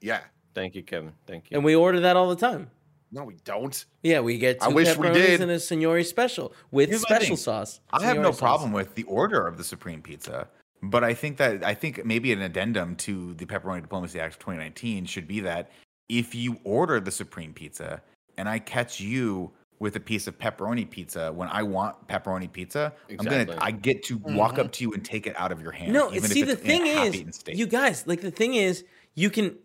[0.00, 0.20] yeah,
[0.54, 1.12] Thank you, Kevin.
[1.26, 1.56] Thank you.
[1.56, 2.70] and we order that all the time.
[3.14, 3.84] No, we don't.
[4.02, 5.40] Yeah, we get two I wish we pepperonis did.
[5.40, 7.36] and a Signori special with Here's special thing.
[7.36, 7.80] sauce.
[7.92, 8.40] I have no sauce.
[8.40, 10.48] problem with the order of the Supreme Pizza,
[10.82, 14.38] but I think that I think maybe an addendum to the Pepperoni Diplomacy Act of
[14.40, 15.70] 2019 should be that
[16.08, 18.02] if you order the Supreme Pizza
[18.36, 22.92] and I catch you with a piece of pepperoni pizza when I want pepperoni pizza,
[23.10, 24.60] I'm gonna I get to walk mm-hmm.
[24.62, 25.92] up to you and take it out of your hand.
[25.92, 28.84] No, even see the it's in thing is, you guys like the thing is,
[29.14, 29.56] you can,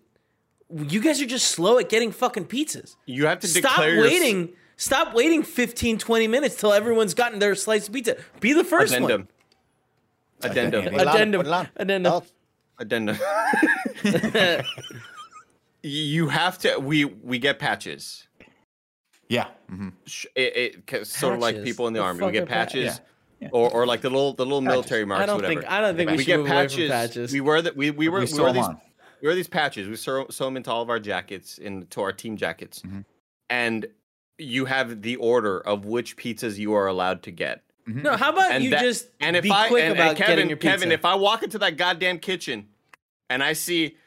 [0.76, 2.95] you guys are just slow at getting fucking pizzas.
[3.05, 4.49] You have to Stop declare your waiting.
[4.78, 8.15] Stop waiting 15, 20 minutes till everyone's gotten their slice of pizza.
[8.39, 9.28] Be the first addendum.
[10.41, 10.84] Addendum.
[10.86, 11.41] Put it Addendum.
[11.41, 11.70] put it on.
[11.76, 12.13] Addendum.
[12.13, 12.24] Oh,
[12.80, 13.17] Addendum.
[15.84, 16.78] you have to.
[16.80, 18.28] We we get patches.
[19.28, 19.93] yeah, mhm.
[20.05, 22.26] Sh- It, it 'cause sort of like people in the The army.
[22.26, 22.97] We get are pa- patches, yeah,
[23.41, 23.49] yeah.
[23.51, 25.24] or or like the little the little military marks.
[25.24, 25.61] I don't whatever.
[25.61, 26.89] think I don't think we, we should get move away from patches.
[26.91, 27.34] patches.
[27.34, 27.76] We wear that.
[27.76, 28.80] We we wear We we, sew these on.
[29.22, 29.88] We wear these patches.
[29.88, 33.05] We sew, sew them into all of our jackets, into our team jackets, Mhm.
[33.49, 33.88] and
[34.38, 37.63] you have the order of which pizzas you are allowed to get.
[37.88, 38.03] Mhm.
[38.03, 40.17] no, how about And you that- just And if be I quick and, about and
[40.17, 40.76] Kevin, getting your pizza?
[40.78, 42.70] Kevin, if I walk into that goddamn kitchen
[43.30, 43.97] and I see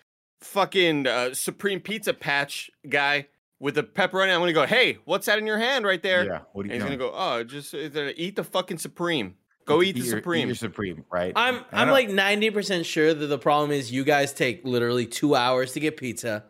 [0.40, 3.26] fucking uh, Supreme Pizza Patch guy
[3.60, 6.40] with the pepperoni, I'm gonna go, "Hey, what's that in your hand right there?" yeah.
[6.52, 6.98] What are And he's doing?
[6.98, 9.36] gonna go, "Oh, just uh, eat the fucking Supreme.
[9.64, 11.32] Go eat the your- Supreme." your Supreme, right?
[11.36, 15.06] I'm I I'm like ninety percent sure that the problem is you guys take literally
[15.06, 16.44] two hours to get pizza,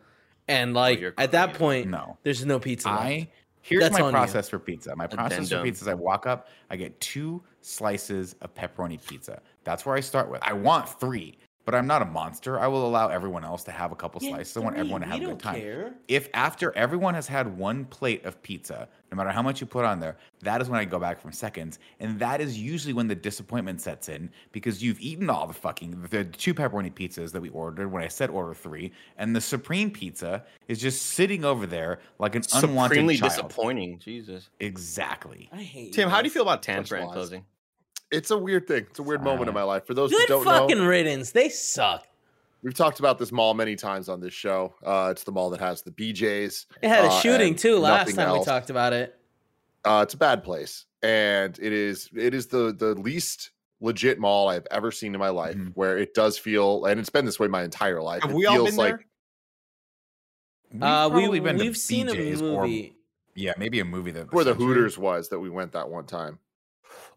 [0.47, 2.17] and oh, like Oh, at that point, No.
[2.23, 2.89] there's no pizza.
[2.89, 3.01] left.
[3.01, 3.29] I
[3.61, 4.17] here's That's my on you.
[4.17, 4.95] process for pizza.
[4.95, 9.41] My process for pizza is I walk up, I get two slices of pepperoni pizza.
[9.63, 10.41] That's where I start with.
[10.43, 12.59] I want three, but I'm not a monster.
[12.59, 14.57] I will allow everyone else to have a couple Yeah, slices.
[14.57, 15.55] I want everyone to have a good time.
[15.55, 15.93] care.
[16.07, 19.85] If after everyone has had one plate of pizza, no matter how much you put
[19.85, 23.07] on there, that is when I go back from seconds, and that is usually when
[23.07, 27.41] the disappointment sets in because you've eaten all the fucking the two pepperoni pizzas that
[27.41, 31.65] we ordered when I said order three, and the supreme pizza is just sitting over
[31.67, 33.31] there like an unwanted Supremely child.
[33.31, 33.99] disappointing.
[33.99, 34.49] Jesus.
[34.59, 35.49] Exactly.
[35.53, 37.45] I hate Tim, how do you feel about That's Tan Fran closing?
[38.13, 38.85] It's a weird thing.
[38.89, 39.85] It's a weird moment in my life.
[39.87, 41.31] For those who don't fucking know, riddance.
[41.31, 42.07] They suck.
[42.61, 44.73] we've talked about this mall many times on this show.
[44.85, 46.67] Uh, it's the mall that has the BJ's.
[46.81, 49.19] It had a uh, shooting too last nothing time we talked about it.
[49.83, 53.49] Uh, it's a bad place, and it is it is the the least
[53.81, 55.55] legit mall I've ever seen in my life.
[55.57, 55.71] Mhm.
[55.75, 58.21] Where it does feel, and it's been this way my entire life.
[58.21, 59.05] Have it we all feels been like there?
[60.71, 62.95] We've Uh, we been we've seen a BJ's or- movie.
[63.35, 66.39] yeah, maybe a movie that where the Hooters was that we went that one time.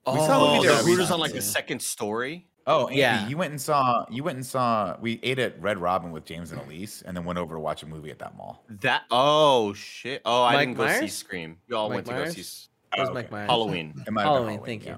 [0.07, 2.47] We saw a Oh, movie the there Hooters on like the second story.
[2.69, 3.29] Oh, Andy, Yeah.
[3.29, 4.05] you went and saw.
[4.11, 4.97] You went and saw.
[5.01, 7.83] We ate at Red Robin with James and Elise, and then went over to watch
[7.83, 8.65] a movie at that mall.
[8.69, 10.23] That oh shit.
[10.25, 11.59] Oh, I didn't go see Scream.
[11.69, 13.31] You all Mike went to go see s- It was Oh, Mike.
[13.31, 13.49] Myers.
[13.51, 13.95] Halloween.
[14.07, 14.97] It might have been Halloween, thank you.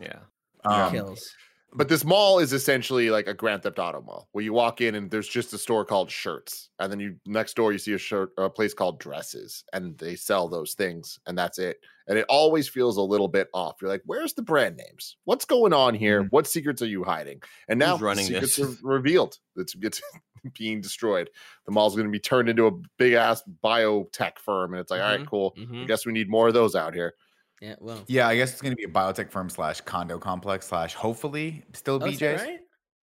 [0.00, 0.18] Yeah.
[0.64, 1.32] Um, Kills.
[1.74, 4.94] But this mall is essentially like a Grand Theft Auto mall where you walk in
[4.94, 7.98] and there's just a store called Shirts, and then you next door you see a
[7.98, 11.80] shirt a place called Dresses, and they sell those things, and that's it.
[12.08, 13.76] And it always feels a little bit off.
[13.80, 15.16] You're like, where's the brand names?
[15.24, 16.22] What's going on here?
[16.24, 16.28] Mhm.
[16.30, 17.42] What secrets are you hiding?
[17.68, 18.66] And now Who's running secrets this?
[18.66, 19.38] are revealed.
[19.56, 20.00] It's it's
[20.58, 21.30] being destroyed.
[21.66, 25.00] The mall's going to be turned into a big ass biotech firm, and it's like,
[25.00, 25.54] all right, cool.
[25.56, 25.86] I mhm.
[25.88, 27.14] guess we need more of those out here.
[27.60, 28.04] Yeah, well.
[28.06, 31.64] Yeah, I guess it's going to be a biotech firm slash condo complex slash hopefully
[31.72, 32.42] still Oh, is that BJ's.
[32.46, 32.60] right?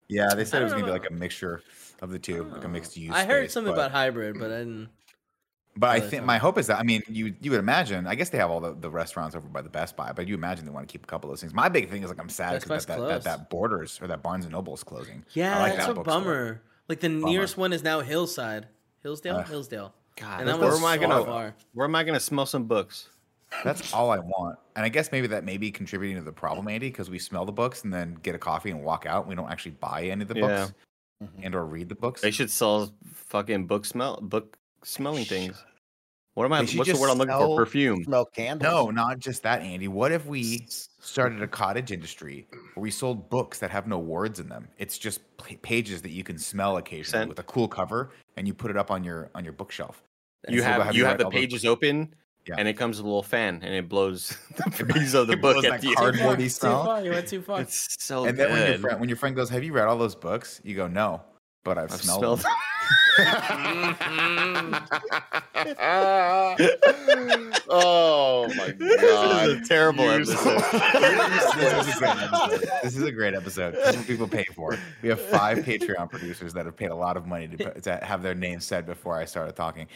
[0.09, 1.61] Yeah, they said it was going to be like a mixture
[2.01, 2.69] of the two, like a Oh.
[2.69, 3.11] mixed use.
[3.15, 4.89] I heard space, something but- about hybrid, but I didn't.
[5.75, 6.25] But I think time.
[6.27, 8.59] my hope is that I mean you you would imagine I guess they have all
[8.59, 11.03] the, the restaurants over by the Best Buy, but you imagine they want to keep
[11.03, 11.53] a couple of those things.
[11.53, 14.21] My big thing is like I'm sad because that, that, that, that Borders or that
[14.21, 15.25] Barnes and Noble is closing.
[15.33, 16.21] Yeah, like that's that a bookstore.
[16.21, 16.61] bummer.
[16.89, 18.67] Like the nearest one is now Hillside.
[19.01, 19.37] Hillsdale?
[19.37, 19.47] Ugh.
[19.47, 19.93] Hillsdale.
[20.15, 21.55] God, And that where am I so gonna far.
[21.73, 23.09] where am I gonna smell some books?
[23.63, 26.67] That's all I want, and I guess maybe that may be contributing to the problem,
[26.67, 29.21] Andy, because we smell the books and then get a coffee and walk out.
[29.23, 30.41] And we don't actually buy any of the Yeah.
[30.41, 30.73] books
[31.23, 31.43] mm-hmm.
[31.43, 32.21] and or read the books.
[32.21, 35.63] They should sell fucking book smell book smelling things.
[36.35, 36.59] What am I?
[36.61, 37.57] What's the word I'm looking for?
[37.57, 38.03] Perfume.
[38.05, 38.63] Smell candles.
[38.71, 39.87] No, not just that, Andy.
[39.87, 40.65] What if we
[40.99, 44.67] started a cottage industry where we sold books that have no words in them?
[44.79, 45.21] It's just
[45.61, 48.77] pages that you can smell occasionally Sent- with a cool cover, and you put it
[48.77, 50.01] up on your on your bookshelf.
[50.49, 52.15] You Instead of have you have the all those- pages open,
[52.47, 52.55] Yeah.
[52.57, 54.35] and it comes with a little fan, and it blows
[54.77, 55.97] the pages of the It book blows at the end.
[55.97, 56.83] cardboardy Too smell.
[56.85, 57.03] far.
[57.05, 57.61] You went too far.
[57.61, 59.99] It's so And then when your friend when your friend goes, "Have you read all
[59.99, 61.21] those books?" You go, "No,
[61.63, 62.39] but I've, I've smelled, smelled.
[62.39, 62.51] them."
[63.19, 64.73] Mm-hmm.
[67.69, 69.49] oh my this god!
[69.49, 70.61] is a terrible You episode.
[70.61, 72.69] this, is a great episode.
[72.83, 73.73] this is a great episode.
[73.75, 74.77] This is what people pay for.
[75.01, 78.23] We have five Patreon producers that have paid a lot of money to, to have
[78.23, 79.87] their names said before I started talking.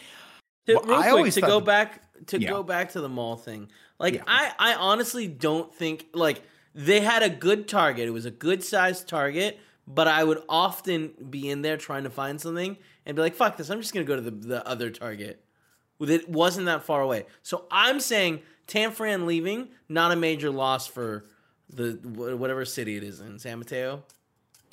[0.68, 2.50] To, Well, real I quick, always to go that- back to Yeah.
[2.50, 3.70] go back to the mall thing.
[4.00, 4.24] Like Yeah.
[4.28, 6.42] I, I honestly don't think like
[6.76, 8.08] they had a good target.
[8.08, 12.10] It was a good sized target, but I would often be in there trying to
[12.10, 13.70] find something and be like, "Fuck this!
[13.70, 15.44] I'm just gonna go to the, the other target."
[16.00, 20.86] With it wasn't that far away, so I'm saying Tanfran leaving not a major loss
[20.86, 21.26] for
[21.70, 21.94] the
[22.38, 24.04] whatever city it is in San Mateo.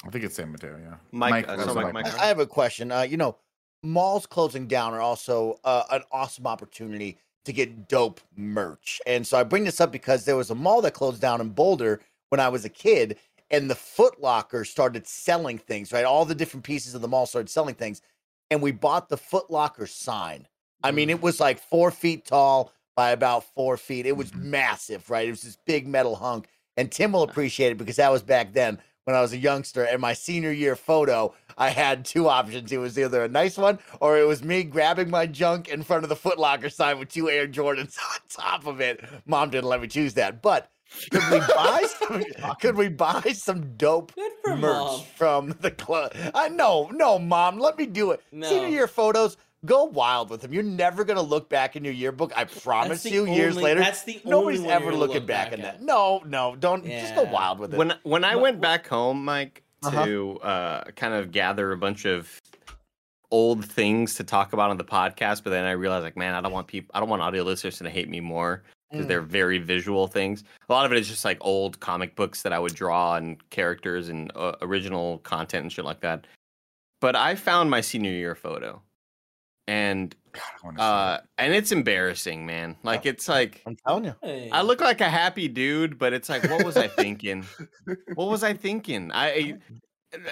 [0.05, 0.79] I think it's San Mateo.
[0.79, 2.05] Yeah, Mike, uh, so Mike- Mike.
[2.05, 2.93] Mike- I I have a question.
[2.93, 3.37] Uh, you know,
[3.83, 9.01] malls closing down are also uh, an awesome opportunity to get dope merch.
[9.07, 11.51] And so I bring this up because there was a mall that closed down in
[11.51, 12.01] Boulder
[12.31, 13.19] when I was a kid,
[13.55, 16.05] and the Foot Locker started selling things, right?
[16.05, 18.03] All the different pieces of the mall started selling things.
[18.51, 20.47] And we bought the Foot Locker sign.
[20.83, 24.07] I mean, it was like four feet tall by about four feet.
[24.07, 24.43] It was Mhm.
[24.43, 25.27] massive, right?
[25.27, 26.49] It was this big metal hunk.
[26.77, 29.85] And Tim will appreciate it because that was back then when I was a youngster.
[29.85, 32.73] And my senior year photo, I had two options.
[32.73, 36.03] It was either a nice one or it was me grabbing my junk in front
[36.03, 39.05] of the Foot Locker sign with two Air Jordans on top of it.
[39.27, 40.43] Mom didn't let me choose that.
[40.43, 40.71] But
[41.11, 42.25] could we buy some,
[42.61, 44.13] could we buy some dope
[44.47, 45.01] merch mom.
[45.17, 46.13] from the club?
[46.35, 48.21] I know, no, mom, let me do it.
[48.33, 48.67] Senior No.
[48.69, 50.53] year photos, go wild with them.
[50.53, 52.33] You're never gonna look back in your yearbook.
[52.37, 53.27] I promise the you.
[53.27, 55.79] years later, that's the nobody's one ever looking look back back in at.
[55.79, 55.83] that.
[55.85, 57.77] No, no, don't just go wild with it.
[57.79, 60.05] when when I What- went back home, Mike, Uh-huh.
[60.07, 62.41] to uh, kind of gather a bunch of
[63.31, 66.41] old things to talk about on the podcast, but then I realized like, man, I
[66.41, 68.63] don't want people, I don't want audio listeners to hate me more
[68.95, 69.09] because Mm.
[69.09, 70.45] they're very visual things.
[70.69, 73.39] A lot of it is just like old comic books that I would draw and
[73.51, 76.27] characters and uh, original content and shit like that.
[77.01, 78.81] But I found my senior year photo,
[79.67, 82.77] and God, I wanna see uh, and it's embarrassing, man.
[82.83, 83.63] Like it's like.
[83.67, 84.15] I'm telling you.
[84.53, 87.45] I look like a happy dude, but it's like, what was I thinking?
[88.15, 89.11] what was I thinking?
[89.13, 89.57] I,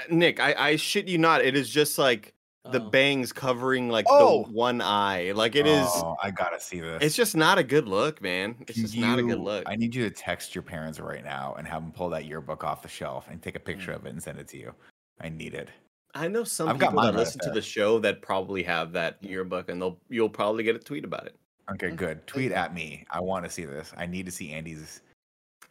[0.09, 1.43] Nick, I, I shit you not.
[1.45, 2.33] It is just like
[2.71, 2.91] the Oh.
[2.91, 4.45] bangs covering like Oh.
[4.45, 5.33] the one eye.
[5.33, 5.87] Like it is.
[5.89, 7.03] Oh, I gotta see this.
[7.03, 8.57] It's just not a good look, man.
[8.61, 9.65] It's Can just not a good look.
[9.67, 12.63] I need you to text your parents right now and have them pull that yearbook
[12.63, 14.73] off the shelf and take a picture of it and send it to you.
[15.21, 15.71] I need it.
[16.15, 18.63] I know some I've got people that mine right listen to the show that probably
[18.63, 21.35] have that yearbook, and they'll you'll probably get a tweet about it.
[21.73, 22.27] Okay, good.
[22.27, 23.05] Tweet at me.
[23.11, 23.93] I want to see this.
[23.97, 25.01] I need to see Andy's.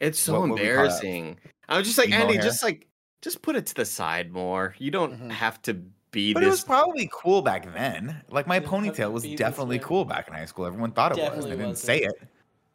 [0.00, 0.62] It's so What- what we call that?
[0.72, 1.38] embarrassing.
[1.68, 2.42] I was just like, Emo Andy, hair?
[2.42, 2.88] just like,
[3.22, 4.74] just put it to the side more.
[4.78, 5.30] You don't Mhm.
[5.30, 5.80] have to
[6.12, 8.22] be But it was probably cool back then.
[8.30, 9.84] Like my You don't have to ponytail was definitely way.
[9.84, 10.66] cool back in high school.
[10.66, 11.24] Everyone thought it was.
[11.24, 11.86] Definitely They didn't wasn't.
[11.86, 12.28] say it.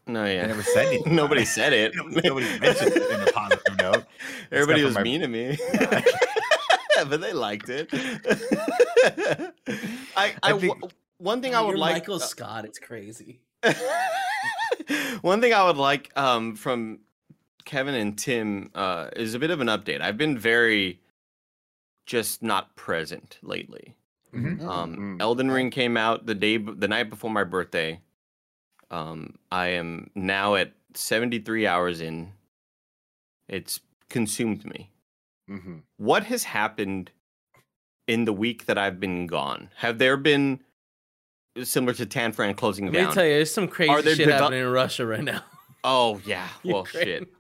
[0.08, 0.48] no, They yeah.
[0.48, 1.16] never said anything.
[1.16, 1.94] Nobody said it.
[2.24, 4.04] Nobody mentioned it in a positive note.
[4.52, 5.58] Everybody was my- mean to me.
[7.10, 7.90] but they liked it.
[7.94, 9.52] I,
[10.16, 11.94] I, I think- w- one thing I would You're like.
[11.96, 12.66] Michael uh, Scott.
[12.66, 13.40] It's crazy.
[15.22, 17.00] one thing I would like um, from
[17.66, 20.02] Kevin and Tim uh, is a bit of an update.
[20.02, 21.00] I've been very
[22.08, 23.96] just not present lately.
[24.34, 24.62] Mhm.
[24.68, 25.22] Um, Mm.
[25.22, 28.02] Elden Ring came out the day, the night before my birthday.
[28.90, 32.34] Um, I am now at 73 hours in.
[33.48, 34.90] It's consumed me.
[35.50, 35.84] Mhm.
[35.98, 37.12] What has happened
[38.08, 39.70] in the week that I've been gone?
[39.78, 40.62] Have there been
[41.64, 43.14] similar to Tanfran closing Let me down?
[43.14, 45.44] tell you, there's some crazy there shit develop- happening in Russia right now.
[45.84, 47.04] Oh yeah, well Ukraine.
[47.06, 47.34] shit.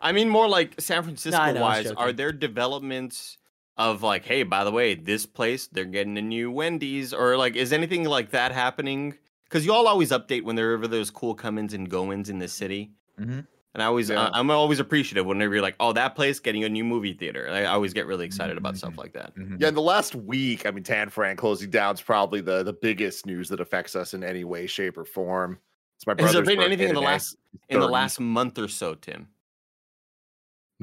[0.00, 1.92] I mean more like San Francisco I know, I was wise.
[1.96, 3.38] Are there developments
[3.76, 7.56] of like, hey, by the way, this place they're getting a new Wendy's, or like,
[7.56, 9.14] is anything like that happening?
[9.44, 13.46] Because you all always update whenever there's cool come-ins and go-ins in the city, Mhm.
[13.74, 14.28] and I always, Yeah.
[14.28, 17.48] I- I'm always appreciative whenever you're like, oh, that place getting a new movie theater.
[17.50, 18.98] I always get really excited about stuff Mhm.
[18.98, 19.34] like that.
[19.36, 19.60] Mhm.
[19.60, 22.72] Yeah, in the last week, I mean, Tan Fran closing down is probably the the
[22.72, 25.58] biggest news that affects us in any way, shape, or form.
[25.96, 27.36] It's my Has there been anything in the last
[27.68, 29.28] in the last month or so, Tim?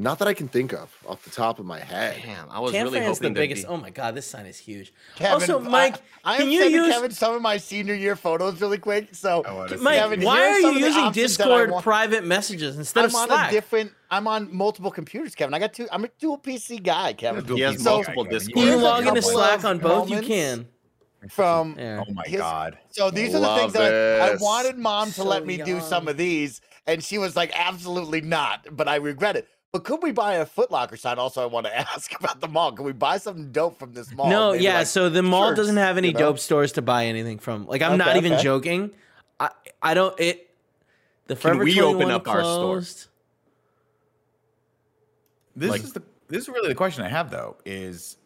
[0.01, 2.19] Not that I can think of off the top of my head.
[2.25, 3.63] Damn, I was Tan really Fran's hoping the biggest.
[3.63, 4.91] be- Oh my god, this sign is huge.
[5.15, 7.93] Kevin, Also, I- Mike, I, can am you sending use- Kevin some of my senior
[7.93, 9.13] year photos really quick.
[9.13, 12.25] So, I wanna see Mike, Kevin, why are you using options that I Discord private
[12.25, 13.49] messages instead I'm of on Slack?
[13.51, 13.91] a different.
[14.09, 15.53] I'm on multiple computers, Kevin.
[15.53, 15.87] I got two.
[15.91, 17.45] I'm a dual PC guy, Kevin.
[17.45, 18.37] Dual He has PC multiple guy, Kevin.
[18.39, 18.53] Discord.
[18.55, 20.09] Can you Here's a log into Slack on both?
[20.09, 20.67] You can.
[21.29, 22.01] From There.
[22.07, 22.79] Oh my His- god.
[22.89, 25.57] So these are the things Love that I, I wanted mom to So let me
[25.57, 29.47] do some of these, and she was like, "Absolutely not," but I regret it.
[29.73, 31.17] But could we buy a Footlocker sign?
[31.17, 32.71] Also, I want to ask about the mall.
[32.73, 34.29] Can we buy something dope from this mall?
[34.29, 34.79] No, Maybe yeah.
[34.79, 36.19] like so the mall shirts, doesn't have any you know?
[36.19, 37.65] dope stores to buy anything from.
[37.67, 38.43] Like I'm not even okay.
[38.43, 38.91] joking.
[39.39, 39.49] I
[39.81, 40.49] I don't it.
[41.27, 42.63] The Can Forever we 21 open up our store?
[42.73, 43.07] closed.
[45.55, 48.17] This Like- is the this is really the question I have though is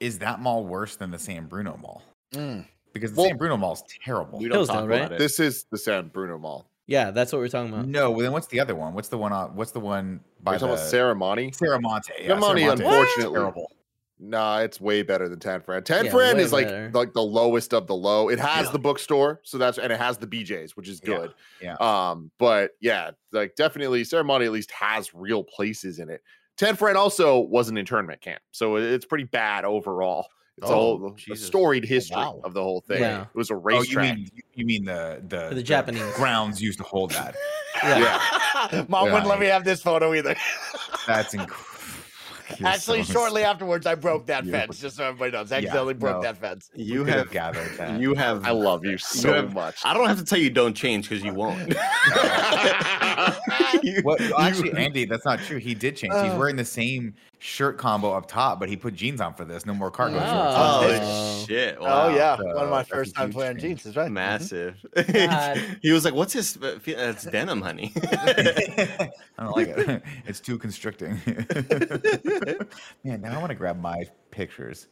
[0.00, 2.02] is that mall worse than the San Bruno Mall?
[2.34, 2.66] Mm.
[2.92, 4.40] Because the Well- San Bruno Mall is terrible.
[4.40, 4.98] We don't Hillsdale, talk right?
[5.02, 5.18] about it.
[5.18, 6.66] This is the San Bruno Mall.
[6.92, 7.88] Yeah, that's what we're talking about.
[7.88, 8.92] No, well, then what's the other one?
[8.92, 11.56] What's the one on what's the one by Are you talking the about Serramonte?
[11.56, 12.10] Serramonte?
[12.20, 13.72] Yeah, Serramonte, Serramonte is unfortunately, terrible.
[14.18, 15.82] Nah, it's way better than Tan Fran.
[15.84, 16.90] Tan Yeah, Fran way is like better.
[16.92, 18.28] like the lowest of the low.
[18.28, 18.72] It has Yeah.
[18.72, 21.34] the bookstore, so that's and it has the BJ's, which is Yeah, good.
[21.62, 21.76] yeah.
[21.80, 26.20] Um, but yeah, like definitely Serramonte at least has real places in it.
[26.58, 30.26] Tan Fran also was an internment camp, so it- it's pretty bad overall.
[30.58, 32.40] It's Oh, a whole a storied oh, history wow.
[32.44, 33.00] of the whole thing.
[33.00, 33.22] Yeah.
[33.22, 34.16] It was a Oh, you racetrack.
[34.16, 36.02] mean you mean the the, the Japanese.
[36.14, 37.34] grounds used to hold that?
[37.82, 38.84] yeah.
[38.88, 39.12] Mom Yeah.
[39.14, 40.36] wouldn't let me have this photo either.
[41.06, 41.56] That's incredible.
[42.66, 44.78] Actually, shortly afterwards, I broke that You- fence.
[44.78, 46.22] Just so everybody knows, I accidentally broke no.
[46.22, 46.70] that fence.
[46.74, 47.98] You have gathered that.
[47.98, 48.44] You have.
[48.44, 49.76] I love you so have- much.
[49.84, 51.74] I don't have to tell you don't change because you won't.
[53.82, 55.56] You- What, actually, Andy, that's not true.
[55.58, 56.12] He did change.
[56.12, 56.38] He's Oh.
[56.38, 57.14] wearing the same
[57.44, 59.66] shirt combo up top, but he put jeans on for this.
[59.66, 60.30] No more cargo shorts.
[60.32, 60.80] Oh.
[60.84, 61.44] Oh Oh.
[61.46, 61.76] shit!
[61.80, 63.80] Oh yeah, So, one of my first time huge wearing change.
[63.82, 63.86] jeans.
[63.86, 64.10] Is right.
[64.10, 64.76] Massive.
[65.12, 65.60] God.
[65.82, 66.56] he was like, "What's his?
[66.56, 70.02] fe- It's denim, honey." I don't like it.
[70.26, 71.20] It's too constricting.
[73.04, 74.86] Man, now I want to grab my pictures.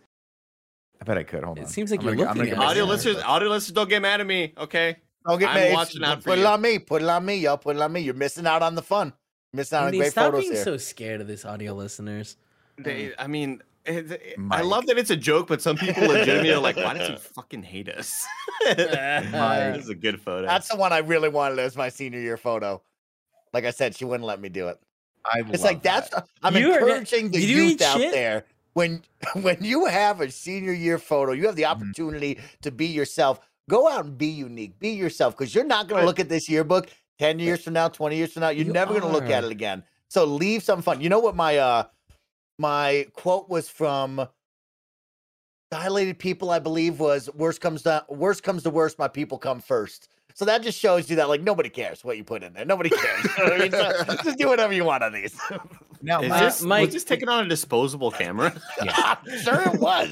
[1.01, 1.45] I bet I could.
[1.45, 1.65] Hold on.
[1.65, 3.49] It seems like I'm you're gonna get- I'm looking gonna at audio my- listeners, audio
[3.49, 4.97] listeners, don't get mad at me, okay?
[5.27, 5.73] Don't get I'm me.
[5.75, 6.45] watching out for put you.
[6.45, 6.79] it on me.
[6.79, 7.57] Put it on me, y'all.
[7.59, 8.01] Put it on me.
[8.01, 9.13] You're missing out on the fun.
[9.53, 10.65] Missing out on Andy, great stop photos being here.
[10.65, 12.37] so scared of this audio listeners.
[12.79, 13.15] They, mm.
[13.19, 14.65] I mean, eh, it- it- eh, I Mike.
[14.65, 17.65] love that it's a joke, but some people legitimately are like, "Why does he fucking
[17.65, 18.25] hate us?"
[18.65, 20.47] this is a good photo.
[20.47, 22.81] That's the one I really wanted as my senior year photo.
[23.53, 24.79] Like I said, she wouldn't let me do it.
[25.27, 26.27] I It's love like that's that.
[26.43, 28.13] I'm You are encouraging the Did you youth eat out shit?
[28.13, 28.45] there.
[28.75, 29.03] When
[29.43, 31.83] when you have a senior year photo, you have the Mm-hmm.
[31.83, 33.41] opportunity to be yourself.
[33.69, 34.79] Go out and be unique.
[34.79, 36.03] Be yourself because you're not going Right.
[36.03, 36.89] to look at this yearbook
[37.21, 38.49] 10 years from now, 20 years from now.
[38.49, 39.83] You're You never going to look at it again.
[40.09, 41.03] So leave some fun.
[41.03, 41.85] You know what my uh
[42.59, 44.27] my quote was from
[45.71, 49.61] Dilated People, I believe, was worst comes down worst comes to worst, my people come
[49.61, 50.09] first.
[50.33, 52.65] So that just shows you that like nobody cares what you put in there.
[52.65, 53.27] Nobody cares.
[53.37, 53.71] I mean?
[53.71, 53.93] So
[54.25, 55.39] just do whatever you want on these.
[56.03, 58.53] Now, Is my- this Mike- was this taken on a disposable camera?
[59.43, 60.09] sure it was.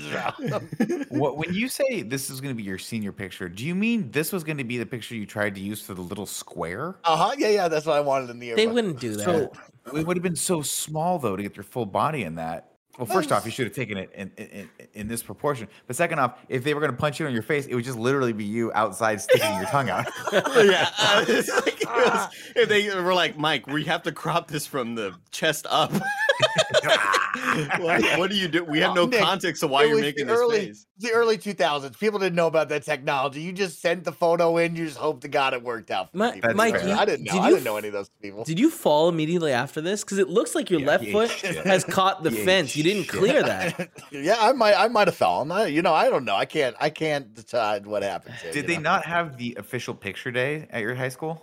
[1.09, 4.11] what, when you say this is going to be your senior picture, do you mean
[4.11, 6.97] this was going to be the picture you tried to use for the little square?
[7.05, 7.35] Uh-huh.
[7.39, 8.57] Yeah, yeah, that's what I wanted in the air.
[8.57, 8.75] They yearbook.
[8.75, 9.25] wouldn't do that.
[9.25, 9.53] So
[9.97, 12.73] it would have been so small though to get your full body in that.
[12.99, 15.69] Well, first off, you should have taken it in, in, in, this proportion.
[15.87, 17.85] But second off, if they were going to punch you in your face, it would
[17.85, 20.09] just literally be you outside sticking your tongue out.
[20.33, 20.91] yeah.
[20.99, 25.15] uh, like, was- if they were like, Mike, we have to crop this from the
[25.31, 25.93] chest up.
[27.79, 28.65] what, what do you do?
[28.65, 30.87] We have oh, no Oh, Nick, context of why you're making the this early, face.
[30.99, 31.99] the early 2000s.
[31.99, 33.41] People didn't know about that technology.
[33.41, 34.77] You just sent the photo in.
[34.77, 36.11] You just hope to God it worked out.
[36.13, 36.55] For Mi- people.
[36.55, 37.33] Mike, you- I didn't know.
[37.33, 38.45] did I didn't know any of those people.
[38.45, 40.05] Did you fall immediately after this?
[40.05, 41.65] Because it looks like your Yeah, left he foot shit.
[41.67, 42.77] has caught the He fence.
[42.77, 43.13] You didn't shit.
[43.13, 43.91] clear that.
[44.13, 44.75] yeah, I might.
[44.75, 45.51] I might have fallen.
[45.51, 46.37] I, you know, I don't know.
[46.37, 46.77] I can't.
[46.81, 48.35] I can't decide what happened.
[48.43, 48.83] Here, Did they know?
[48.83, 51.43] not have the official picture day at your high school?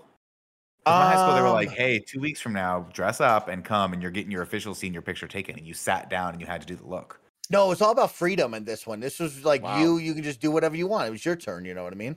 [0.86, 3.48] 'Cause my high school, they were like, Um, "Hey, two weeks from now, dress up
[3.48, 6.42] and come, and you're getting your official senior picture taken." And you sat down and
[6.42, 7.20] you had to do the look.
[7.50, 9.00] No, it's all about freedom in this one.
[9.00, 9.80] This was like Wow.
[9.80, 11.08] you, you can just do whatever you want.
[11.08, 12.16] It was your turn, you know what I mean?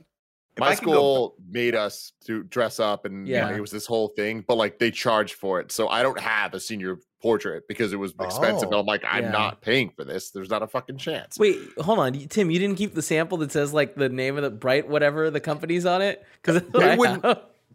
[0.55, 3.57] If My I could go- school made us to dress up, and yeah, Yeah.
[3.57, 4.43] it was this whole thing.
[4.47, 7.97] But like they charged for it, so I don't have a senior portrait because it
[7.97, 8.69] was expensive.
[8.69, 9.31] Oh, and I'm like, I'm yeah.
[9.31, 10.31] not paying for this.
[10.31, 11.37] There's not a fucking chance.
[11.37, 12.49] Wait, hold on, Tim.
[12.49, 15.39] You didn't keep the sample that says like the name of the bright whatever the
[15.39, 17.23] company's on it because They wouldn't-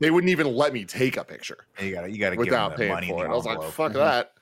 [0.00, 2.46] They wouldn't even let me take a picture you got to you got to give
[2.46, 3.28] without them paying money for it.
[3.28, 3.74] I was like, envelope.
[3.74, 3.94] fuck Mhm.
[3.94, 4.32] that.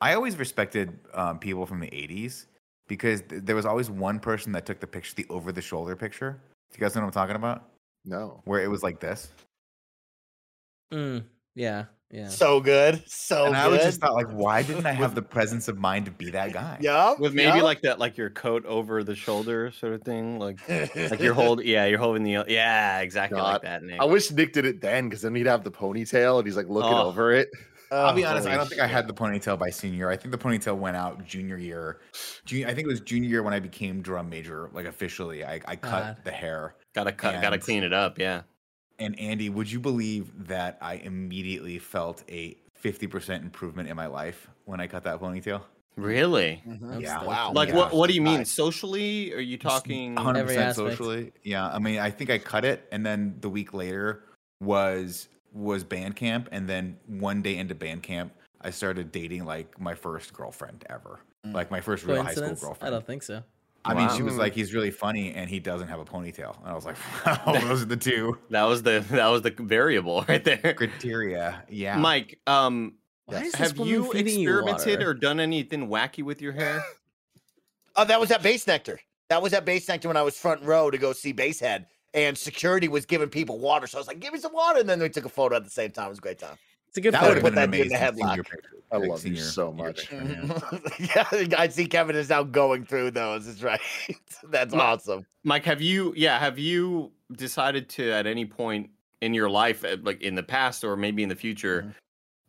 [0.00, 2.46] I always respected um, people from the '80s
[2.88, 5.94] because th- there was always one person that took the picture, the over the shoulder
[5.94, 6.40] picture.
[6.72, 7.68] Do you guys know what I'm talking about?
[8.04, 8.40] No.
[8.44, 9.28] Where it was like this.
[10.92, 11.24] Mm,
[11.54, 12.28] yeah, yeah.
[12.28, 13.02] So good.
[13.08, 13.60] So and good.
[13.60, 16.30] I was just thought, like, why didn't I have the presence of mind to be
[16.30, 16.78] that guy?
[16.80, 17.14] yeah.
[17.18, 21.20] With maybe like that, like your coat over the shoulder sort of thing, like like
[21.20, 24.00] you're holding, yeah, you're holding the, yeah, exactly like that, Nick.
[24.00, 26.68] I wish Nick did it then because then he'd have the ponytail and he's like
[26.68, 27.08] looking Oh.
[27.08, 27.48] over it.
[27.92, 28.46] I'll be oh, honest.
[28.46, 30.10] I don't think I had the ponytail by senior year.
[30.10, 31.98] I think the ponytail went out junior year.
[32.44, 35.44] Junior, I think it was junior year when I became drum major, like officially.
[35.44, 36.16] I, I cut God.
[36.24, 36.76] the hair.
[36.94, 38.42] gotta cut, gotta clean it up, yeah.
[39.00, 44.48] And Andy, would you believe that I immediately felt a 50% improvement in my life
[44.66, 45.62] when I cut that ponytail?
[45.96, 46.62] Really?
[46.66, 47.24] I'm Yeah.
[47.24, 47.52] Wow.
[47.52, 47.76] Like yeah.
[47.76, 47.92] what?
[47.92, 48.52] What do you mean Nice.
[48.52, 49.34] socially?
[49.34, 50.14] Are you talking?
[50.14, 50.76] 100% Every aspect.
[50.76, 51.32] socially.
[51.42, 51.68] Yeah.
[51.68, 54.24] I mean, I think I cut it and then the week later
[54.60, 59.80] was was band camp and then one day into band camp I started dating like
[59.80, 61.20] my first girlfriend ever.
[61.46, 61.54] Mm.
[61.54, 62.76] Like my first real high school girlfriend.
[62.82, 63.42] I don't think so.
[63.84, 66.58] I mean, she was like, he's really funny and he doesn't have a ponytail.
[66.60, 69.50] And I was like, wow, those are the two That was the that was the
[69.50, 70.74] variable right there.
[70.74, 71.64] criteria.
[71.68, 71.96] Yeah.
[71.96, 72.94] Mike, um,
[73.26, 75.10] Why have you experimented water?
[75.10, 76.82] or done anything wacky with your hair?
[77.96, 78.98] Oh, that was at Bassnectar.
[79.30, 81.86] That was at Bassnectar when I was front row to go see Basehead.
[82.14, 83.88] And security was giving people water.
[83.88, 84.78] So I was like, give me some water.
[84.78, 86.06] And then we took a photo at the same time.
[86.06, 86.56] It was a great time.
[86.86, 88.42] It's a good that I would would have put been an that in the senior
[88.44, 88.54] headlock.
[88.92, 90.10] I love you so much.
[90.98, 91.24] yeah.
[91.56, 93.46] I see Kevin is now going through those.
[93.46, 93.80] It's right.
[94.50, 95.26] That's Ma- awesome.
[95.44, 96.12] Mike, have you?
[96.16, 100.82] Yeah, have you decided to at any point in your life, like in the past
[100.82, 101.94] or maybe in the future, Mhm.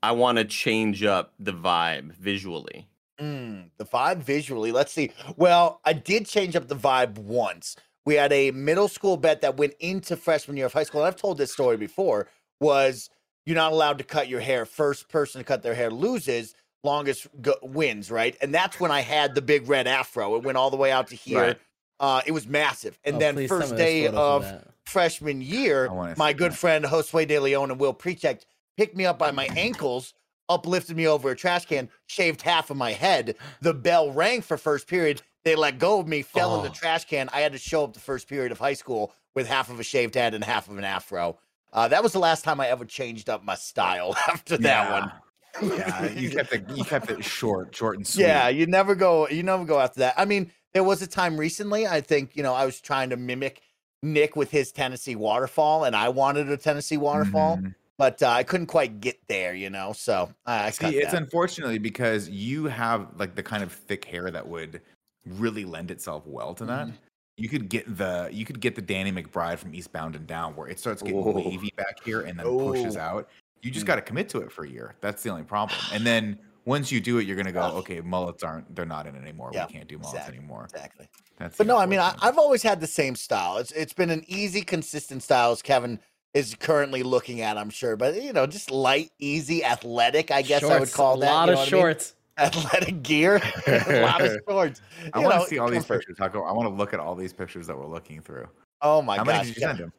[0.03, 2.87] I want to change up the vibe visually?
[3.19, 4.71] Mm, the vibe visually.
[4.71, 5.11] Let's see.
[5.37, 7.75] Well, I did change up the vibe once.
[8.03, 11.01] We had a middle school bet that went into freshman year of high school.
[11.01, 12.27] And I've told this story before.
[12.59, 13.09] Was
[13.45, 14.65] you're not allowed to cut your hair.
[14.65, 16.53] First person to cut their hair loses.
[16.83, 18.35] Longest go- wins, right?
[18.41, 20.35] And that's when I had the big red afro.
[20.35, 21.39] It went all the way out to here.
[21.39, 21.57] Right.
[21.99, 22.97] Uh, it was massive.
[23.03, 25.87] And Oh, then please first day of freshman year,
[26.17, 26.57] my good that.
[26.57, 28.41] friend Josue De Leon and Will Precheck
[28.77, 30.15] picked me up by my ankles,
[30.49, 33.35] uplifted me over a trash can, shaved half of my head.
[33.61, 35.21] The bell rang for first period.
[35.43, 36.73] They let go of me, fell in the Oh.
[36.73, 37.29] trash can.
[37.31, 39.83] I had to show up the first period of high school with half of a
[39.83, 41.37] shaved head and half of an afro.
[41.73, 45.71] Uh, that was the last time I ever changed up my style after that one.
[45.77, 46.69] yeah, you kept it.
[46.69, 48.23] You kept it short, short and sweet.
[48.23, 49.27] Yeah, you never go.
[49.27, 50.15] You never go after that.
[50.17, 51.87] I mean, there was a time recently.
[51.87, 53.61] I think you know I was trying to mimic
[54.03, 57.75] Nick with his Tennessee waterfall, and I wanted a Tennessee waterfall, Mhm.
[57.97, 59.53] but uh, I couldn't quite get there.
[59.53, 61.21] You know, so I, I See, it's that.
[61.21, 64.81] unfortunately because you have like the kind of thick hair that would
[65.25, 66.87] really lend itself well to that.
[66.87, 66.93] Mhm.
[67.37, 70.67] You could get the you could get the Danny McBride from Eastbound and Down where
[70.67, 71.31] it starts getting Whoa.
[71.31, 73.01] wavy back here and then pushes Oh.
[73.01, 73.29] out.
[73.61, 73.87] You just Mm.
[73.87, 74.95] got to commit to it for a year.
[75.01, 75.79] That's the only problem.
[75.93, 79.15] And then once you do it, you're gonna go, okay, mullets aren't they're not in
[79.15, 79.51] anymore.
[79.53, 80.37] Yeah, we can't do mullets exactly.
[80.37, 80.63] anymore.
[80.65, 81.09] exactly.
[81.37, 83.57] That's But no, I mean, I, I've always had the same style.
[83.57, 85.99] It's it's been an easy, consistent style as Kevin
[86.33, 87.57] is currently looking at.
[87.57, 90.29] I'm sure, but you know, just light, easy, athletic.
[90.31, 91.31] I guess I would call that.
[91.31, 92.11] a lot you of shorts.
[92.11, 92.20] I mean?
[92.39, 92.55] Shorts.
[92.57, 94.81] athletic gear, a lot of shorts.
[95.13, 96.17] I want to see all these pictures.
[96.19, 98.47] How go- I want to look at all these pictures that we're looking through.
[98.81, 99.47] Oh my How many gosh!
[99.47, 99.93] did you Ke- send him?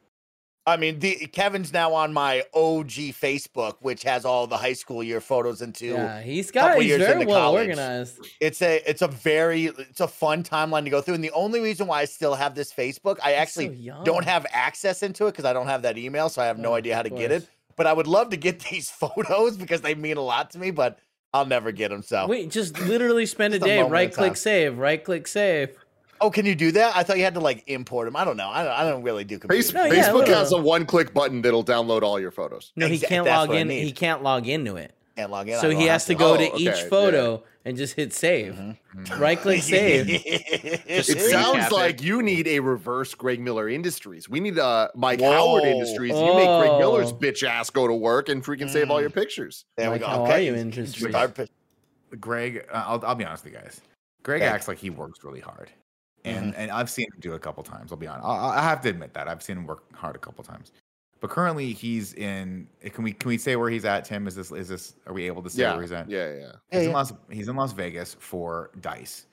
[0.65, 2.87] I mean, the, Kevin's now on my OG
[3.19, 5.87] Facebook, which has all the high school year photos into.
[5.87, 6.67] Yeah, he's got.
[6.67, 7.67] couple He's years very into well college.
[7.67, 8.19] organized.
[8.39, 11.59] It's a it's a very it's a fun timeline to go through, and the only
[11.59, 14.05] reason why I still have this Facebook, I He's actually young.
[14.05, 16.71] don't have access into it because I don't have that email, so I have no
[16.71, 17.45] Oh, idea how to of get it.
[17.75, 20.71] But I would love to get these photos because they mean a lot to me,
[20.71, 20.97] but
[21.33, 22.03] I'll never get them.
[22.03, 23.75] So, Wait, just literally spend a Just a day.
[23.77, 24.77] moment Right click save.
[24.77, 25.75] Right click save.
[26.21, 26.95] oh, can you do that?
[26.95, 28.15] I thought you had to like import them.
[28.15, 28.49] I don't know.
[28.49, 29.73] I don't, I don't really do Face- computers.
[29.73, 32.71] No, yeah, Facebook well, has a one-click button that'll download all your photos.
[32.75, 33.69] No, he Exa- can't that's log in.
[33.69, 34.93] He can't log into it.
[35.17, 35.59] Can't log in.
[35.59, 36.87] So he has to go Oh, to okay, each yeah.
[37.63, 38.55] Photo and just hit save.
[38.55, 39.19] Mhm.
[39.19, 40.07] Right click save.
[40.09, 41.75] It sounds cap it.
[41.75, 44.27] like you need a reverse Greg Miller Industries.
[44.29, 45.69] We need uh Mike Howard Whoa.
[45.69, 46.11] Industries.
[46.13, 47.15] You make Greg Miller's Oh.
[47.15, 49.01] bitch ass go to work and freaking save all Mm.
[49.01, 49.65] your pictures.
[49.77, 50.07] There we go.
[50.07, 50.33] how okay.
[50.33, 51.05] are you, He's- Industries?
[51.05, 51.47] he's our pi-
[52.19, 53.81] Greg, uh, I'll, I'll be honest with you guys.
[54.21, 54.49] Greg Okay.
[54.51, 55.69] acts like he works really hard,
[56.23, 57.91] and and I've seen him do it a couple times.
[57.91, 58.25] I'll be honest.
[58.25, 60.71] I, I have to admit that I've seen him work hard a couple times.
[61.23, 62.67] But currently, he's in.
[62.83, 64.27] Can we can we say where he's at, Tim?
[64.27, 64.95] Is this is this?
[65.07, 66.09] Are we able to say Yeah, where he's at?
[66.09, 66.39] yeah, yeah.
[66.39, 66.95] Yeah, He's in yeah.
[66.97, 69.27] Las he's in Las Vegas for Dice,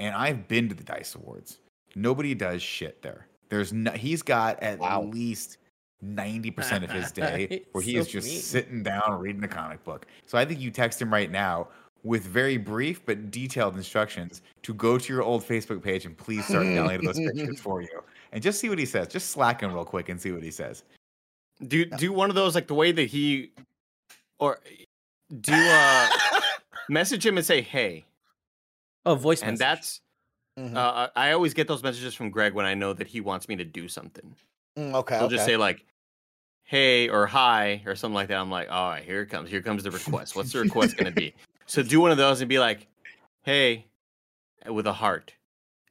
[0.00, 1.60] and I've been to the Dice Awards.
[1.94, 3.28] Nobody does shit there.
[3.48, 3.92] There's no.
[3.92, 5.02] He's got at Wow.
[5.02, 5.58] least
[6.02, 8.40] ninety percent of his day where he So is just mean.
[8.40, 10.06] sitting down reading a comic book.
[10.26, 11.68] So I think you text him right now
[12.02, 16.44] with very brief but detailed instructions to go to your old Facebook page and please
[16.44, 19.06] start downloading those pictures for you, and just see what he says.
[19.06, 20.82] Just slack him real quick and see what he says.
[21.66, 23.52] Do do one of those like the way that he,
[24.38, 24.60] or
[25.40, 26.08] do uh
[26.88, 28.04] message him and say hey,
[29.06, 29.58] Oh, voice and message.
[29.60, 30.00] that's.
[30.58, 30.74] Mhm.
[30.74, 33.56] Uh, I always get those messages from Greg when I know that he wants me
[33.56, 34.34] to do something.
[34.78, 35.16] Mm, okay.
[35.16, 35.34] He'll okay.
[35.36, 35.84] just say like,
[36.64, 38.38] "Hey" or "Hi" or something like that.
[38.38, 39.50] I'm like, "All right, here it comes.
[39.50, 40.34] Here comes the request.
[40.34, 41.34] What's the request gonna be?"
[41.68, 42.86] So do one of those and be like,
[43.42, 43.86] "Hey,"
[44.66, 45.34] with a heart,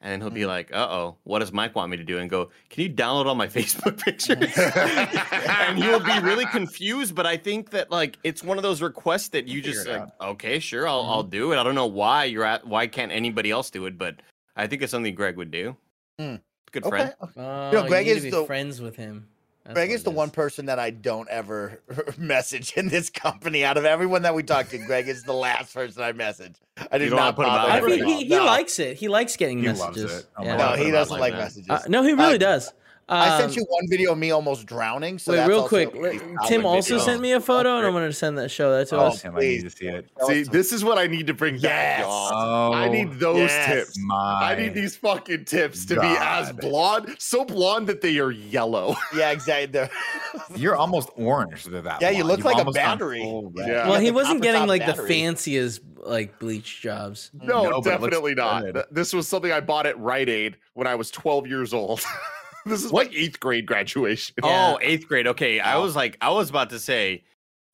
[0.06, 2.30] and then he'll be like, "Uh oh, what does Mike want me to do?" And
[2.30, 4.38] go, "Can you download all my Facebook pictures?"
[5.50, 7.16] and he will be really confused.
[7.16, 10.00] But I think that like it's one of those requests that you Figure just it
[10.00, 11.58] like, okay, sure, I'll I'll do it.
[11.58, 12.68] I don't know why you're at.
[12.68, 13.98] Why can't anybody else do it?
[13.98, 14.22] But
[14.56, 15.76] I think it's something Greg would do.
[16.20, 16.36] Hmm.
[16.72, 16.90] Good okay.
[16.90, 17.14] friend.
[17.38, 19.28] Oh, know, Greg you need is to be the- friends with him.
[19.66, 21.82] That's Greg is it the one person that I don't ever
[22.18, 23.66] message in this company.
[23.66, 26.56] Out of everyone that we talk to, Greg is the last person I message.
[26.92, 28.30] I do You don't put him bother out I there him think at he, he
[28.36, 28.46] No.
[28.46, 28.96] likes it.
[28.98, 30.20] He likes getting He loves messages.
[30.20, 30.26] it.
[30.42, 30.56] Yeah.
[30.58, 31.70] No, he doesn't like like messages.
[31.70, 32.74] Uh, no, he really Uh, does.
[33.08, 35.20] I sent Um, you one video of me almost drowning.
[35.20, 35.94] So wait, that's real also quick.
[35.94, 37.06] a let- pretty solid Tim also video.
[37.06, 39.22] sent me a photo, and I'm going to send that show that to Oh, us.
[39.22, 40.10] Tim, I need to see it.
[40.26, 42.02] See, this is what I need to bring back, Yes.
[42.02, 42.32] y'all.
[42.34, 43.68] Oh, I need those yes.
[43.68, 44.00] tips.
[44.00, 48.32] My, I need these fucking tips to be as blonde, so blonde that they are
[48.32, 48.96] yellow.
[49.16, 49.88] Yeah, exactly.
[50.56, 51.66] You're almost orange.
[51.66, 52.02] They're that.
[52.02, 52.30] Yeah, you blonde.
[52.30, 53.22] look You've like a almost gone battery.
[53.22, 53.54] full.
[53.56, 53.88] Yeah.
[53.88, 57.30] Well, he the wasn't getting top like the fanciest like bleach jobs.
[57.40, 58.64] No, No, but it looks definitely not.
[58.64, 58.84] good.
[58.92, 62.02] This was something I bought at Rite Aid when I was 12 years old.
[62.70, 64.36] this is my eighth grade graduation.
[64.44, 64.74] Oh, yeah.
[64.76, 65.28] Oh, eighth grade.
[65.28, 65.60] Okay.
[65.60, 67.24] I was like, I was about to say,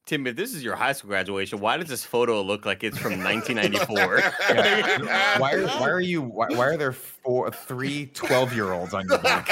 [0.07, 2.97] Tim, if this is your high school graduation, why does this photo look like it's
[2.97, 4.19] from 1994?
[4.51, 5.39] Yeah.
[5.39, 6.21] why, are, why are you?
[6.23, 9.47] Why, why are there four, three 12 year olds on your back?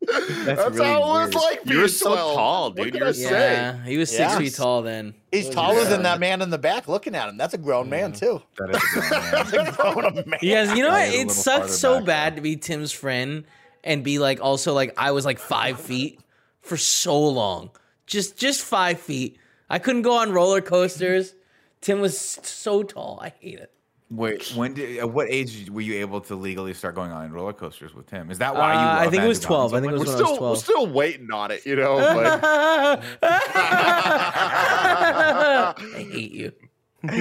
[0.00, 1.34] That's, really how it was weird.
[1.34, 2.34] like You were being so 12.
[2.34, 2.94] tall, dude.
[2.94, 3.30] You I were- say?
[3.52, 4.38] Yeah, he was six Yeah.
[4.38, 5.14] feet tall then.
[5.32, 7.36] He's taller he than that man in the back looking at him.
[7.36, 8.40] That's a grown man too.
[8.56, 9.30] That is a grown man.
[9.50, 10.38] That's a grown man.
[10.40, 11.08] You you know what?
[11.08, 12.36] It little sucks so back, bad though.
[12.36, 13.44] to be Tim's friend
[13.84, 16.20] and be like also like I was like five feet
[16.60, 17.70] for so long.
[18.06, 19.38] Just just five feet.
[19.70, 21.34] I couldn't go on roller coasters.
[21.80, 23.20] Tim was so tall.
[23.22, 23.72] I hate it.
[24.10, 24.96] Wait, when did?
[24.98, 28.30] At what age were you able to legally start going on roller coasters with Tim?
[28.30, 28.78] Is that why you?
[28.78, 29.74] Uh, I think it was Magic Mountain 12.
[29.74, 30.08] I think it so We're was much?
[30.08, 30.20] when I
[30.50, 31.98] was still, we're still waiting on it, you know.
[31.98, 32.40] But
[33.22, 35.74] I
[36.10, 36.52] hate you.
[37.02, 37.18] we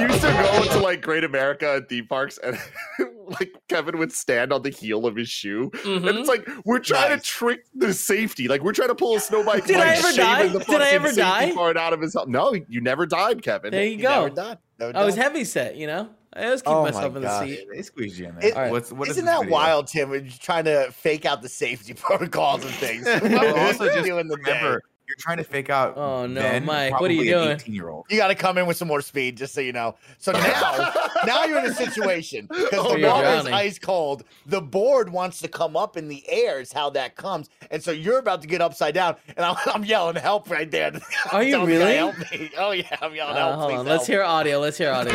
[0.00, 2.56] used to go to like Great America at theme parks, and
[3.28, 6.18] like Kevin would stand on the heel of his shoe, and Mhm.
[6.20, 7.22] it's like we're trying Nice.
[7.22, 8.48] to trick the safety.
[8.48, 9.66] Like we're trying to pull a snow bike.
[9.66, 10.48] Did by I ever die?
[10.48, 11.52] The Did I ever die?
[11.52, 12.30] Part out of his helmet.
[12.32, 13.70] No, you never died, Kevin.
[13.72, 14.34] There you He never go.
[14.34, 14.58] died.
[14.78, 16.08] Never I was heavy set, you know?
[16.36, 17.46] I always keep Oh my myself in the God.
[17.46, 17.66] seat.
[17.72, 18.48] They squeeze you in there.
[18.48, 18.72] It- Alright.
[18.72, 19.52] What's what is Isn't this that video?
[19.52, 20.10] wild, Tim?
[20.10, 23.06] We're trying to fake out the safety protocols and things.
[23.54, 24.42] Also, just doing the day?
[24.52, 25.96] remember, you're trying to fake out.
[25.96, 27.48] Oh, no, Ben, Mike, what are you doing?
[27.50, 28.06] An 18 year old.
[28.08, 29.94] You got to come in with some more speed, just so you know.
[30.18, 30.92] So now,
[31.26, 34.24] now you're in a situation because Oh, the you're water is ice cold.
[34.46, 36.60] The board wants to come up in the air.
[36.60, 39.84] Is how that comes, and so you're about to get upside down, and I'm, I'm
[39.84, 40.92] yelling help right there.
[41.32, 41.96] Are you Telling the really?
[41.96, 42.50] Help me!
[42.56, 43.54] Oh yeah, I'm yelling Uh, help.
[43.56, 44.58] hold please on, let's hear audio.
[44.60, 45.12] Let's hear audio.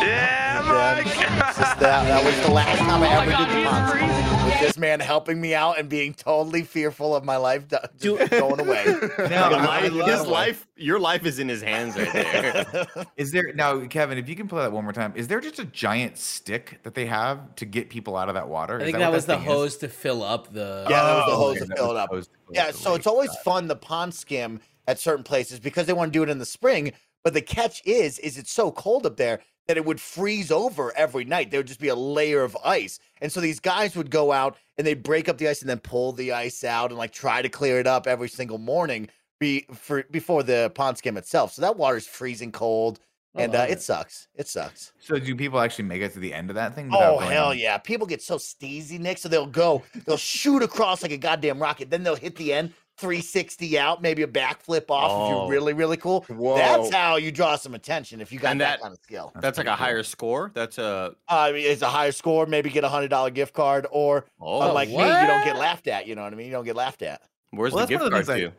[0.00, 4.44] Yeah, it's just that, that was the last time I ever did the podcast.
[4.44, 7.76] With this man helping me out and being totally fearful of my life do-
[8.18, 8.84] just going away.
[9.18, 12.86] No, I love his life, your life is in his hands right there.
[13.16, 14.16] Is there now, Kevin?
[14.18, 16.94] If you can play that one more time, is there just a giant stick that
[16.94, 18.74] they have to get people out of that water?
[18.74, 19.48] I Is think what that was the thing is?
[19.52, 20.86] hose to fill up the.
[20.88, 22.08] Yeah, that was the Oh, hose okay, to fill it up.
[22.10, 25.60] the hose to fill Yeah, so it's always fun the pond skim at certain places
[25.60, 26.92] because they want to do it in the spring.
[27.22, 30.96] But the catch is, is it's so cold up there that it would freeze over
[30.96, 31.50] every night.
[31.50, 34.56] There would just be a layer of ice, and so these guys would go out
[34.78, 37.42] and they'd break up the ice and then pull the ice out and like try
[37.42, 39.08] to clear it up every single morning
[39.38, 41.52] be for before the pond skim itself.
[41.52, 42.98] So that water's freezing cold,
[43.36, 43.82] I and uh, it it.
[43.82, 44.28] sucks.
[44.34, 44.92] It sucks.
[44.98, 46.90] So do people actually make it to the end of that thing?
[46.92, 47.58] Oh hell on?
[47.58, 47.78] yeah!
[47.78, 49.18] People get so steezy, Nick.
[49.18, 51.90] So they'll go, they'll shoot across like a goddamn rocket.
[51.90, 55.28] Then they'll hit the end, 360 out, maybe a backflip off if Oh.
[55.42, 56.22] you're really, really cool.
[56.28, 56.56] Whoa.
[56.56, 59.32] That's how you draw some attention if you got that, that- kind of skill.
[59.40, 59.76] That's like a cool.
[59.76, 60.50] higher score.
[60.54, 63.54] That's a uh, I mean, it's a higher score, maybe get a hundred dollar gift
[63.54, 64.68] card, or uh, oh.
[64.68, 66.06] unlike me, you don't get laughed at.
[66.06, 66.46] You know what I mean?
[66.46, 67.22] You don't get laughed at.
[67.50, 68.52] Where's Well, the gift card things to?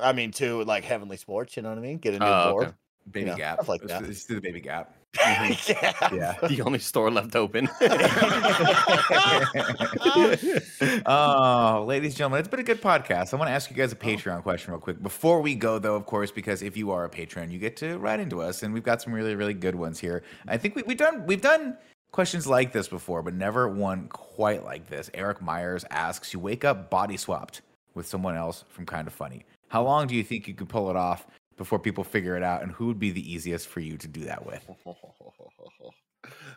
[0.00, 1.56] I mean, to like Heavenly Sports.
[1.56, 1.98] You know what I mean?
[1.98, 2.64] Get a new Oh, board.
[2.68, 2.74] okay.
[3.10, 3.56] Baby know, Gap.
[3.56, 4.02] stuff like Let's, that.
[4.02, 4.94] let's do the Baby Gap.
[5.16, 6.12] Mm-hmm.
[6.12, 6.34] yeah.
[6.42, 6.48] Yeah.
[6.54, 7.68] The only store left open.
[11.06, 13.32] oh, ladies and gentlemen, it's been a good podcast.
[13.32, 13.98] I want to ask you guys a oh.
[13.98, 15.02] Patreon question real quick.
[15.02, 17.98] Before we go, though, of course, because if you are a patron, you get to
[17.98, 20.22] write into us, and we've got some really, really good ones here.
[20.46, 21.76] I think we, we've done we've done
[22.12, 25.10] questions like this before, but never one quite like this.
[25.14, 27.62] Eric Myers asks, "You wake up body swapped
[27.94, 29.44] with someone else from Kind of Funny.
[29.68, 31.26] How long do you think you could pull it off
[31.56, 34.24] before people figure it out, and who would be the easiest for you to do
[34.24, 34.68] that with?"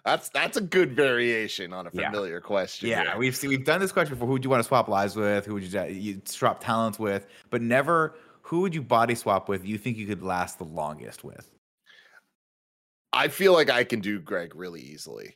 [0.05, 2.09] That's that's a good variation on a Yeah.
[2.09, 2.87] familiar question.
[2.87, 3.17] Yeah, here.
[3.17, 4.27] we've seen, we've done this question before.
[4.27, 5.45] Who would you want to swap lives with?
[5.45, 7.27] Who would you, you swap talents with?
[7.49, 9.65] But never who would you body swap with?
[9.65, 11.51] You think you could last the longest with?
[13.11, 15.35] I feel like I can do Greg really easily.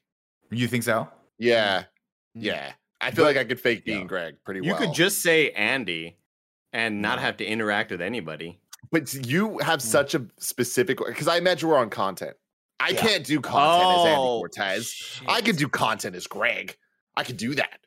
[0.49, 1.09] You think so?
[1.37, 1.85] Yeah, Mm.
[2.35, 2.71] yeah.
[3.01, 4.05] I feel like I could fake being yeah.
[4.07, 4.69] Greg pretty well.
[4.69, 6.17] you could just say Andy
[6.71, 7.23] and not No.
[7.23, 8.60] have to interact with anybody.
[8.91, 12.35] But you have such a specific because I imagine we're on content.
[12.79, 13.01] I Yeah.
[13.01, 15.21] can't do content as Andy Oh, Cortez.
[15.27, 16.75] I could do content as Greg.
[17.15, 17.79] I could do that.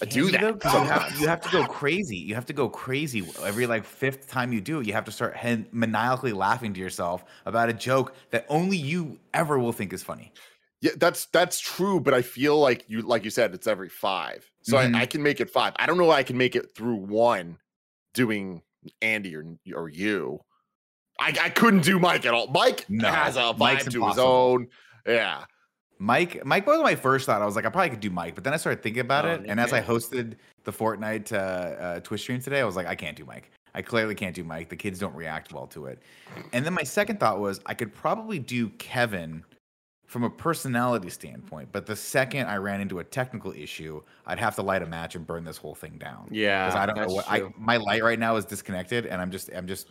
[0.00, 0.60] I do Can you that?
[0.60, 2.16] 'Cause You have, you have to go crazy.
[2.16, 4.86] You have to go crazy every like fifth time you do it.
[4.86, 9.18] You have to start hen- maniacally laughing to yourself about a joke that only you
[9.34, 10.32] ever will think is funny.
[10.80, 14.48] Yeah, that's that's true, but I feel like you like you said, it's every five.
[14.62, 14.94] So Mhm.
[14.94, 15.72] I, I can make it five.
[15.76, 17.58] I don't know why I can make it through one
[18.14, 18.62] doing
[19.02, 20.40] Andy or or you.
[21.20, 22.46] I, I couldn't do Mike at all.
[22.46, 24.68] Mike No, has a Mike's vibe to his own.
[25.06, 25.44] Yeah.
[25.98, 27.42] Mike, Mike was my first thought.
[27.42, 29.32] I was like, I probably could do Mike, but then I started thinking about Oh,
[29.32, 32.86] it, and as I hosted the Fortnite uh, uh, Twitch stream today, I was like,
[32.86, 33.50] I can't do Mike.
[33.74, 34.68] I clearly can't do Mike.
[34.68, 35.98] The kids don't react well to it.
[36.52, 39.42] And then my second thought was, I could probably do Kevin
[40.08, 44.54] from a personality standpoint, but the second I ran into a technical issue, I'd have
[44.56, 46.28] to light a match and burn this whole thing down.
[46.30, 49.30] Yeah, because I don't know what I my light right now is disconnected, and I'm
[49.30, 49.88] just I'm just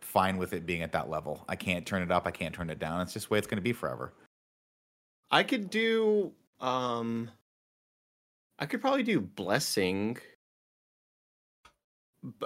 [0.00, 1.44] fine with it being at that level.
[1.50, 2.26] I can't turn it up.
[2.26, 3.02] I can't turn it down.
[3.02, 4.14] It's just the way it's going to be forever.
[5.30, 7.30] I could do um
[8.58, 10.16] I could probably do blessing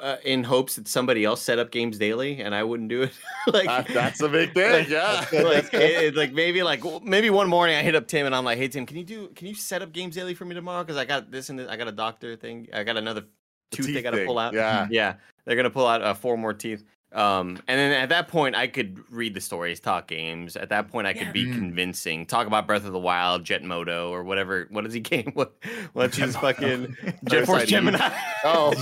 [0.01, 3.13] uh, in hopes that somebody else set up games daily and I wouldn't do it.
[3.53, 4.73] like That- that's a big thing.
[4.73, 5.25] like- Yeah.
[5.33, 8.45] like, it- it's like maybe like maybe one morning I hit up Tim and I'm
[8.45, 10.85] like, "Hey Tim, can you do can you set up games daily for me tomorrow
[10.85, 12.69] cuz I got this and this, I got a doctor thing.
[12.73, 13.25] I got another
[13.71, 14.87] tooth they got to pull out." yeah.
[14.91, 15.15] Yeah.
[15.45, 16.85] They're going to pull out uh, four more teeth.
[17.15, 20.57] Um, and then at that point, I could read the stories, talk games.
[20.57, 21.55] At that point, I could be Mm.
[21.55, 24.67] convincing, talk about Breath of the Wild, Jet Moto, or whatever.
[24.71, 25.33] What is he game?
[25.35, 25.53] What?
[25.93, 26.97] What's his fucking
[27.29, 27.99] Jet Force Gemini?
[28.45, 28.73] Oh.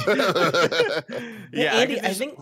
[1.53, 1.74] yeah.
[1.76, 2.39] Andy, I, just- think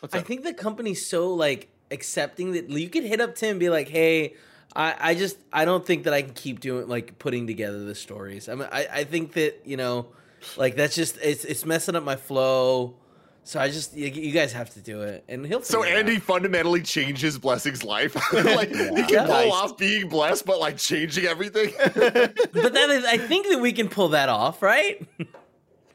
[0.00, 3.60] What's I think the company's so like accepting that you could hit up Tim and
[3.60, 4.34] be like, "Hey,
[4.74, 7.94] I, I just I don't think that I can keep doing like putting together the
[7.94, 8.48] stories.
[8.48, 10.06] I mean, I, I think that you know,
[10.56, 12.94] like that's just it's it's messing up my flow.
[13.42, 15.62] So I just you, you guys have to do it, and he'll.
[15.62, 16.22] So figure it Andy out.
[16.22, 18.14] fundamentally changes Blessing's life.
[18.32, 19.24] like he can Yeah.
[19.26, 19.52] pull Nice.
[19.52, 21.72] off being blessed, but like changing everything.
[21.84, 25.04] but that is, I think that we can pull that off, right?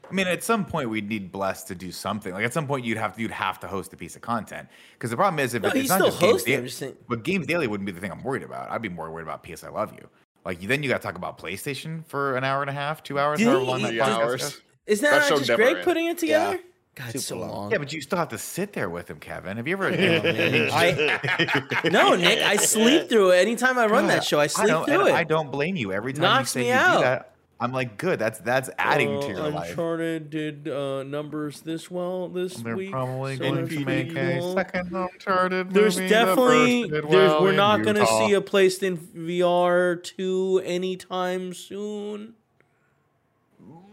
[0.08, 2.32] I mean, at some point we'd need Bless to do something.
[2.32, 4.68] Like at some point you'd have to you'd have to host a piece of content.
[4.94, 6.96] Because the problem is if No, he's it's not still just Games hosting, Daily, saying-
[7.08, 8.70] but Games Daily wouldn't be the thing I'm worried about.
[8.70, 10.08] I'd be more worried about PS I Love You.
[10.44, 13.18] Like then you got to talk about PlayStation for an hour and a half, two
[13.18, 14.62] hours, Did however long that Three podcast hours.
[14.86, 15.84] Is that That not just Greg ends.
[15.84, 16.56] putting it together?
[16.56, 16.60] Yeah.
[16.96, 17.50] God, it's so long.
[17.50, 17.70] long.
[17.70, 19.58] Yeah, but you still have to sit there with him, Kevin.
[19.58, 19.88] Have you ever?
[20.72, 22.38] I no, Nick.
[22.40, 24.40] I sleep through it anytime I run that show.
[24.40, 25.12] I sleep don't, through it.
[25.12, 25.92] I don't blame you.
[25.92, 26.96] Every time Knocks you say you out.
[26.96, 28.18] do that, I'm like, good.
[28.18, 29.70] That's that's adding to Uh, your life.
[29.70, 32.90] Uncharted did uh, numbers this well this They're week.
[32.92, 36.08] probably so going to make a second Uncharted There's movie.
[36.08, 42.34] Definitely there's well we're not going to see a PlayStation VR 2 anytime soon.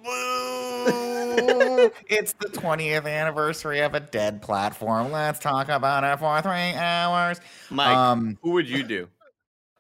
[0.04, 1.92] Boo!
[2.08, 5.12] it's the 20th anniversary of a dead platform.
[5.12, 7.40] Let's talk about it for three hours.
[7.70, 9.08] Mike, Um, who would you do?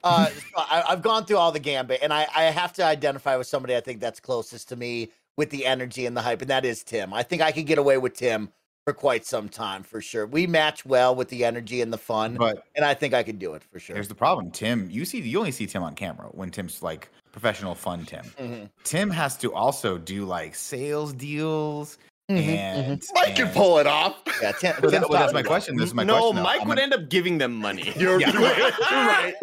[0.05, 3.37] Uh, so I, I've gone through all the gambit, and I, I have to identify
[3.37, 6.49] with somebody I think that's closest to me with the energy and the hype, and
[6.49, 7.13] that is Tim.
[7.13, 8.51] I think I could get away with Tim
[8.83, 10.25] for quite some time for sure.
[10.25, 13.39] We match well with the energy and the fun, but and I think I could
[13.39, 13.95] do it for sure.
[13.95, 14.89] here's the problem, Tim.
[14.91, 18.05] You see, you only see Tim on camera when Tim's like professional fun.
[18.05, 18.23] Tim.
[18.39, 18.69] Mhm.
[18.85, 21.97] Tim has to also do like sales deals
[22.31, 24.15] Mhm, and Mike can pull it off.
[24.41, 25.75] Yeah, Tim, Well, that- well, that's my question.
[25.75, 26.35] This is my no, question.
[26.37, 26.43] though.
[26.43, 27.91] Mike I'm would gonna- end up giving them money.
[27.97, 28.31] You're, Yeah.
[28.37, 28.73] right.
[28.91, 29.35] You're right.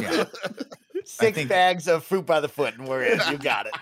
[0.00, 0.24] Yeah.
[1.04, 3.20] Six think- bags of fruit by the foot, and we're in.
[3.30, 3.72] You got it.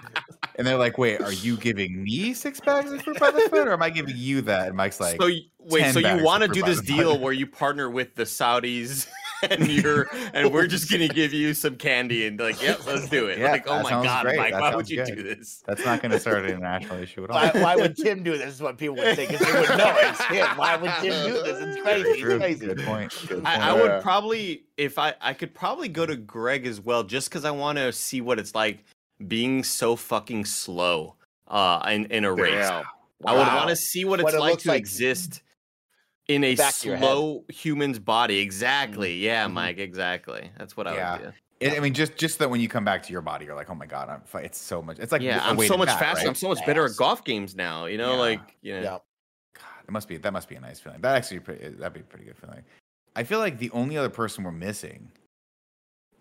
[0.56, 3.68] And they're like, "Wait, are you giving me six bags of fruit by the foot,
[3.68, 6.48] or am I giving you that?" And Mike's like, so wait, so you want to
[6.48, 7.20] do this deal foot.
[7.20, 9.06] where you partner with the Saudis
[9.50, 13.26] and you're and we're just gonna give you some candy and like, yep, let's do
[13.26, 13.38] it.
[13.38, 14.36] Yeah, like, oh my god, great.
[14.36, 15.16] Mike, That why would you good.
[15.16, 15.62] do this?
[15.66, 17.36] That's not going to start an international issue at all.
[17.36, 18.54] Why, why would Tim do this?
[18.54, 20.46] Is what people would think because They would know it's him.
[20.56, 21.58] Why would Tim do this?
[21.60, 22.08] It's crazy.
[22.08, 22.66] It's crazy.
[22.66, 23.16] Good point.
[23.28, 23.62] Good I, point.
[23.64, 24.00] I would Yeah.
[24.00, 27.78] probably if I I could probably go to Greg as well, just because I want
[27.78, 28.84] to see what it's like
[29.26, 31.16] being so fucking slow
[31.48, 32.68] uh in, in a race.
[32.68, 32.84] Damn.
[33.26, 35.42] I would want to see what, What it's it like to like exist
[36.28, 37.04] in a back of your head.
[37.04, 38.38] slow human's body.
[38.38, 39.14] Exactly.
[39.16, 39.52] Yeah, Mhm.
[39.52, 39.78] Mike.
[39.78, 40.50] Exactly.
[40.58, 41.12] That's what I Yeah.
[41.18, 41.32] would do.
[41.60, 43.68] It- I mean, just just that when you come back to your body, you're like,
[43.68, 44.22] oh my god, I'm.
[44.42, 44.98] It's so much.
[44.98, 46.18] It's like yeah, I'm so much bat, faster.
[46.20, 46.28] right?
[46.28, 47.84] I'm so much better at golf games now.
[47.86, 48.18] You know, Yeah.
[48.18, 48.80] like you know.
[48.82, 48.98] Yeah.
[49.54, 51.00] God, it must be that must be a nice feeling.
[51.02, 52.64] That actually pretty, that'd be a pretty good feeling.
[53.14, 55.10] I feel like the only other person we're missing,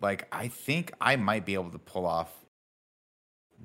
[0.02, 2.32] like I think I might be able to pull off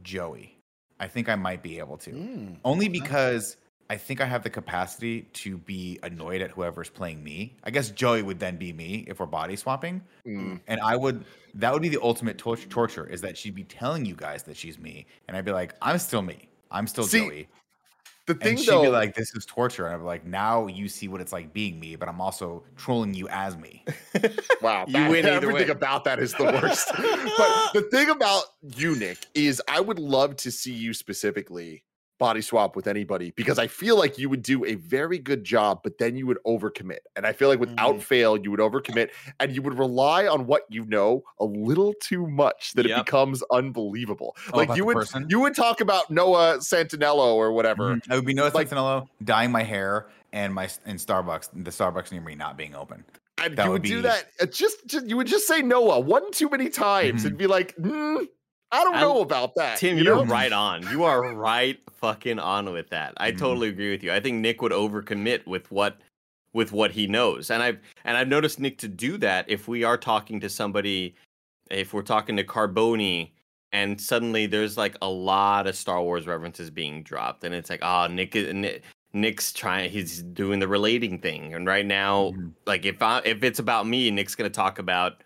[0.03, 0.57] Joey.
[0.99, 2.11] I think I might be able to.
[2.11, 2.57] Mm.
[2.63, 3.57] Only because
[3.89, 7.55] I think I have the capacity to be annoyed at whoever's playing me.
[7.63, 10.01] I guess Joey would then be me if we're body swapping.
[10.25, 10.59] Mm.
[10.67, 11.23] And I would
[11.53, 14.57] that would be the ultimate tor- torture is that she'd be telling you guys that
[14.57, 16.47] she's me and I'd be like, I'm still me.
[16.71, 17.47] I'm still See, Joey.
[18.27, 20.65] The And thing she'd though, be like, "This is torture," and I'd be like, "Now
[20.65, 23.85] you see what it's like being me, but I'm also trolling you as me."
[24.63, 25.71] Wow, You win either everything way.
[25.71, 26.87] about that is the worst.
[26.97, 31.83] but the thing about you, Nick, is I would love to see you specifically
[32.17, 35.81] body swap with anybody because I feel like you would do a very good job,
[35.83, 36.99] but then you would overcommit.
[37.15, 38.01] And I feel like without Mhm.
[38.01, 39.09] fail, you would overcommit
[39.39, 43.43] and you would rely on what you know a little too much that it becomes
[43.51, 44.35] unbelievable.
[44.53, 45.25] Oh, like you would person?
[45.29, 47.95] you would talk about Noah Centineo or whatever.
[47.95, 48.01] Mhm.
[48.09, 52.11] I would be Noah Like- Centineo dyeing my hair and my in Starbucks, the Starbucks
[52.11, 53.03] near me not being open.
[53.37, 54.25] And That you would would do be- that.
[54.39, 57.27] uh, Just, just you would just say Noah one too many times Mhm.
[57.27, 58.29] and be like, "Mm,
[58.75, 59.77] I don't I- know about that.
[59.77, 60.25] Tim, you you're know?
[60.25, 60.83] right on.
[60.89, 63.13] You are right fucking on with that.
[63.17, 63.37] I Mhm.
[63.39, 64.11] totally agree with you.
[64.11, 65.99] I think Nick would overcommit with what
[66.53, 67.51] with what he knows.
[67.51, 71.15] And I've and I've noticed Nick to do that if we are talking to somebody
[71.71, 73.31] if we're talking to Carboni
[73.73, 77.81] and suddenly there's like a lot of Star Wars references being dropped and it's like,
[77.83, 81.53] oh, Nick is Nick, Nick's trying he's doing the relating thing.
[81.53, 82.51] And right now, Mhm.
[82.65, 85.23] like if I if it's about me, Nick's gonna talk about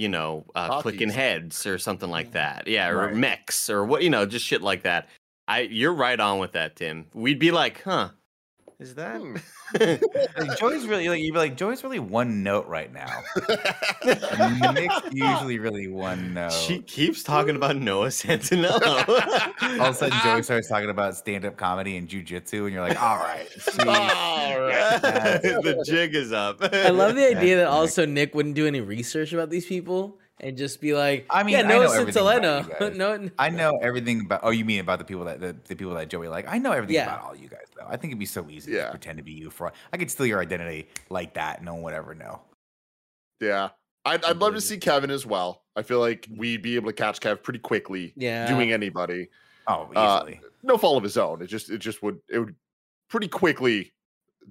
[0.00, 2.66] you know, uh, clicking heads or something like that.
[2.66, 3.14] Yeah, or Right.
[3.14, 5.08] mechs or what, you know, just shit like that.
[5.46, 7.06] I you're right on with that, Tim.
[7.12, 8.10] We'd be like, huh,
[8.80, 9.20] is that?
[9.20, 9.36] Hmm.
[10.36, 13.22] Like, Joey's really like you'd be like Joey's really one note right now.
[14.02, 16.52] And Nick's usually really one note.
[16.52, 18.68] she keeps talking about Noah Centineo.
[19.78, 23.00] All of a sudden, Joey starts talking about stand-up comedy and jujitsu, and you're like,
[23.00, 25.40] "All right, see, All right.
[25.42, 26.58] the jig is up.
[26.62, 30.56] I love the idea that also Nick wouldn't do any research about these people and
[30.56, 33.78] just be like, I mean, yeah, I no, know everything about you no, I know
[33.82, 34.40] everything about.
[34.42, 36.46] Oh, you mean about the people that the, the people that Joey like?
[36.48, 37.04] I know everything Yeah.
[37.14, 37.86] about all you guys, though.
[37.86, 38.86] I think it'd be so easy Yeah.
[38.86, 39.72] to pretend to be you for.
[39.92, 41.62] I could steal your identity like that.
[41.62, 42.40] No one would ever know.
[43.40, 43.70] Yeah.
[44.04, 45.62] I'd, I'd love to see Kevin as well.
[45.76, 48.46] I feel like we'd be able to catch Kev pretty quickly yeah.
[48.46, 49.28] doing anybody.
[49.66, 50.40] Oh, Uh, easily.
[50.62, 51.42] No fault of his own.
[51.42, 52.54] It just it just would it would
[53.08, 53.92] pretty quickly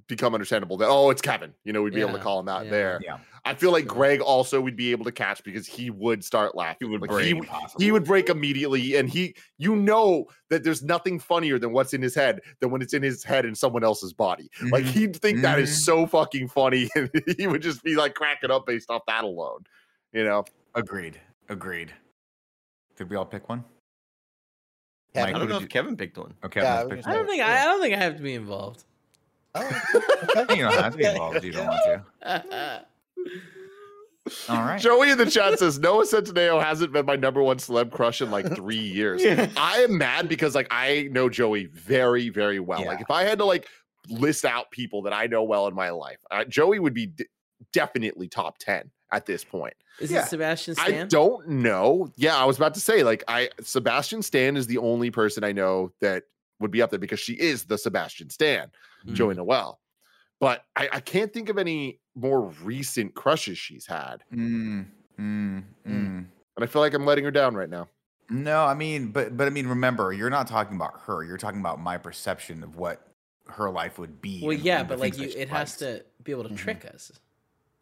[0.07, 1.53] become understandable that oh it's Kevin.
[1.63, 2.71] You know, we'd be able to call him out yeah.
[2.71, 2.99] there.
[3.03, 6.55] yeah, I feel like Greg also would be able to catch because he would start
[6.55, 6.87] laughing.
[6.87, 7.35] He would Like, break.
[7.77, 11.93] He, he would break immediately, and he, you know, that there's nothing funnier than what's
[11.93, 14.49] in his head than when it's in his head in someone else's body.
[14.71, 14.87] Like Mhm.
[14.89, 15.61] he'd think that Mhm.
[15.61, 19.23] is so fucking funny, and he would just be like cracking up based off that
[19.23, 19.65] alone.
[20.11, 21.19] You know, Agreed.
[21.49, 21.91] Agreed.
[22.97, 23.63] Did we all pick one?
[25.15, 26.33] Yeah, Mike, I don't did know you- if Kevin picked one.
[26.43, 27.17] Okay, Yeah, I pick gonna I one.
[27.17, 28.83] don't think I, I don't think I have to be involved.
[29.55, 29.81] Oh,
[30.37, 30.57] okay.
[30.57, 32.85] You don't have to be involved if you don't want to.
[34.47, 34.79] All right.
[34.79, 38.29] Joey in the chat says Noah Centineo hasn't been my number one celeb crush in
[38.29, 39.23] like three years.
[39.57, 42.85] I am mad because like I know Joey very, very well.
[42.85, 43.67] Like if I had to like
[44.07, 47.25] list out people that I know well in my life, uh, Joey would be d-
[47.73, 49.73] definitely top ten at this point.
[49.99, 50.23] Is Yeah.
[50.23, 50.93] it Sebastian Stan?
[50.93, 52.11] I don't know.
[52.15, 55.53] Yeah, I was about to say like I Sebastian Stan is the only person I
[55.53, 56.23] know that
[56.59, 58.69] would be up there because she is the Sebastian Stan,
[59.07, 59.13] Mm.
[59.13, 59.79] Joey Noelle.
[60.41, 64.85] But I, I can't think of any more recent crushes she's had, Mm,
[65.19, 65.63] mm, mm.
[65.85, 66.27] and
[66.57, 67.87] I feel like I'm letting her down right now.
[68.29, 71.23] No, I mean, but but I mean, remember, you're not talking about her.
[71.23, 73.01] You're talking about my perception of what
[73.47, 74.41] her life would be.
[74.43, 76.49] Well, and- yeah, and but like you, that she it has to be able to
[76.49, 76.57] Mhm.
[76.57, 77.11] trick us.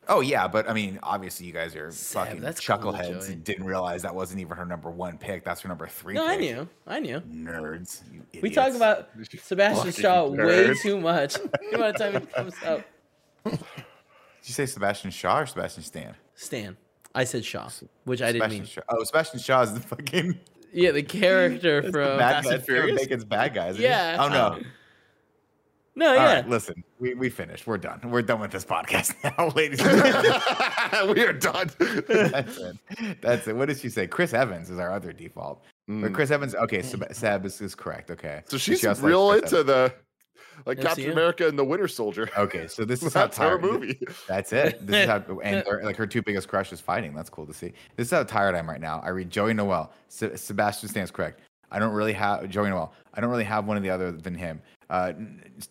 [0.10, 3.34] Oh yeah, but I mean, obviously, you guys are Seb, fucking that's cool, chuckleheads Joey.
[3.34, 5.44] and didn't realize that wasn't even her number one pick.
[5.44, 6.14] That's her number three.
[6.14, 7.20] No, I knew, I knew.
[7.20, 8.04] Nerds.
[8.14, 9.10] You We talk about
[9.42, 11.34] Sebastian Fucking Shaw way too much.
[11.34, 12.86] the amount of time he comes out.
[14.48, 16.16] Did you say Sebastian Shaw or Sebastian Stan?
[16.36, 16.78] Stan.
[17.14, 17.68] I said Shaw,
[18.06, 18.66] which I didn't Sebastian mean.
[18.70, 18.82] Shaw.
[18.88, 20.40] Oh, Sebastian Shaw is the fucking
[20.74, 22.92] Yeah, the character from bad Fast guy.
[22.96, 23.78] Bacon's bad guys.
[23.78, 24.16] Yeah.
[24.18, 24.62] Oh no.
[25.96, 26.34] No, All yeah.
[26.36, 27.66] right, listen, we, we finished.
[27.66, 28.00] We're done.
[28.12, 31.16] We're done with this podcast now, ladies and gentlemen.
[31.16, 31.72] we are done.
[31.80, 32.78] That's it.
[33.20, 33.56] That's it.
[33.56, 34.06] What did she say?
[34.06, 35.64] Chris Evans is our other default.
[35.90, 36.14] Or Mm.
[36.14, 36.54] Chris Evans.
[36.54, 38.12] Okay, Seb, Seb is, is correct.
[38.12, 38.44] Okay.
[38.46, 39.94] So she's She real likes Chris into the
[40.66, 40.80] like.
[40.82, 42.30] Captain America and the Winter Soldier.
[42.38, 43.62] Okay, so this is how her tired.
[43.62, 44.00] movie.
[44.28, 44.86] That's it.
[44.86, 47.14] This is how, and her- like her two biggest crushes fighting.
[47.14, 47.74] That's cool to see.
[47.96, 49.02] This is how tired I am right now.
[49.04, 49.92] I read Joey Noelle.
[50.10, 51.42] Se- Sebastian Stan's correct.
[51.70, 52.94] I don't really have Joey Noelle.
[53.14, 54.62] I don't really have one of the other than him.
[54.90, 55.12] Uh,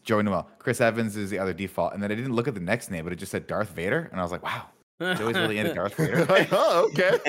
[0.04, 0.46] Joey Noelle.
[0.58, 1.94] Chris Evans is the other default.
[1.94, 4.08] And then I didn't look at the next name, but it just said Darth Vader,
[4.12, 4.66] and I was like, wow,
[5.00, 6.24] Joey's really into Darth Vader.
[6.24, 7.18] Like, oh, okay.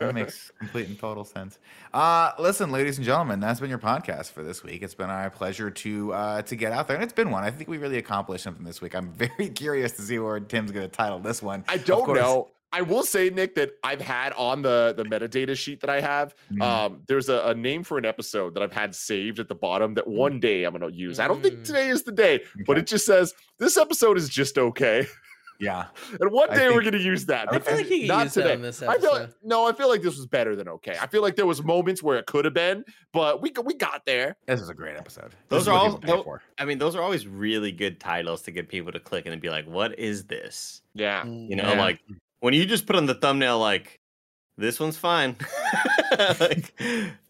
[0.00, 1.58] That makes complete and total sense.
[1.94, 4.82] Uh, listen, ladies and gentlemen, that's been your podcast for this week.
[4.82, 7.44] It's been our pleasure to uh, to get out there, and it's been one.
[7.44, 8.94] I think we really accomplished something this week.
[8.96, 11.64] I'm very curious to see where Tim's going to title this one.
[11.68, 12.48] I don't course- know.
[12.70, 16.34] I will say, Nick, that I've had on the the metadata sheet that I have.
[16.52, 16.60] Mhm.
[16.62, 19.94] Um, there's a, a name for an episode that I've had saved at the bottom
[19.94, 21.18] that one day I'm going to use.
[21.18, 21.64] I don't think Mm.
[21.64, 25.06] today is the day, but it just says this episode is just okay,
[25.60, 25.86] Yeah,
[26.20, 27.52] and one I day we're think- going to use that.
[27.52, 28.52] I I feel like you could Not that today.
[28.54, 29.34] on this I feel like episode.
[29.42, 30.96] no, I feel like this was better than okay.
[31.00, 34.06] I feel like there was moments where it could have been, but we we got
[34.06, 34.36] there.
[34.46, 35.34] this is a great episode.
[35.48, 36.42] Those This are what all- people for.
[36.58, 39.50] I mean, those are always really good titles to get people to click and be
[39.50, 41.22] like, "What is this?" Yeah.
[41.24, 41.80] Mm, you know, Yeah.
[41.80, 42.00] like
[42.40, 43.98] when you just put on the thumbnail, like
[44.58, 45.36] this one's fine.
[46.18, 46.74] like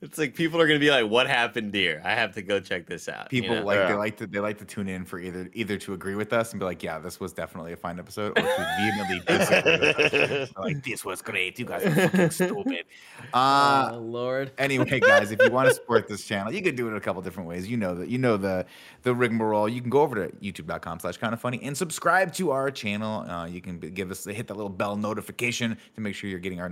[0.01, 2.01] it's like people are gonna be like, "What happened, dear?
[2.05, 3.65] I have to go check this out." you People know?
[3.65, 6.33] like they like to they like to tune in for either either to agree with
[6.33, 9.79] us and be like, yeah, this was definitely a fine episode, or to vehemently disagree
[9.79, 10.51] with us.
[10.57, 11.59] like this was great.
[11.59, 12.85] You guys are fucking stupid.
[13.35, 14.53] Uh, oh Lord.
[14.59, 17.21] anyway, guys, if you want to support this channel, you can do it a couple
[17.21, 17.69] different ways.
[17.69, 18.65] You know that you know the
[19.03, 19.69] the rigmarole.
[19.69, 23.29] You can go over to youtube.com slash kind of funny and subscribe to our channel.
[23.29, 26.61] Uh, you can give us hit that little bell notification to make sure you're getting
[26.61, 26.69] our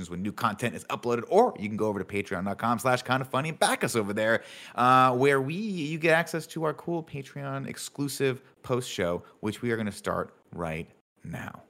[0.00, 3.20] notifications when new content is uploaded, or you can go over to patreon.com slash kind
[3.20, 4.42] of funny and back us over there,
[4.74, 9.70] uh, where we you get access to our cool Patreon exclusive post show, which we
[9.70, 10.88] are going to start right
[11.24, 11.62] now.